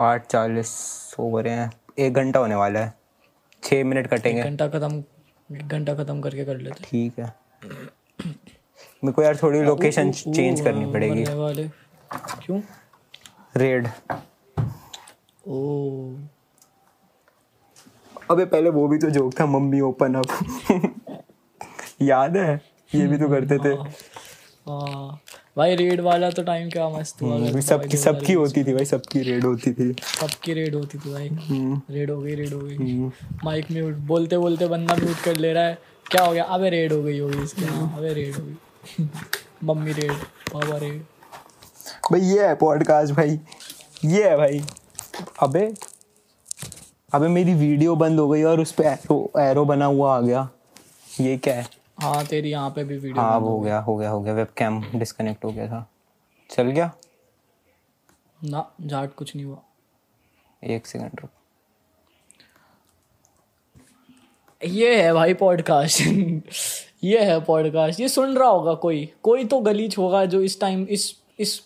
आठ 0.01 0.27
चालीस 0.27 1.15
हो 1.19 1.31
गए 1.31 1.51
हैं। 1.51 1.73
एक 1.99 2.15
घंटा 2.15 2.41
होने 2.41 2.55
वाला 2.55 2.81
है। 2.81 3.02
छः 3.63 3.85
मिनट 3.85 4.07
कटेंगे। 4.07 4.43
घंटा 4.43 4.69
खत्म 4.69 5.03
घंटा 5.53 5.95
खत्म 5.95 6.21
करके 6.21 6.45
कर 6.45 6.57
लेते। 6.57 6.85
ठीक 6.85 7.19
है। 7.19 7.35
मेरे 9.05 9.13
को 9.13 9.23
यार 9.23 9.37
थोड़ी 9.37 9.63
लोकेशन 9.63 10.11
चेंज 10.13 10.61
करनी 10.61 10.93
पड़ेगी। 10.93 11.25
वाले। 11.35 11.69
क्यों? 12.15 12.61
रेड 13.57 13.89
ओ। 15.49 16.15
अबे 18.31 18.45
पहले 18.45 18.71
वो 18.71 18.87
भी 18.89 18.99
तो 18.99 19.11
जोक 19.11 19.41
था 19.41 19.47
मम्मी 19.47 19.81
ओपन 19.81 20.15
अप 20.15 21.23
याद 22.03 22.37
है? 22.37 22.61
ये 22.95 23.07
भी 23.07 23.19
तो 23.19 23.29
करते 23.29 23.59
थे। 23.59 23.73
हाँ। 24.69 25.21
भाई 25.57 25.75
रेड 25.77 26.01
वाला 26.01 26.31
तो 26.31 26.43
टाइम 26.43 26.71
क्या 26.71 26.89
मस्त 26.89 27.23
हुआ 27.23 27.35
हम्म, 27.35 27.61
सबकी 27.61 27.97
सबकी 27.97 28.33
होती 28.33 28.65
थी 28.65 28.75
भाई 28.75 28.85
सबकी 28.85 29.21
रेड 29.21 29.45
होती 29.45 29.73
थी। 29.73 29.93
सबकी 30.03 30.53
रेड 30.53 30.75
होती 30.75 30.99
थी 30.99 31.13
भाई। 31.13 31.29
हम्म, 31.29 31.81
रेड 31.91 32.11
हो 32.11 32.21
गई 32.23 32.35
रेड 32.35 32.53
हो 32.53 32.61
गई। 32.61 32.77
हम्म। 32.77 33.13
माइक 33.45 33.67
म्यूट 33.73 33.95
बोलते 33.95 34.39
बोलते 34.39 34.67
बंदा 34.67 34.95
म्यूट 34.95 35.17
कर 35.25 35.37
ले 35.37 35.53
रहा 35.53 35.65
है। 35.65 35.79
क्या 36.11 36.25
हो 36.25 36.33
गया? 36.33 36.45
अबे 36.45 36.71
रेड 36.71 36.93
हो 36.93 37.03
गई 37.03 37.19
होगी 37.19 37.43
इसके। 37.43 37.65
अबे 37.65 38.13
रेड 38.15 38.35
हो 38.35 38.43
गई। 38.43 39.09
मम्मी 39.65 39.93
रेड 39.93 40.13
पापा 40.53 40.77
रेड 40.77 41.01
भाई 42.13 42.21
ये 42.21 42.47
है 42.47 42.55
पॉडकास्ट 42.55 43.15
भाई। 43.15 43.41
ये 44.05 44.29
है 44.29 44.37
भाई। 44.37 44.63
अबे 45.43 45.75
अबे 47.15 47.29
मेरी 47.29 47.55
वीडियो 47.55 47.97
बंद 47.97 48.21
हो 48.21 48.29
गई 48.29 48.43
और 48.43 48.61
उस 48.61 48.73
पे 48.73 48.85
एरो 48.85 49.33
एरो 49.41 49.65
बना 49.65 49.85
हुआ 49.85 50.17
आ 50.17 50.21
गया। 50.21 50.49
ये 51.21 51.37
क्या 51.37 51.55
है? 51.55 51.82
हाँ 52.03 52.25
तेरी 52.27 52.51
यहाँ 52.51 52.71
पे 52.71 52.85
भी 52.85 52.97
वीडियो 52.97 53.23
हाँ 53.23 53.41
हो 53.41 53.61
गया 53.61 53.79
हो 53.81 53.97
गया 53.97 54.11
हो 54.11 54.21
गया 54.21 54.35
वेबकैम 54.35 54.83
डिस्कनेक्ट 54.95 55.45
हो 55.45 55.53
गया 55.53 55.67
था। 55.67 55.87
चल 56.51 56.63
गया? 56.63 56.91
ना 58.45 58.73
झाट 58.81 59.15
कुछ 59.15 59.37
नहीं 59.37 59.47
हुआ। 59.47 59.63
एक 60.65 60.87
सेकंड 60.87 61.21
रुक। 61.21 61.31
ये 64.65 65.03
है 65.03 65.13
भाई 65.13 65.35
पॉडकास्ट 65.35 66.01
ये 67.05 67.25
है 67.25 67.41
पॉडकास्ट 67.45 68.01
ये 68.01 68.09
सुन 68.09 68.37
रहा 68.39 68.49
होगा 68.49 68.75
कोई। 68.75 69.13
कोई 69.23 69.45
तो 69.45 69.61
गलीच 69.61 69.99
होगा 69.99 70.25
जो 70.25 70.41
इस 70.43 70.61
टाइम 70.61 70.87
इस 70.91 71.15
इस 71.39 71.61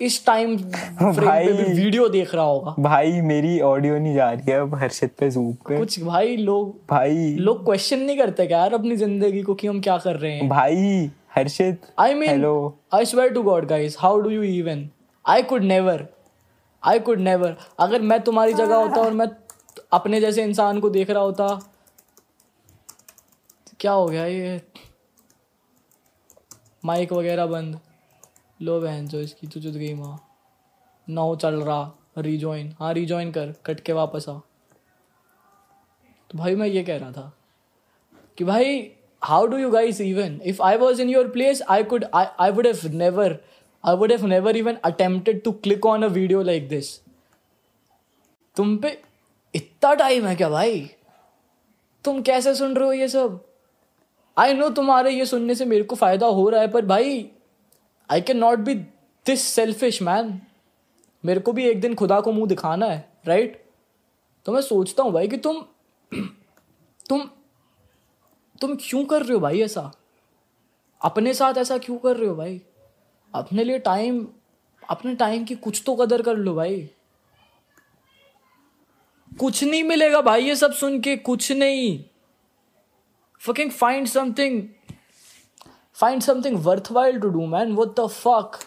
इस 0.00 0.24
टाइम 0.26 0.56
फ्रेम 0.58 1.12
पे 1.16 1.52
भी 1.52 1.72
वीडियो 1.82 2.08
देख 2.08 2.34
रहा 2.34 2.44
होगा। 2.44 2.74
भाई 2.78 3.20
मेरी 3.20 3.60
ऑडियो 3.60 3.98
नहीं 3.98 4.14
जा 4.14 4.30
रही 4.30 4.50
है 4.52 4.60
अब 4.60 4.74
हर्षित 4.74 5.14
पे 5.18 5.30
जूम 5.30 5.52
पे। 5.68 5.78
कुछ 5.78 6.02
भाई 6.02 6.36
लोग 6.36 6.74
भाई। 6.90 7.34
लोग 7.38 7.64
क्वेश्चन 7.64 7.98
नहीं 7.98 8.18
करते 8.18 8.46
क्या 8.46 8.58
यार 8.58 8.74
अपनी 8.74 8.96
ज़िंदगी 8.96 9.42
को 9.42 9.54
कि 9.54 9.66
हम 9.66 9.80
क्या 9.80 9.98
कर 9.98 10.16
रहे 10.16 10.32
हैं? 10.32 10.48
भाई 10.48 11.10
Harshit 11.36 11.82
I 11.98 12.14
mean 12.14 12.30
hello 12.30 12.54
I 12.94 13.04
swear 13.04 13.32
to 13.32 13.42
God 13.42 13.66
guys 13.66 13.96
how 14.00 14.20
do 14.20 14.30
you 14.30 14.42
even 14.42 14.88
I 15.24 15.42
could 15.42 15.62
never 15.62 16.06
I 16.82 16.98
could 16.98 17.20
never 17.20 17.56
अगर 17.80 18.02
मैं 18.02 18.20
तुम्हारी 18.20 18.52
जगह 18.54 18.76
होता 18.76 19.00
और 19.00 19.12
मैं 19.12 19.26
अपने 19.92 20.20
जैसे 20.20 20.42
इंसान 20.42 20.80
को 20.80 20.90
देख 20.90 21.10
रहा 21.10 21.22
होता 21.22 21.46
क्या 23.80 23.92
हो 23.92 24.06
गया 24.06 24.26
ये? 24.26 24.60
माइक 26.84 27.12
वगैरह 27.12 27.46
बंद। 27.46 27.78
लो 28.62 28.80
बहन 28.80 29.06
जो 29.08 29.20
इसकी 29.20 29.46
तो 29.46 29.60
जुद 29.60 29.74
गई 29.74 29.94
माँ। 29.94 30.18
नौ 31.08 31.34
चल 31.36 31.54
रहा 31.54 31.92
रिजॉइन 32.18 32.74
हाँ 32.80 32.92
रिजॉइन 32.94 33.30
कर, 33.32 33.54
कट 33.66 33.80
के 33.80 33.92
वापस 33.92 34.28
आ। 34.28 34.38
तो 36.30 36.38
भाई 36.38 36.54
मैं 36.56 36.66
ये 36.66 36.82
कह 36.82 36.96
रहा 36.96 37.12
था 37.12 37.32
कि 38.38 38.44
भाई 38.44 38.90
how 39.22 39.46
do 39.46 39.56
you 39.56 39.70
guys 39.70 40.00
even 40.00 40.40
if 40.44 40.62
I 40.62 40.76
was 40.76 41.02
in 41.02 41.10
your 41.10 41.28
place 41.28 41.62
I 41.62 41.84
could 41.84 42.04
I 42.14 42.50
would 42.50 42.66
have 42.66 42.80
never 42.92 43.38
I 43.84 43.96
would 43.96 44.12
have 44.12 44.26
never 44.26 44.56
even 44.56 44.76
attempted 44.84 45.42
to 45.42 45.52
click 45.52 45.86
on 45.86 46.02
a 46.02 46.06
video 46.06 46.42
like 46.42 46.68
this 46.68 46.98
तुम 48.56 48.76
पे 48.76 49.00
इतना 49.54 49.94
टाइम 49.94 50.26
है 50.26 50.34
क्या 50.36 50.48
भाई? 50.48 50.90
तुम 52.04 52.22
कैसे 52.22 52.54
सुन 52.54 52.74
रहे 52.76 52.86
हो 52.86 52.92
ये 52.92 53.08
सब? 53.08 53.44
आई 54.36 54.54
नो 54.54 54.68
तुम्हारे 54.70 55.10
ये 55.10 55.26
सुनने 55.26 55.54
से 55.54 55.64
मेरे 55.64 55.84
को 55.84 55.96
फ़ायदा 55.96 56.26
हो 56.26 56.48
रहा 56.48 56.60
है, 56.60 56.68
पर 56.68 56.86
भाई 56.86 57.30
I 58.12 58.20
can 58.20 58.36
not 58.36 58.58
be 58.58 58.74
this 59.26 59.42
selfish 59.42 60.02
man 60.02 60.42
मेरे 61.24 61.40
को 61.40 61.52
भी 61.52 61.64
एक 61.64 61.80
दिन 61.80 61.94
खुदा 61.94 62.20
को 62.20 62.32
मुँह 62.32 62.46
दिखाना 62.46 62.86
है 62.86 63.12
राइट 63.26 63.64
तो 64.44 64.52
मैं 64.52 64.60
सोचता 64.60 65.02
हूँ 65.02 65.12
भाई 65.12 65.28
कि 65.28 65.36
तुम 65.36 65.66
तुम 67.08 67.30
तुम 68.60 68.74
क्यों 68.74 69.04
कर 69.04 69.22
रहे 69.22 69.34
हो 69.34 69.40
भाई 69.40 69.60
ऐसा? 69.60 69.92
अपने 71.02 71.34
साथ 71.34 71.54
ऐसा 71.54 71.78
क्यों 71.78 71.98
कर 71.98 72.16
रहे 72.16 72.28
हो 72.28 72.34
भाई? 72.34 72.62
अपने 73.34 73.64
लिए 73.64 73.78
टाइम 73.78 74.28
अपने 74.90 75.14
टाइम 75.14 75.44
की 75.44 75.54
कुछ 75.54 75.82
तो 75.86 75.96
कदर 75.96 76.22
कर 76.22 76.36
लो 76.36 76.54
भाई। 76.54 76.90
कुछ 79.40 79.64
नहीं 79.64 79.84
मिलेगा 79.84 80.20
भाई 80.20 80.44
ये 80.44 80.56
सब 80.56 80.72
सुन 80.72 81.00
के, 81.00 81.16
कुछ 81.16 81.52
नहीं। 81.52 82.04
Fucking 83.42 83.70
find 83.70 84.06
something 84.06 84.62
find 85.96 86.24
something 86.24 86.62
worthwhile 86.64 87.18
to 87.20 87.30
do, 87.32 87.46
man. 87.46 87.74
What 87.76 87.96
the 87.96 88.08
fuck? 88.18 88.60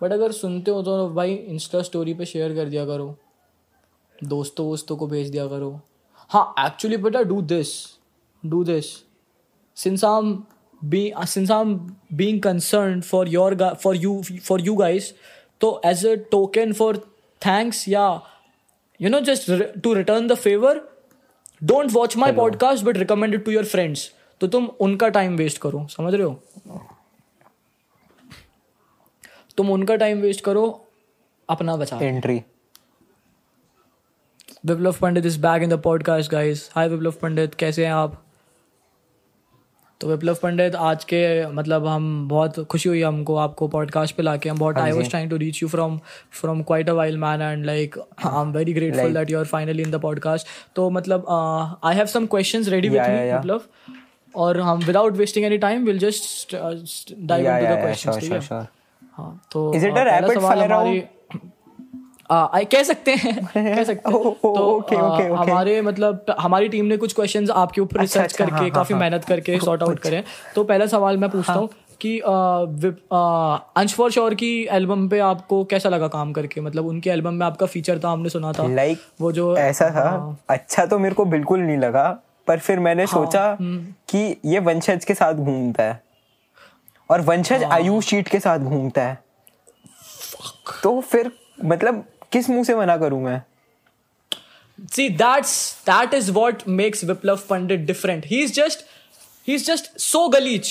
But 0.00 0.12
अगर 0.12 0.32
सुनते 0.32 0.70
हो 0.70 0.82
तो 0.82 1.08
भाई 1.14 1.34
इंस्टा 1.34 1.82
स्टोरी 1.82 2.14
पे 2.14 2.24
शेयर 2.26 2.54
कर 2.54 2.68
दिया 2.68 2.84
करो। 2.86 3.14
दोस्तों 4.24 4.66
वोस्तों 4.66 4.96
को 4.96 5.06
भेज 5.06 5.30
दिया 5.30 5.46
करो। 5.48 5.70
हाँ 6.30 6.54
एक्चुअली 6.58 6.96
बेटा 7.04 7.22
do 7.22 7.40
this 7.52 7.68
do 8.42 8.62
this 8.64 8.86
since 9.76 10.04
I 10.04 10.18
am 10.18 10.32
be 10.82 11.12
since 11.28 11.50
I 11.50 11.60
am 11.60 11.74
being 12.16 12.40
concern 12.42 13.00
for 13.00 13.28
your 13.28 13.56
for 13.82 13.96
you 13.96 14.22
for 14.44 14.60
you 14.60 14.74
guys 14.76 15.12
तो 15.60 15.80
as 15.86 16.06
a 16.06 16.14
token 16.30 16.72
for 16.78 16.98
thanks 17.46 17.88
या 17.88 18.06
you 19.00 19.10
know 19.10 19.20
just 19.30 19.50
to 19.82 19.92
return 19.94 20.26
the 20.28 20.34
favour 20.34 20.80
don't 21.64 21.90
watch 21.90 22.16
my 22.16 22.32
podcast 22.32 22.84
but 22.84 22.96
recommended 22.96 23.44
to 23.44 23.50
your 23.50 23.64
friends 23.64 24.12
तो 24.40 24.46
तुम 24.46 24.66
उनका 24.80 25.08
time 25.08 25.36
waste 25.36 25.58
करो 25.58 25.86
समझ 25.86 26.14
रहे 26.14 26.22
हो? 26.22 26.42
तुम 29.56 29.70
उनका 29.70 29.96
टाइम 29.96 30.20
वेस्ट 30.20 30.44
करो 30.44 30.86
अपना 31.50 31.76
बचा 31.76 31.98
entry 32.02 32.42
Viplav 34.66 34.96
Pandit 35.00 35.26
is 35.26 35.40
back 35.40 35.62
in 35.62 35.68
the 35.68 35.82
podcast 35.82 36.30
guys 36.30 36.70
hi 36.74 36.88
Viplav 36.88 37.12
Pandit 37.12 37.54
कैसे 37.54 37.86
हैं 37.86 37.92
आप? 37.92 38.31
तो 40.02 40.08
विप्लव 40.08 40.36
पंडित 40.42 40.74
आज 40.74 41.04
के 41.04 41.20
मतलब 41.46 41.86
हम 41.86 42.28
बहुत 42.28 42.58
खुशी 42.70 42.88
हुई 42.88 43.02
हमको 43.02 43.34
आपको 43.36 43.66
पॉडकास्ट 43.68 44.14
पे 44.16 44.22
लाके। 44.22 44.48
हम 44.48 44.58
बहुत 44.58 44.78
I 44.78 44.92
was 44.92 45.10
trying 45.10 45.30
to 45.30 45.36
reach 45.36 45.62
you 45.62 45.68
from 45.68 45.98
from 46.40 46.62
quite 46.62 46.88
a 46.90 46.92
while 46.92 47.18
man 47.18 47.42
and 47.42 47.66
like 47.66 47.98
I 47.98 48.40
am 48.42 48.52
very 48.52 48.72
grateful 48.72 49.14
that 49.14 49.30
you 49.30 49.38
are 49.38 49.44
finally 49.44 49.82
in 49.82 49.90
the 49.90 50.00
podcast 50.00 50.46
तो 50.76 50.88
मतलब 50.90 51.26
I 51.84 51.94
have 51.96 52.06
some 52.06 52.26
questions 52.26 52.68
ready 52.68 52.88
with 52.88 53.02
me. 53.02 53.32
Viplav. 53.32 53.60
और 54.34 54.60
हम 54.60 54.78
without 54.78 55.16
wasting 55.16 55.46
any 55.46 55.58
time 55.58 55.84
will 55.84 55.98
just 55.98 56.56
dive 57.18 57.46
into 57.46 57.74
the 57.74 57.78
questions 57.78 58.18
ठीक 58.20 58.32
है. 58.32 58.68
हाँ 59.18 59.42
तो 59.52 59.72
Is 59.74 59.82
it 59.82 59.88
a 59.88 59.98
आ, 59.98 60.04
पहला 60.04 60.18
rapid 60.18 61.02
सवाल 62.32 62.48
fire 62.48 62.60
हमारी 62.60 62.60
आ, 62.60 62.60
आ, 62.60 62.62
कह 62.62 62.82
सकते 62.82 63.10
हैं 63.10 63.46
कह 63.76 63.84
सकते 63.84 64.10
हैं 64.10 64.16
Oh, 64.16 64.26
oh, 64.26 64.36
तो 64.36 64.82
okay, 64.82 65.02
okay, 65.02 65.30
okay. 65.30 65.50
हमारे 65.50 65.82
मतलब 65.82 66.24
हमारी 66.40 66.68
टीम 66.68 66.84
ने 66.84 66.96
कुछ 66.96 67.12
क्वेश्चंस 67.12 67.50
आपके 67.50 67.80
ऊपर 67.80 68.00
अच्छा, 68.00 68.20
रिसर्च 68.20 68.32
अच्छा, 68.32 68.44
करके 68.44 68.56
हाँ, 68.56 68.62
हाँ, 68.62 68.70
काफ़ी 68.70 68.94
हाँ। 68.94 69.00
मेहनत 69.00 69.24
करके 69.24 69.58
सॉर्ट 69.58 69.82
आउट 69.82 69.98
करें 69.98 70.24
तो 70.54 70.64
पहला 70.64 70.86
सवाल 70.86 71.16
मैं 71.16 71.30
पूछता 71.30 71.52
हूँ 71.52 71.68
कि 72.00 72.22
विप- 72.68 73.14
आ, 73.14 73.54
अंश 73.76 73.94
फॉर 73.94 74.10
श्योर 74.10 74.34
की 74.34 74.68
एल्बम 74.70 75.08
पे 75.08 75.18
आपको 75.18 75.64
कैसा 75.64 75.88
लगा 75.88 76.08
काम 76.08 76.32
करके 76.32 76.60
मतलब 76.60 76.86
उनके 76.86 77.10
एल्बम 77.10 77.34
में 77.34 77.46
आपका 77.46 77.66
फीचर 77.66 77.98
था 77.98 78.08
हमने 78.08 78.28
सुना 78.28 78.52
था 78.52 78.66
लाइक 78.66 78.98
वो 79.20 79.32
जो 79.32 79.56
ऐसा 79.56 79.90
था 79.90 80.10
हाँ। 80.10 80.40
अच्छा 80.48 80.86
तो 80.86 80.98
मेरे 80.98 81.14
को 81.14 81.24
बिल्कुल 81.24 81.60
नहीं 81.60 81.78
लगा 81.78 82.18
पर 82.46 82.58
फिर 82.58 82.78
मैंने 82.78 83.06
सोचा 83.06 83.56
हम्म। 83.60 83.84
कि 84.08 84.36
ये 84.44 84.58
वंशज 84.58 85.04
के 85.04 85.14
साथ 85.14 85.34
घूमता 85.34 85.82
है 85.82 86.02
और 87.10 87.20
वंशज 87.20 87.64
हाँ। 87.64 87.72
आयुष 87.72 88.04
शीट 88.04 88.28
के 88.28 88.40
साथ 88.40 88.58
घूमता 88.58 89.02
है 89.02 89.22
तो 90.82 91.00
फिर 91.00 91.32
मतलब 91.64 92.04
किस 92.32 92.50
मुँह 92.50 92.64
से 92.64 92.74
मना 92.76 92.96
करूँ 92.96 93.22
मैं 93.22 93.40
see 94.96 95.04
that's 95.16 95.50
that 95.88 96.14
is 96.18 96.28
what 96.36 96.62
makes 96.78 97.02
viplav 97.08 97.42
pandit 97.48 97.82
different 97.90 98.24
he's 98.30 98.54
just 98.58 98.84
he's 99.48 99.66
just 99.66 99.90
so 100.04 100.22
गलीच 100.32 100.70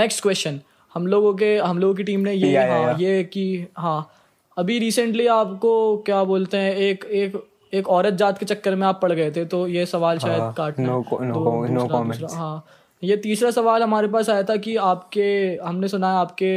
next 0.00 0.22
question 0.26 0.58
हम 0.94 1.06
लोगों 1.06 1.32
के 1.34 1.56
हम 1.58 1.78
लोगों 1.78 1.94
की 1.94 2.04
टीम 2.04 2.20
ने 2.20 2.32
ये 2.32 2.52
Yeah, 2.52 2.66
yeah, 2.66 2.70
हाँ 2.72 2.92
yeah. 2.92 3.00
ये 3.02 3.22
कि 3.24 3.66
हाँ 3.78 4.10
अभी 4.56 4.78
रिसेंटली 4.78 5.26
आपको 5.36 5.72
क्या 6.06 6.22
बोलते 6.24 6.56
हैं 6.56 6.74
एक 6.88 7.04
एक 7.20 7.36
एक 7.72 7.88
औरत 7.90 8.14
जात 8.14 8.38
के 8.38 8.46
चक्कर 8.46 8.74
में 8.74 8.86
आप 8.86 8.98
पड़ 9.02 9.12
गए 9.12 9.30
थे 9.36 9.44
तो 9.54 9.66
ये 9.68 9.86
सवाल 9.86 10.18
शायद 10.18 10.40
हाँ, 10.40 10.52
काटना 10.56 10.88
no 10.88 11.02
दूसरा- 11.10 11.90
comments. 11.92 12.20
दूसरा- 12.20 12.38
हाँ 12.38 12.66
ये 13.02 13.16
तीसरा 13.24 13.50
सवाल 13.50 13.82
हमारे 13.82 14.08
पास 14.08 14.28
आया 14.30 14.42
था 14.50 14.56
कि 14.66 14.76
आपके 14.90 15.26
हमने 15.64 15.88
सुना 15.88 16.10
है 16.12 16.18
आपके 16.18 16.52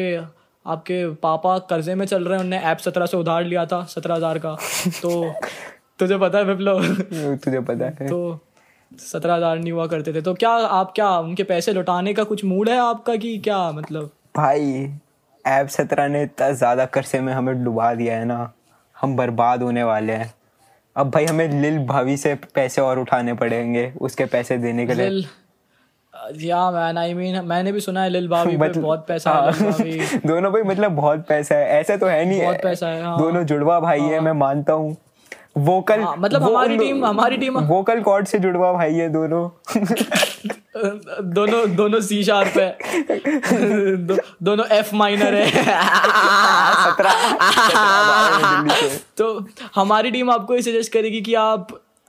आपके 0.68 1.06
पापा 1.18 1.58
कर्जे 1.70 1.96
में 1.96 2.06
चल 2.06 2.24
रहे 2.24 2.38
हैं 2.38 2.46
उन्होंने 2.46 2.66
ऐप 2.66 2.78
सत्रह 2.80 3.06
से 3.06 3.18
उधार 3.18 3.44
लिया 3.44 3.66
था 3.66 3.84
सत्रह 3.86 4.16
हज़ार 4.16 4.40
का। 4.40 4.56
तो 5.02 5.34
तुझे 6.00 6.18
पता 6.18 6.38
है 6.38 6.44
विप्लव 6.44 6.86
तुझे 7.36 7.60
पता 7.62 7.86
है। 7.86 8.08
तो 8.08 8.40
सत्रह 8.92 9.36
हज़ार 9.36 9.60
नहीं 9.60 9.72
हुआ 9.72 9.86
करते 9.88 10.14
थे। 10.14 10.22
तो 10.22 10.34
क्या 10.34 10.50
आप 10.50 10.92
क्या 10.96 11.10
उनके 11.20 11.44
पैसे 11.46 11.74
लौटाने 11.74 12.14
का 12.14 12.24
कुछ 12.24 12.44
मूड 12.46 12.70
है 12.70 12.78
आपका 12.80 13.16
कि 13.16 13.38
क्या 13.40 13.60
मतलब? 13.72 14.10
भाई 14.38 14.90
ऐप 15.46 15.68
सत्रह 15.68 16.08
ने 16.08 16.24
इतना 16.24 16.52
ज़्यादा 16.52 16.86
कर्जे 16.88 17.20
में 17.20 17.34
हमें 17.34 17.64
डुबा 17.64 17.94
दिया 17.94 18.18
है 18.18 18.26
ना। 18.26 18.54
हम 18.96 19.16
बर्बाद 19.16 19.64
होने 19.64 19.84
वाले 19.84 20.14
हैं। 20.14 20.34
अब 20.96 21.10
भाई 21.12 21.26
हमें 21.26 21.62
लिल 21.62 21.78
भाभी 21.86 22.16
से 22.18 22.34
पैसे 22.56 22.82
और 22.82 23.00
उठाने 23.00 23.34
पड़ेंगे 23.34 23.92
उसके 24.02 24.26
पैसे 24.28 24.58
देने 24.58 24.86
के 24.88 24.94
लिए। 24.94 25.22
या 26.36 26.72
मैन 26.72 26.98
आई 26.98 27.14
मीन 27.14 27.46
मैंने 27.46 27.72
भी 27.72 27.80
सुना 27.80 28.04
है 28.04 28.10
लिल 28.10 28.28
पे 28.28 28.58
मतलब- 28.58 28.84
बहुत 28.84 29.06
पैसा 29.08 29.32
है 29.32 29.52
हाँ, 29.52 30.20
दोनों 30.26 30.52
भाई 30.52 30.62
मतलब 30.62 30.92
बहुत 30.92 31.26
पैसा 31.30 31.56
है। 31.56 31.68
ऐसे 31.70 31.98
तो 31.98 32.06
है 32.06 32.26
नहीं 32.26 32.42
बहुत 32.42 32.58
पैसा 32.64 32.88
है, 32.88 33.04
हाँ। 33.04 33.18
दोनों 33.18 33.44
जुड़वा 33.44 33.80
भाई 33.80 34.02
है 34.02 34.20
मैं 34.20 34.32
मानता 34.32 34.74
हूँ। 34.74 34.98
वोकल 35.58 36.00
हाँ, 36.00 36.16
मतलब 36.18 36.44
हमारी 36.44 36.78
टीम- 36.78 37.06
हमारी 37.06 37.38
टीम- 37.38 37.64
वोकल 37.64 38.02
कॉर्ड 38.02 38.28
से 38.28 38.40
जुड़वा 38.40 38.74
भाई 38.74 38.94
है 38.94 39.10
दोनों। 39.14 39.50
दोनों 41.24 41.76
दोनों 41.76 42.02
सी 42.02 42.24
शार्प 42.24 42.58
है। 42.58 42.78
दो, 43.96 44.18
दोनों 44.44 44.66
एफ़ 44.66 44.96
माइनर 44.96 45.36
है। 45.36 45.66
तो 49.18 49.46
हमारी 49.76 50.12
टीम 50.12 50.32
आपको 50.32 50.56
ये 50.56 50.62
सजेस्ट 50.62 50.94
करेगी 50.94 51.22
कि 51.22 51.34
आप 51.34 51.68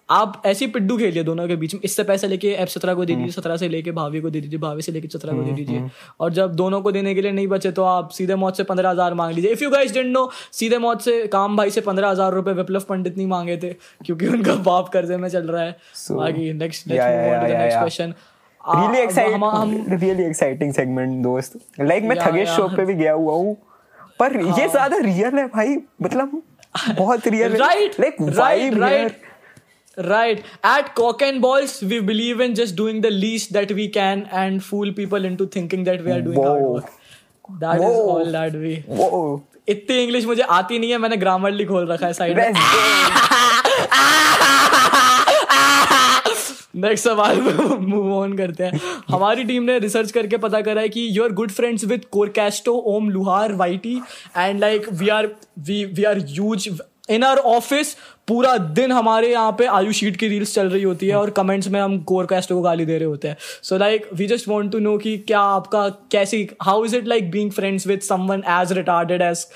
आप 0.08 0.42
ऐसी 0.46 0.66
पिड्डू 0.66 0.96
खेलिए 0.98 1.22
दोनों 1.22 1.46
के 1.48 1.56
बीच 1.56 1.74
में। 1.74 1.80
इससे 1.84 2.02
पैसे 2.04 2.28
लेके 2.28 2.48
एफ़ 2.52 2.68
सत्रह 2.68 2.94
को 2.94 3.04
दे 3.04 3.14
दीजिए 3.14 3.32
सत्रह 3.32 3.56
से 3.56 3.68
लेके 3.68 3.90
भाभी 3.92 4.20
को 4.20 4.30
दे 4.30 4.40
दीजिए 4.40 4.58
भाभी 4.58 4.82
से 4.82 4.92
लेके 4.92 5.08
सत्रह 5.08 5.32
को 5.32 5.42
दे 5.42 5.52
दीजिए। 5.52 5.82
और 6.20 6.32
जब 6.32 6.54
दोनों 6.56 6.80
को 6.82 6.92
देने 6.92 7.14
के 7.14 7.22
लिए 7.22 7.32
नहीं 7.32 7.48
बचे 7.48 7.72
तो 7.72 7.84
आप 7.84 8.10
सीधे 8.10 8.34
मौत 8.36 8.56
से 8.56 8.64
पंद्रह 8.64 8.90
हज़ार 8.90 9.14
मांग 9.14 9.34
लीजिए। 9.34 9.50
If 9.52 9.64
you 9.64 9.70
guys 9.70 9.92
didn't 9.92 10.12
know 10.12 10.30
सीधे 10.52 10.78
मौत 10.78 11.02
से 11.02 11.26
काम 11.28 11.56
भाई 11.56 11.70
से 11.70 11.80
पंद्रह 11.82 12.08
हज़ार 12.08 12.32
रुपए 12.34 12.52
विप्लव 12.54 12.84
पंडित 12.88 13.16
नहीं 13.16 13.26
मांगे 13.26 13.56
थे 13.56 13.72
क्योंकि 14.06 14.26
उनका 14.28 14.54
बाप 14.64 14.88
कर्जे 14.88 15.16
में 15.16 15.28
चल 15.28 15.46
रहा 15.46 15.62
है। 15.62 15.76
बाकी 16.12 16.52
next 16.54 16.88
next. 16.88 17.78
Question 17.78 18.14
really 18.60 18.98
exciting 18.98 19.92
really 19.94 20.24
exciting 20.24 20.72
segment 20.74 21.22
दोस्त। 21.22 21.58
लाइक 21.82 22.04
मैं 22.04 22.18
थगेश 22.18 22.48
शो 22.50 22.68
पे 22.68 22.84
भी 22.84 22.94
गया 22.96 23.12
हुआ 23.14 23.34
हूँ 23.34 23.56
पर 24.20 24.36
ये 24.38 24.68
ज़्यादा 24.68 24.96
रियल 24.98 25.38
है 25.38 25.46
भाई। 25.48 25.76
मतलब 26.02 26.42
बहुत 26.96 27.28
रियल 27.28 27.52
है। 27.52 27.58
Like 27.58 28.16
vibe 28.20 28.82
right 28.82 29.26
right 29.98 30.44
at 30.62 30.94
cock 30.94 31.22
and 31.22 31.42
balls 31.42 31.82
we 31.82 32.00
believe 32.00 32.40
in 32.40 32.54
just 32.54 32.76
doing 32.76 33.00
the 33.00 33.10
least 33.10 33.52
that 33.52 33.72
we 33.72 33.88
can 33.88 34.26
and 34.32 34.62
fool 34.62 34.92
people 34.92 35.24
into 35.24 35.46
thinking 35.46 35.84
that 35.84 36.04
we 36.04 36.12
are 36.12 36.20
doing 36.22 36.38
Whoa. 36.38 36.48
hard 36.48 36.62
work 36.62 36.90
that 37.60 37.80
Whoa. 37.80 37.90
is 37.90 37.98
all 38.14 38.32
that 38.32 38.52
we 38.54 38.82
वो 38.88 39.44
इतनी 39.68 40.02
English 40.02 40.24
मुझे 40.26 40.42
आती 40.42 40.78
नहीं 40.78 40.90
है 40.90 40.98
मैंने 40.98 41.16
Grammarly 41.16 41.64
खोल 41.64 41.86
रखा 41.86 42.06
है 42.06 42.12
साइड 42.12 42.36
में 42.36 42.52
नेक्स्ट 46.76 47.04
सवाल 47.04 47.40
मूव 47.40 48.12
ऑन 48.14 48.36
करते 48.36 48.64
हैं 48.64 48.80
हमारी 49.10 49.44
टीम 49.44 49.62
ने 49.62 49.78
रिसर्च 49.78 50.10
करके 50.12 50.36
पता 50.36 50.60
करा 50.60 50.80
है 50.80 50.88
कि 50.88 51.08
you 51.16 51.24
are 51.24 51.32
good 51.40 51.50
friends 51.50 51.84
with 51.84 52.04
कोरकेस्टो 52.12 52.74
Om 52.94 53.10
Luhar 53.10 53.52
whitey 53.62 53.96
and 54.36 54.60
like 54.60 54.88
we 54.92 55.08
are 55.16 55.26
we 55.68 55.84
we 55.84 56.04
are 56.04 56.18
huge 56.18 56.68
in 57.10 57.24
our 57.24 57.36
office 57.48 57.96
पूरा 58.28 58.56
दिन 58.58 58.92
हमारे 58.92 59.30
यहाँ 59.32 59.52
पे 59.58 59.66
आयु 59.66 59.92
शीट 59.92 60.16
की 60.16 60.28
रील्स 60.28 60.54
चल 60.54 60.70
रही 60.70 60.82
होती 60.82 61.08
है 61.08 61.16
और 61.16 61.30
कमेंट्स 61.30 61.68
में 61.68 61.80
हम 61.80 61.98
कोरकेस्टो 62.02 62.54
को 62.54 62.62
गाली 62.62 62.86
दे 62.86 62.98
रहे 62.98 63.08
होते 63.08 63.28
हैं। 63.28 63.36
So 63.62 63.76
like 63.78 64.08
we 64.14 64.26
just 64.26 64.48
want 64.48 64.72
to 64.72 64.78
know 64.78 64.96
कि 64.98 65.16
क्या 65.18 65.40
आपका 65.40 65.88
कैसी 65.88 66.48
how 66.62 66.84
is 66.84 66.96
it 66.96 67.06
like 67.06 67.30
being 67.30 67.50
friends 67.52 67.86
with 67.86 68.00
someone 68.00 68.42
as 68.48 68.72
retarded 68.72 69.22
as 69.22 69.46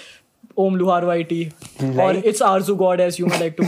Om 0.57 0.77
Luhar 0.77 1.05
वाइटी 1.05 1.45
और 1.45 2.13
Like- 2.13 2.25
it's 2.25 2.43
Arzoo 2.43 2.77
God 2.77 3.01
as 3.01 3.17
you 3.21 3.27
like 3.27 3.57
to 3.61 3.65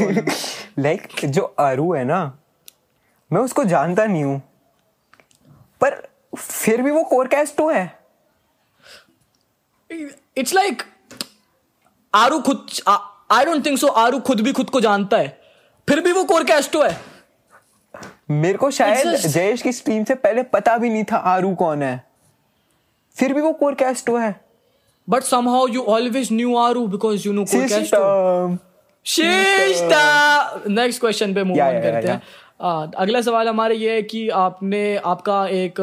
like 0.83 1.09
जो 1.25 1.43
अरु 1.43 1.93
है 1.93 2.05
ना 2.05 2.39
मैं 3.33 3.41
उसको 3.41 3.65
जानता 3.65 4.05
नहीं 4.07 4.25
हूँ। 4.25 4.43
पर 5.81 6.03
फिर 6.39 6.83
भी 6.83 6.91
वो 6.91 7.03
कोरकेस्टो 7.05 7.71
है। 7.71 7.99
इट्स 10.37 10.55
लाइक 10.55 10.83
आरू 12.15 12.41
खुद 12.41 12.67
आई 13.31 13.45
डोंट 13.45 13.65
थिंक 13.67 13.79
सो 13.79 13.87
आरू 13.87 14.19
खुद 14.21 14.41
भी 14.41 14.53
खुद 14.53 14.71
को 14.71 14.81
जानता 14.81 15.17
है। 15.17 15.39
फिर 15.89 16.01
भी 16.01 16.13
वो 16.13 16.25
कोरकेस्टो 16.25 16.83
है। 16.83 16.97
मेरे 18.31 18.59
को 18.59 18.71
शायद 18.71 19.15
जयेश 19.17 19.63
की 19.63 19.73
स्ट्रीम 19.73 20.05
से 20.05 20.15
पहले 20.17 20.43
पता 20.43 20.77
भी 20.79 20.91
नहीं 20.91 21.05
था 21.05 21.17
आरू 21.33 21.55
कौन 21.55 21.83
है। 21.83 22.05
फिर 23.17 23.33
भी 23.35 23.41
वो 23.41 23.53
कोरकेस्टो 23.55 24.17
है। 24.17 24.35
But 25.09 25.23
somehow 25.23 25.67
you 25.69 25.83
always 25.85 26.29
knew 26.33 26.57
Aru 26.57 26.87
because 26.87 27.27
you 27.27 27.33
know 27.33 27.45
कोरकेस्टो 27.45 27.79
system 27.81 28.59
शिष्टा 29.07 30.63
नेक्स्ट 30.69 31.01
क्वेश्चन 31.01 31.35
पे 31.35 31.43
मूव 31.45 31.61
ऑन 31.61 31.81
करते 31.81 32.09
हैं। 32.09 32.23
आ, 32.61 32.87
अगला 32.87 33.21
सवाल 33.21 33.49
हमारे 33.49 33.75
ये 33.77 33.95
है 33.95 34.03
कि 34.03 34.29
आपने 34.39 34.97
आपका 34.97 35.47
एक 35.53 35.81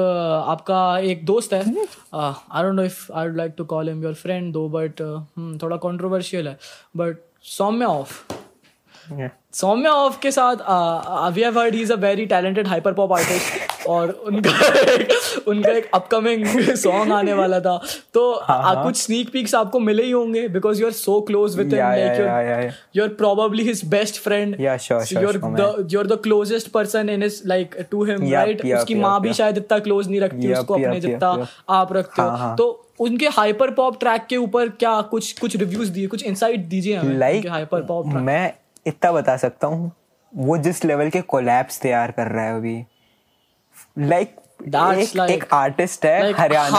आपका 0.47 0.99
एक 0.99 1.25
दोस्त 1.25 1.53
है। 1.53 1.59
I 1.59 2.63
don't 2.63 2.75
know 2.75 2.83
if 2.83 3.11
I 3.11 3.27
would 3.27 3.37
like 3.37 3.53
to 3.57 3.65
call 3.65 3.89
him 3.89 4.03
your 4.03 4.13
friend 4.13 4.53
though 4.53 4.67
but 4.69 5.01
थोड़ा 5.63 5.77
कंट्रोवर्शियल 5.77 6.47
है। 6.47 6.57
But 6.97 7.17
Saumya 7.43 7.87
off 7.87 8.21
Saumya 9.53 9.91
off 9.91 10.19
के 10.19 10.31
साथ 10.31 10.55
we 11.33 11.41
have 11.41 11.59
heard 11.59 11.75
is 11.75 11.91
a 11.93 11.95
very 11.95 12.25
talented 12.25 12.67
hyper 12.67 12.93
pop 12.93 13.13
artist 13.13 13.87
और 13.87 14.09
उनका 14.09 14.51
एक, 14.91 15.47
उनका 15.47 15.71
एक 15.71 15.89
अपकमिंग 15.93 16.45
सॉन्ग 16.75 17.13
आने 17.13 17.33
वाला 17.33 17.59
था। 17.59 17.75
तो 18.13 18.31
आ, 18.31 18.83
कुछ 18.83 18.97
स्नीक 18.97 19.31
पीक्स 19.33 19.55
आपको 19.55 19.79
मिले 19.79 20.03
ही 20.03 20.11
होंगे 20.11 20.47
because 20.47 20.81
you 20.81 20.85
are 20.87 20.91
so 20.91 21.19
close 21.21 21.57
with 21.57 21.73
him 21.73 21.83
like 21.83 22.71
So 25.01 25.15
sure, 25.15 25.23
you're 25.23 25.33
sure, 25.33 25.41
the 25.57 25.95
you're 25.95 26.07
the 26.13 26.17
closest 26.27 26.71
person 26.77 27.09
in 27.09 27.27
his 27.27 27.41
like 27.53 27.75
to 27.91 28.03
him 28.03 28.23
Yup, 28.23 28.45
right? 28.45 28.63
yup, 28.65 28.77
उसकी 28.79 28.95
माँ 28.95 29.19
भी 29.21 29.33
शायद 29.33 29.57
इतना 29.57 29.79
क्लोज 29.79 30.07
नहीं 30.07 30.21
रखती 30.21 30.53
उसको 30.53 30.73
अपने 30.73 30.99
जितना. 30.99 31.47
आप 31.69 31.93
रखते 31.93 32.21
हो। 32.21 32.27
हाँ, 32.27 32.37
हाँ. 32.37 32.55
तो 32.55 32.90
उनके 33.01 33.27
हाइपर 33.27 33.71
पॉप 33.71 33.99
ट्रैक 33.99 34.25
के 34.25 34.37
ऊपर 34.37 34.69
क्या 34.69 35.01
कुछ 35.01 35.39
कुछ 35.39 35.55
रिव्यूज़ 35.55 35.91
दिए 35.91 36.07
कुछ 36.07 36.23
इनसाइट 36.23 36.59
दीजिए 36.59 36.95
हमें 36.95 37.15
लाइक 37.17 37.47
हाइपर 37.47 37.81
पॉप 37.81 38.05
मैं 38.21 38.53
इतना 38.87 39.11
बता 39.11 39.37
सकता 39.37 39.67
हूँ 39.67 39.91
वो 40.37 40.57
जिस 40.57 40.85
लेवल 40.85 41.09
के 41.09 41.21
कोलैप्स 41.21 41.79
तैयार 41.79 42.11
कर 42.11 42.27
रहा 42.27 42.45
है 42.45 42.55
अभी। 42.57 42.83
लाइक 43.99 44.35
एक, 44.99 45.09
like- 45.09 45.29
एक 45.29 45.45
आर्टिस्ट 45.53 46.05
है 46.05 46.21
like 46.21 46.39
हरियाणा। 46.39 46.77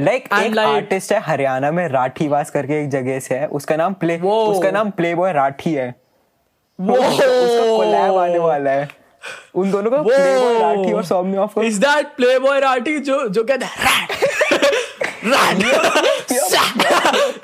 लाइक 0.00 0.28
एक 0.44 0.52
आर्टिस्ट 0.66 1.12
है 1.12 1.20
हरियाणा 1.20 1.70
में 1.70 1.88
राठीवास 1.88 2.50
करके 2.50 2.82
एक 2.82 2.88
जगह 2.88 3.20
से 3.20 3.34
है। 3.34 3.46
उसका 3.46 3.76
नाम 3.76 3.92
प्ले 3.92 4.18
उसका 4.18 4.70
नाम 4.70 4.90
प्ले 4.90 5.14
बॉय 5.14 5.32
राठी 5.32 5.74
है. 5.74 5.94
उसका 6.80 7.76
कोलैब 7.76 8.16
आने 8.16 8.38
वाला 8.38 8.70
है। 8.70 8.88
उन 9.54 9.70
दोनों 9.70 9.90
का 9.90 10.02
प्ले 10.02 10.40
बॉय 10.40 10.58
राठी 10.58 10.92
और 10.92 11.04
Saumya 11.04 11.38
off 11.38 11.60
is 11.60 11.80
that 11.80 12.06
playboy 12.06 12.60
Rathi 12.60 12.98
जो 12.98 13.28
जो 13.28 13.44
कहता 13.44 13.66
है 13.66 14.06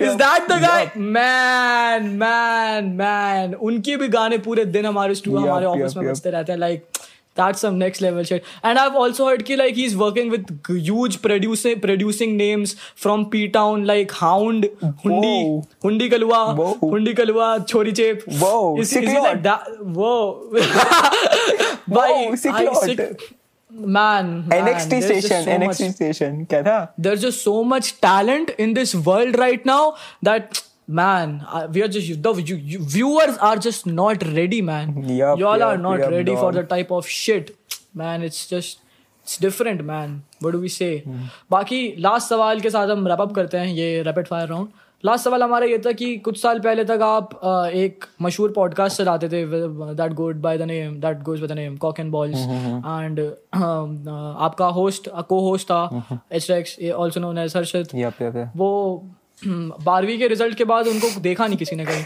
is 0.01 0.14
that 0.22 0.49
the 0.51 0.61
guy 0.62 0.91
man 0.97 2.09
man 2.22 2.93
man 3.03 3.55
उनके 3.55 3.97
भी 3.97 4.09
गाने 4.09 4.39
पूरे 4.47 4.64
दिन 4.76 4.87
हमारे 4.87 5.14
स्टूडियो 5.14 5.43
हमारे 5.47 5.66
ऑफ़िस 5.66 5.97
में 5.97 6.09
बजते 6.11 6.31
रहते 6.31 6.53
हैं 6.53 6.59
like 6.59 6.87
that's 7.39 7.61
some 7.64 7.76
next 7.81 8.01
level 8.05 8.24
shit. 8.29 8.47
And 8.68 8.79
I've 8.85 8.97
also 9.01 9.26
heard 9.26 9.43
ki 9.49 9.57
like 9.59 9.76
he's 9.81 9.93
working 9.99 10.31
with 10.33 10.49
huge 10.87 11.18
producing 11.26 11.76
producing 11.85 12.33
names 12.41 12.72
from 13.03 13.26
P 13.35 13.43
Town 13.57 13.85
like 13.91 14.14
Hound, 14.22 14.66
Hundi, 15.05 15.31
Whoa. 15.37 15.62
Hundi 15.85 16.09
Kalua, 16.14 16.41
Whoa. 16.61 16.72
Hundi 16.97 17.14
Kalua, 17.20 17.47
Chori 17.74 17.95
Chep. 18.01 18.24
Whoa, 18.41 18.57
is, 18.81 18.93
is 19.03 19.09
he 19.12 19.20
like 19.29 19.45
that? 19.45 19.70
Whoa, 20.01 20.18
Whoa, 21.87 22.35
sick 22.35 22.53
I- 22.53 22.74
sick- 22.87 23.29
Man, 23.79 24.49
man, 24.49 24.66
NXT 24.66 25.01
just 25.01 25.09
station 25.09 25.45
so 25.45 25.59
much- 25.59 25.68
NXT 25.68 25.93
station 25.95 26.45
क्या 26.51 26.62
था 26.62 26.79
there's 27.07 27.20
just 27.20 27.45
so 27.49 27.62
much 27.64 27.91
talent 28.01 28.51
in 28.59 28.74
this 28.74 28.95
world 29.09 29.39
right 29.39 29.64
now 29.64 29.83
that 30.22 30.62
man 30.89 31.33
uh, 31.53 31.68
we 31.70 31.83
are 31.83 31.89
just 31.89 32.22
the 32.22 32.33
you, 32.43 32.57
you, 32.57 32.79
viewers 32.81 33.37
are 33.39 33.57
just 33.57 33.87
not 33.87 34.22
ready 34.39 34.61
man 34.62 34.93
Yup, 35.07 35.39
y'all 35.39 35.62
are 35.62 35.76
not 35.76 35.99
yup, 36.01 36.11
ready 36.11 36.35
for 36.35 36.53
the 36.53 36.62
type 36.62 36.91
of 36.91 37.07
shit 37.07 37.55
man 37.95 38.22
it's 38.22 38.47
just 38.47 38.79
it's 39.24 39.37
different 39.37 39.85
man 39.85 40.22
what 40.41 40.53
do 40.53 40.61
we 40.61 40.68
say 40.68 40.93
बाकी 41.51 41.81
last 42.07 42.29
सवाल 42.29 42.61
के 42.61 42.70
साथ 42.70 42.89
हम 42.89 43.07
wrap 43.09 43.20
up 43.20 43.35
करते 43.35 43.59
हैं 43.59 43.66
ये 43.74 44.03
rapid 44.03 44.26
fire 44.26 44.49
round 44.49 44.68
last 45.05 45.25
सवाल 45.25 45.43
हमारा 45.43 45.67
ये 45.67 45.79
था 45.79 45.93
कि 45.93 46.17
कुछ 46.19 46.41
साल 46.43 46.59
पहले 46.61 46.85
तक 46.85 47.03
आप 47.03 47.41
एक 47.75 48.05
मशहूर 48.23 48.53
पॉडकास्ट 48.53 48.99
चलाते 48.99 49.29
थे 49.29 49.45
that 49.95 50.13
goes 50.13 50.41
by 50.41 50.59
the 50.59 50.63
name 50.63 50.95
that 51.01 51.23
goes 51.23 51.41
by 51.41 51.49
the 51.49 51.53
name 51.53 51.77
cock 51.77 52.01
and 52.01 52.11
balls 52.11 52.39
and 52.39 53.21
आपका 54.41 54.67
होस्ट 54.79 55.09
को 55.29 55.41
होस्ट 55.41 55.71
था 55.71 56.21
H 56.33 56.51
X 56.51 56.77
also 56.97 57.21
known 57.21 57.39
as 57.39 57.57
yup 57.95 58.53
वो 58.57 58.71
बारहवीं 59.47 60.18
के 60.18 60.28
रिज़ल्ट 60.28 60.57
के 60.59 60.64
बाद 60.64 60.86
उनको 60.86 61.20
देखा 61.20 61.47
नहीं 61.47 61.59
किसी 61.59 61.76
ने 61.76 61.84
कहीं। 61.84 62.05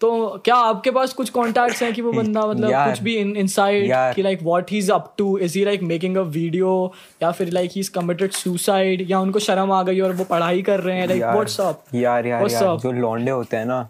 तो 0.00 0.38
क्या 0.44 0.54
आपके 0.54 0.90
पास 0.90 1.12
कुछ 1.12 1.30
कॉन्टैक्ट्स 1.30 1.82
हैं 1.82 1.92
कि 1.94 2.02
वो 2.02 2.12
बंदा 2.12 2.46
मतलब 2.46 2.90
कुछ 2.90 3.02
भी 3.02 3.16
इन 3.16 3.36
इनसाइड 3.36 3.86
यार। 3.86 4.12
कि 4.14 4.22
like 4.22 4.42
what 4.42 4.70
he 4.70 4.78
is 4.78 4.92
up 4.92 5.14
to 5.18 5.38
is 5.38 5.58
he 5.58 5.64
like 5.64 5.82
making 5.82 6.16
a 6.16 6.20
video 6.20 6.92
या 7.22 7.30
फिर 7.30 7.50
like 7.50 7.70
he 7.74 7.80
is 7.80 7.90
committed 7.90 8.32
suicide 8.32 9.10
या 9.10 9.20
उनको 9.20 9.38
शर्म 9.38 9.72
आ 9.72 9.82
गई 9.82 10.00
और 10.00 10.12
वो 10.12 10.24
पढ़ाई 10.24 10.62
कर 10.62 10.80
रहे 10.80 10.96
हैं? 10.96 11.06
लाइक 11.08 11.22
व्हाट्स 11.22 11.60
अप 11.60 11.84
यार 11.94 12.26
यार 12.26 12.42
What's 12.42 12.62
यार 12.62 12.76
जो 12.76 12.92
लौंडे 12.92 13.30
होते 13.30 13.56
हैं 13.56 13.66
ना 13.66 13.88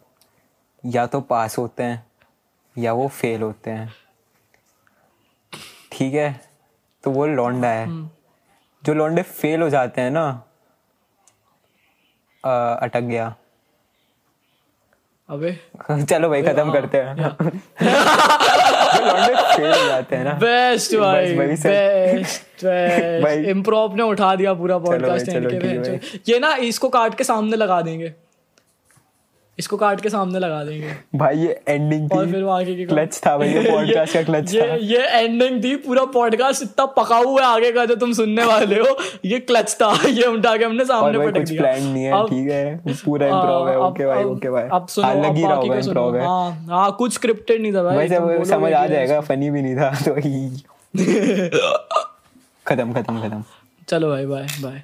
या 0.86 1.07
तो 1.07 1.20
पास 1.20 1.59
होते 1.59 1.82
हैं 1.82 2.07
या 2.78 2.93
वो 2.93 3.09
फेल 3.09 3.43
होते 3.43 3.70
हैं। 3.70 3.93
ठीक 5.93 6.14
है? 6.14 6.41
तो 7.05 7.11
वो 7.11 7.26
लौंडा 7.26 7.68
है। 7.68 7.86
हम्म। 7.86 8.09
जो 8.84 8.95
लौंडे 8.95 9.22
फेल 9.22 9.62
हो 9.62 9.70
जाते 9.70 10.01
हैं 10.01 10.11
ना 10.11 10.43
अटक 12.82 13.01
गया। 13.01 13.34
अबे। 15.30 15.61
चलो 16.05 16.28
भाई 16.28 16.43
खत्म 16.43 16.72
करते 16.72 16.99
हैं। 16.99 17.16
जाते 19.89 20.16
हैं 20.16 20.24
ना। 20.24 20.32
बेस्ट 20.32 20.97
भाई 20.97 21.34
बेस्ट 21.36 23.22
भाई। 23.22 23.45
इम्प्रोव 23.45 23.97
ने 23.97 24.03
उठा 24.03 24.36
दिया 24.36 24.55
पूरा 24.55 24.78
पॉडकास्ट। 24.78 26.28
ये 26.28 26.39
ना 26.39 26.55
इसको 26.55 26.89
काट 26.89 27.14
के 27.14 27.24
सामने 27.24 27.57
लगा 27.57 27.80
देंगे। 27.80 28.14
इसको 29.59 29.77
काट 29.77 30.01
के 30.01 30.09
सामने 30.09 30.39
लगा 30.39 30.63
देंगे। 30.65 30.93
भाई 31.19 31.39
ये 31.39 31.61
एंडिंग 31.69 32.13
और 32.13 32.31
फिर 32.31 32.43
वो 32.43 32.51
आगे 32.51 32.75
की 32.75 32.85
क्लच 32.85 33.21
था 33.27 33.37
भाई 33.39 33.49
ये 33.49 33.61
पॉडकास्ट 33.71 34.15
का 34.15 34.23
क्लच 34.23 34.55
ये 34.55 34.63
था। 34.63 34.75
ये 34.75 34.99
एंडिंग 35.19 35.63
थी 35.65 35.75
पूरा 35.77 36.05
पॉडकास्ट 36.15 36.63
इतना 36.63 36.87
पका 36.99 37.17
हुआ 37.17 37.41
है 37.41 37.47
आगे 37.47 37.73
का 37.73 37.85
जो 37.85 37.95
तुम 37.95 38.13
सुनने 38.13 38.45
वाले 38.45 38.81
हो। 38.81 38.97
ये 39.25 39.39
क्लच 39.41 39.75
था 39.83 39.91
ये 40.09 40.27
उठा 40.27 40.57
के 40.57 40.65
हमने 40.65 40.85
सामने 40.85 41.19
पटक 41.19 41.49
दिया। 41.49 41.61
प्लान 41.61 41.83
नहीं 41.83 42.05
है 42.05 42.23
ठीक 42.27 42.51
है। 42.51 42.95
पूरा 43.05 43.27
इम्प्रोव 43.27 43.69
है 43.69 43.79
ओके 43.81 44.07
भाई 44.07 44.25
ओके 44.25 44.51
भाई। 44.51 44.69
अब 44.73 44.87
सुनो 44.89 45.09
लग 45.23 45.37
ही 45.37 45.43
रहा 45.43 45.55
बाकी 45.55 45.69
होगा 45.69 45.81
इम्प्रोव 45.81 46.17
है। 46.17 46.25
हाँ 46.25 46.67
हाँ 46.69 46.91
कुछ 46.99 47.15
स्क्रिप्टेड 47.15 47.63
नहीं 47.63 47.73
था 47.75 47.83
भाई 47.83 47.97
वैसे 47.97 48.19
वो 48.19 48.45
समझ 48.45 48.73
आ 48.73 48.87
जाएगा 48.87 49.21
फनी 49.21 49.51
भी 49.51 49.63
नहीं 49.63 49.77
था 49.77 49.91
तो 50.05 50.15
ही। 50.19 50.49
खत्म 52.67 52.93
खत्म 52.93 53.21
खत्म। 53.21 53.43
चलो 53.89 54.09
भाई 54.11 54.27
बाय 54.27 54.47
बाय 54.63 54.83